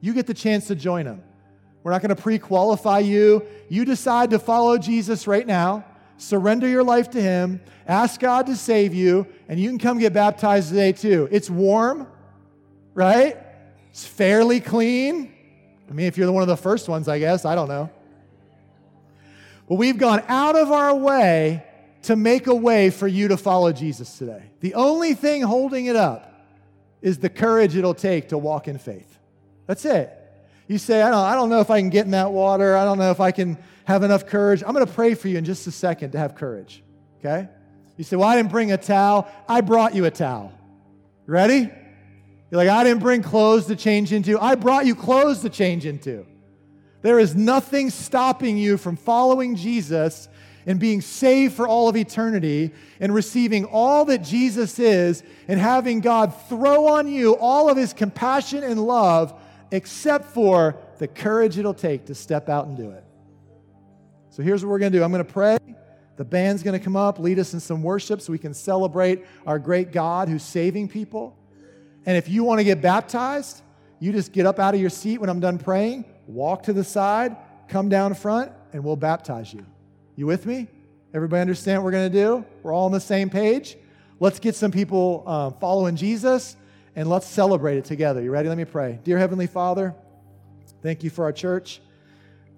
You 0.00 0.14
get 0.14 0.26
the 0.26 0.34
chance 0.34 0.68
to 0.68 0.74
join 0.74 1.04
them. 1.04 1.22
We're 1.82 1.92
not 1.92 2.00
going 2.00 2.16
to 2.16 2.20
pre 2.20 2.38
qualify 2.38 3.00
you. 3.00 3.44
You 3.68 3.84
decide 3.84 4.30
to 4.30 4.38
follow 4.38 4.78
Jesus 4.78 5.26
right 5.26 5.46
now 5.46 5.84
surrender 6.16 6.68
your 6.68 6.84
life 6.84 7.10
to 7.10 7.20
Him, 7.20 7.60
ask 7.86 8.20
God 8.20 8.46
to 8.46 8.56
save 8.56 8.94
you, 8.94 9.26
and 9.48 9.58
you 9.58 9.68
can 9.68 9.78
come 9.78 9.98
get 9.98 10.12
baptized 10.12 10.70
today 10.70 10.92
too. 10.92 11.28
It's 11.30 11.50
warm, 11.50 12.06
right? 12.94 13.36
It's 13.90 14.06
fairly 14.06 14.60
clean. 14.60 15.33
I 15.94 15.96
mean, 15.96 16.06
if 16.06 16.18
you're 16.18 16.32
one 16.32 16.42
of 16.42 16.48
the 16.48 16.56
first 16.56 16.88
ones, 16.88 17.06
I 17.06 17.20
guess, 17.20 17.44
I 17.44 17.54
don't 17.54 17.68
know. 17.68 17.88
But 19.68 19.76
we've 19.76 19.96
gone 19.96 20.24
out 20.26 20.56
of 20.56 20.72
our 20.72 20.92
way 20.92 21.64
to 22.02 22.16
make 22.16 22.48
a 22.48 22.54
way 22.54 22.90
for 22.90 23.06
you 23.06 23.28
to 23.28 23.36
follow 23.36 23.70
Jesus 23.70 24.18
today. 24.18 24.42
The 24.58 24.74
only 24.74 25.14
thing 25.14 25.42
holding 25.42 25.86
it 25.86 25.94
up 25.94 26.48
is 27.00 27.18
the 27.18 27.28
courage 27.28 27.76
it'll 27.76 27.94
take 27.94 28.30
to 28.30 28.38
walk 28.38 28.66
in 28.66 28.76
faith. 28.76 29.20
That's 29.68 29.84
it. 29.84 30.10
You 30.66 30.78
say, 30.78 31.00
I 31.00 31.10
don't, 31.10 31.20
I 31.20 31.36
don't 31.36 31.48
know 31.48 31.60
if 31.60 31.70
I 31.70 31.78
can 31.78 31.90
get 31.90 32.06
in 32.06 32.10
that 32.10 32.32
water. 32.32 32.76
I 32.76 32.84
don't 32.84 32.98
know 32.98 33.12
if 33.12 33.20
I 33.20 33.30
can 33.30 33.56
have 33.84 34.02
enough 34.02 34.26
courage. 34.26 34.64
I'm 34.66 34.74
going 34.74 34.84
to 34.84 34.92
pray 34.92 35.14
for 35.14 35.28
you 35.28 35.38
in 35.38 35.44
just 35.44 35.64
a 35.68 35.70
second 35.70 36.10
to 36.10 36.18
have 36.18 36.34
courage. 36.34 36.82
Okay? 37.20 37.48
You 37.96 38.02
say, 38.02 38.16
Well, 38.16 38.26
I 38.26 38.34
didn't 38.34 38.50
bring 38.50 38.72
a 38.72 38.78
towel. 38.78 39.30
I 39.48 39.60
brought 39.60 39.94
you 39.94 40.06
a 40.06 40.10
towel. 40.10 40.52
Ready? 41.24 41.70
You're 42.50 42.58
like, 42.58 42.68
I 42.68 42.84
didn't 42.84 43.00
bring 43.00 43.22
clothes 43.22 43.66
to 43.66 43.76
change 43.76 44.12
into. 44.12 44.38
I 44.38 44.54
brought 44.54 44.86
you 44.86 44.94
clothes 44.94 45.40
to 45.40 45.48
change 45.48 45.86
into. 45.86 46.26
There 47.02 47.18
is 47.18 47.34
nothing 47.34 47.90
stopping 47.90 48.56
you 48.56 48.78
from 48.78 48.96
following 48.96 49.56
Jesus 49.56 50.28
and 50.66 50.80
being 50.80 51.00
saved 51.00 51.54
for 51.54 51.68
all 51.68 51.88
of 51.88 51.96
eternity 51.96 52.72
and 53.00 53.14
receiving 53.14 53.64
all 53.66 54.06
that 54.06 54.22
Jesus 54.22 54.78
is 54.78 55.22
and 55.48 55.60
having 55.60 56.00
God 56.00 56.34
throw 56.48 56.86
on 56.86 57.06
you 57.06 57.36
all 57.36 57.68
of 57.68 57.76
his 57.76 57.92
compassion 57.92 58.62
and 58.62 58.82
love 58.86 59.38
except 59.70 60.26
for 60.26 60.76
the 60.98 61.08
courage 61.08 61.58
it'll 61.58 61.74
take 61.74 62.06
to 62.06 62.14
step 62.14 62.48
out 62.48 62.66
and 62.66 62.76
do 62.76 62.90
it. 62.90 63.04
So 64.30 64.42
here's 64.42 64.64
what 64.64 64.70
we're 64.70 64.78
going 64.78 64.92
to 64.92 64.98
do 64.98 65.04
I'm 65.04 65.12
going 65.12 65.24
to 65.24 65.32
pray. 65.32 65.58
The 66.16 66.24
band's 66.24 66.62
going 66.62 66.78
to 66.78 66.84
come 66.84 66.96
up, 66.96 67.18
lead 67.18 67.38
us 67.38 67.54
in 67.54 67.60
some 67.60 67.82
worship 67.82 68.20
so 68.20 68.32
we 68.32 68.38
can 68.38 68.54
celebrate 68.54 69.24
our 69.46 69.58
great 69.58 69.90
God 69.90 70.28
who's 70.28 70.44
saving 70.44 70.88
people. 70.88 71.36
And 72.06 72.16
if 72.16 72.28
you 72.28 72.44
want 72.44 72.60
to 72.60 72.64
get 72.64 72.80
baptized, 72.80 73.62
you 73.98 74.12
just 74.12 74.32
get 74.32 74.46
up 74.46 74.58
out 74.58 74.74
of 74.74 74.80
your 74.80 74.90
seat 74.90 75.18
when 75.18 75.30
I'm 75.30 75.40
done 75.40 75.58
praying, 75.58 76.04
walk 76.26 76.64
to 76.64 76.72
the 76.72 76.84
side, 76.84 77.36
come 77.68 77.88
down 77.88 78.14
front, 78.14 78.52
and 78.72 78.84
we'll 78.84 78.96
baptize 78.96 79.52
you. 79.52 79.64
You 80.16 80.26
with 80.26 80.46
me? 80.46 80.68
Everybody 81.14 81.40
understand 81.40 81.80
what 81.80 81.86
we're 81.86 81.92
going 81.92 82.12
to 82.12 82.18
do? 82.18 82.44
We're 82.62 82.72
all 82.72 82.86
on 82.86 82.92
the 82.92 83.00
same 83.00 83.30
page. 83.30 83.76
Let's 84.20 84.38
get 84.38 84.54
some 84.54 84.70
people 84.70 85.24
um, 85.26 85.54
following 85.60 85.96
Jesus 85.96 86.56
and 86.96 87.08
let's 87.08 87.26
celebrate 87.26 87.76
it 87.76 87.84
together. 87.84 88.22
You 88.22 88.30
ready? 88.30 88.48
Let 88.48 88.58
me 88.58 88.64
pray. 88.64 88.98
Dear 89.04 89.18
Heavenly 89.18 89.46
Father, 89.46 89.94
thank 90.82 91.02
you 91.02 91.10
for 91.10 91.24
our 91.24 91.32
church. 91.32 91.80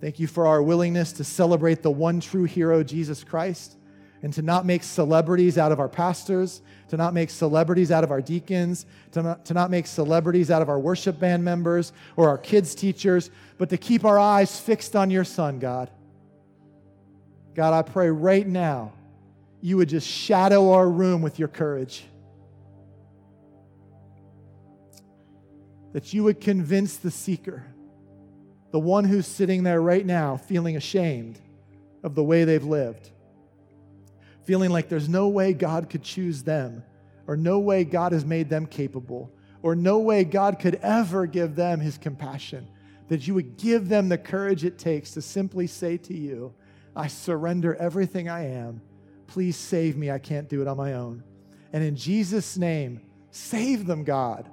Thank 0.01 0.21
you 0.21 0.27
for 0.27 0.47
our 0.47 0.63
willingness 0.63 1.13
to 1.13 1.25
celebrate 1.25 1.83
the 1.83 1.91
one 1.91 2.21
true 2.21 2.45
hero, 2.45 2.83
Jesus 2.83 3.25
Christ, 3.25 3.77
and 4.23 4.33
to 4.35 4.43
not 4.43 4.67
make 4.67 4.83
celebrities 4.83 5.57
out 5.57 5.73
of 5.73 5.81
our 5.81 5.89
pastors, 5.89 6.61
to 6.89 6.97
not 6.97 7.15
make 7.15 7.31
celebrities 7.31 7.91
out 7.91 8.05
of 8.05 8.11
our 8.11 8.23
deacons, 8.23 8.87
to 9.13 9.23
not, 9.23 9.45
to 9.47 9.55
not 9.55 9.71
make 9.71 9.87
celebrities 9.87 10.51
out 10.51 10.63
of 10.63 10.69
our 10.69 10.79
worship 10.79 11.19
band 11.19 11.45
members 11.45 11.93
or 12.17 12.29
our 12.29 12.39
kids' 12.39 12.75
teachers, 12.75 13.31
but 13.59 13.69
to 13.71 13.77
keep 13.77 14.05
our 14.05 14.19
eyes 14.19 14.59
fixed 14.59 14.95
on 14.95 15.11
your 15.11 15.25
Son, 15.25 15.59
God. 15.59 15.91
God, 17.55 17.73
I 17.73 17.83
pray 17.83 18.11
right 18.11 18.47
now 18.47 18.93
you 19.61 19.79
would 19.79 19.89
just 19.89 20.07
shadow 20.07 20.73
our 20.73 20.89
room 20.89 21.23
with 21.23 21.39
your 21.39 21.49
courage. 21.49 22.05
that 25.97 26.13
you 26.13 26.23
would 26.25 26.43
convince 26.43 26.99
the 26.99 27.11
seeker, 27.11 27.65
the 28.71 28.79
one 28.79 29.03
who's 29.03 29.27
sitting 29.27 29.63
there 29.63 29.81
right 29.81 30.05
now 30.05 30.37
feeling 30.37 30.77
ashamed 30.77 31.41
of 32.03 32.15
the 32.15 32.23
way 32.23 32.45
they've 32.45 32.65
lived, 32.67 33.09
feeling 34.47 34.71
like 34.71 34.89
there's 34.89 35.09
no 35.09 35.27
way 35.29 35.53
God 35.53 35.91
could 35.91 36.05
choose 36.05 36.45
them, 36.45 36.85
or 37.27 37.37
no 37.37 37.59
way 37.59 37.85
God 37.85 38.13
has 38.13 38.25
made 38.25 38.49
them 38.49 38.65
capable, 38.67 39.31
or 39.63 39.75
no 39.75 39.99
way 39.99 40.23
God 40.23 40.61
could 40.61 40.77
ever 40.77 41.27
give 41.27 41.57
them 41.57 41.81
his 41.81 41.99
compassion, 41.99 42.69
that 43.09 43.27
you 43.27 43.35
would 43.35 43.57
give 43.57 43.89
them 43.89 44.09
the 44.09 44.17
courage 44.17 44.65
it 44.65 44.79
takes 44.79 45.11
to 45.13 45.21
simply 45.21 45.67
say 45.67 45.97
to 45.99 46.15
you, 46.15 46.55
I 46.95 47.09
surrender 47.09 47.75
everything 47.75 48.29
I 48.29 48.47
am. 48.47 48.81
Please 49.27 49.57
save 49.57 49.97
me. 49.97 50.11
I 50.13 50.21
can't 50.21 50.49
do 50.49 50.63
it 50.63 50.69
on 50.69 50.77
my 50.77 50.95
own. 50.95 51.25
And 51.73 51.83
in 51.83 51.97
Jesus' 51.97 52.57
name, 52.57 53.01
save 53.33 53.85
them, 53.87 54.05
God. 54.05 54.49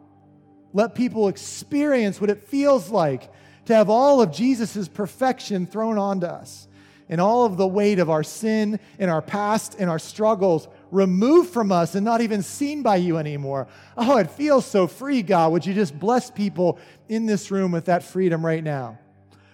Let 0.73 0.95
people 0.95 1.27
experience 1.27 2.19
what 2.19 2.31
it 2.31 2.47
feels 2.47 2.89
like 2.89 3.31
to 3.65 3.75
have 3.75 3.91
all 3.91 4.21
of 4.21 4.31
Jesus' 4.31 4.87
perfection 4.87 5.67
thrown 5.67 5.99
onto 5.99 6.25
us 6.25 6.67
and 7.13 7.21
all 7.21 7.45
of 7.45 7.57
the 7.57 7.67
weight 7.67 7.99
of 7.99 8.09
our 8.09 8.23
sin 8.23 8.79
and 8.97 9.11
our 9.11 9.21
past 9.21 9.75
and 9.77 9.87
our 9.87 9.99
struggles 9.99 10.67
removed 10.89 11.51
from 11.51 11.71
us 11.71 11.93
and 11.93 12.03
not 12.03 12.21
even 12.21 12.41
seen 12.41 12.81
by 12.81 12.95
you 12.95 13.17
anymore. 13.17 13.67
Oh, 13.95 14.17
it 14.17 14.31
feels 14.31 14.65
so 14.65 14.87
free, 14.87 15.21
God. 15.21 15.51
Would 15.51 15.63
you 15.63 15.75
just 15.75 15.99
bless 15.99 16.31
people 16.31 16.79
in 17.09 17.27
this 17.27 17.51
room 17.51 17.71
with 17.71 17.85
that 17.85 18.01
freedom 18.01 18.43
right 18.43 18.63
now? 18.63 18.97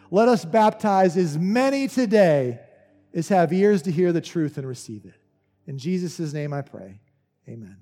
Let 0.09 0.29
us 0.29 0.45
baptize 0.45 1.17
as 1.17 1.37
many 1.37 1.89
today 1.89 2.61
as 3.13 3.27
have 3.27 3.51
ears 3.51 3.81
to 3.81 3.91
hear 3.91 4.13
the 4.13 4.21
truth 4.21 4.57
and 4.57 4.65
receive 4.65 5.03
it. 5.03 5.19
In 5.67 5.77
Jesus' 5.77 6.31
name 6.31 6.53
I 6.53 6.61
pray. 6.61 7.01
Amen. 7.49 7.75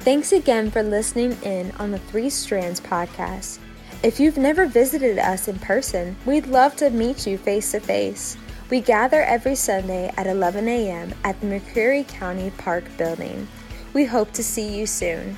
Thanks 0.00 0.32
again 0.32 0.72
for 0.72 0.82
listening 0.82 1.38
in 1.44 1.70
on 1.78 1.92
the 1.92 2.00
Three 2.00 2.28
Strands 2.28 2.80
podcast. 2.80 3.60
If 4.06 4.20
you've 4.20 4.38
never 4.38 4.66
visited 4.66 5.18
us 5.18 5.48
in 5.48 5.58
person, 5.58 6.14
we'd 6.24 6.46
love 6.46 6.76
to 6.76 6.90
meet 6.90 7.26
you 7.26 7.36
face 7.36 7.72
to 7.72 7.80
face. 7.80 8.36
We 8.70 8.80
gather 8.80 9.20
every 9.22 9.56
Sunday 9.56 10.12
at 10.16 10.28
11 10.28 10.68
a.m. 10.68 11.12
at 11.24 11.40
the 11.40 11.48
McCreary 11.48 12.06
County 12.06 12.52
Park 12.56 12.84
Building. 12.96 13.48
We 13.94 14.04
hope 14.04 14.30
to 14.34 14.44
see 14.44 14.78
you 14.78 14.86
soon. 14.86 15.36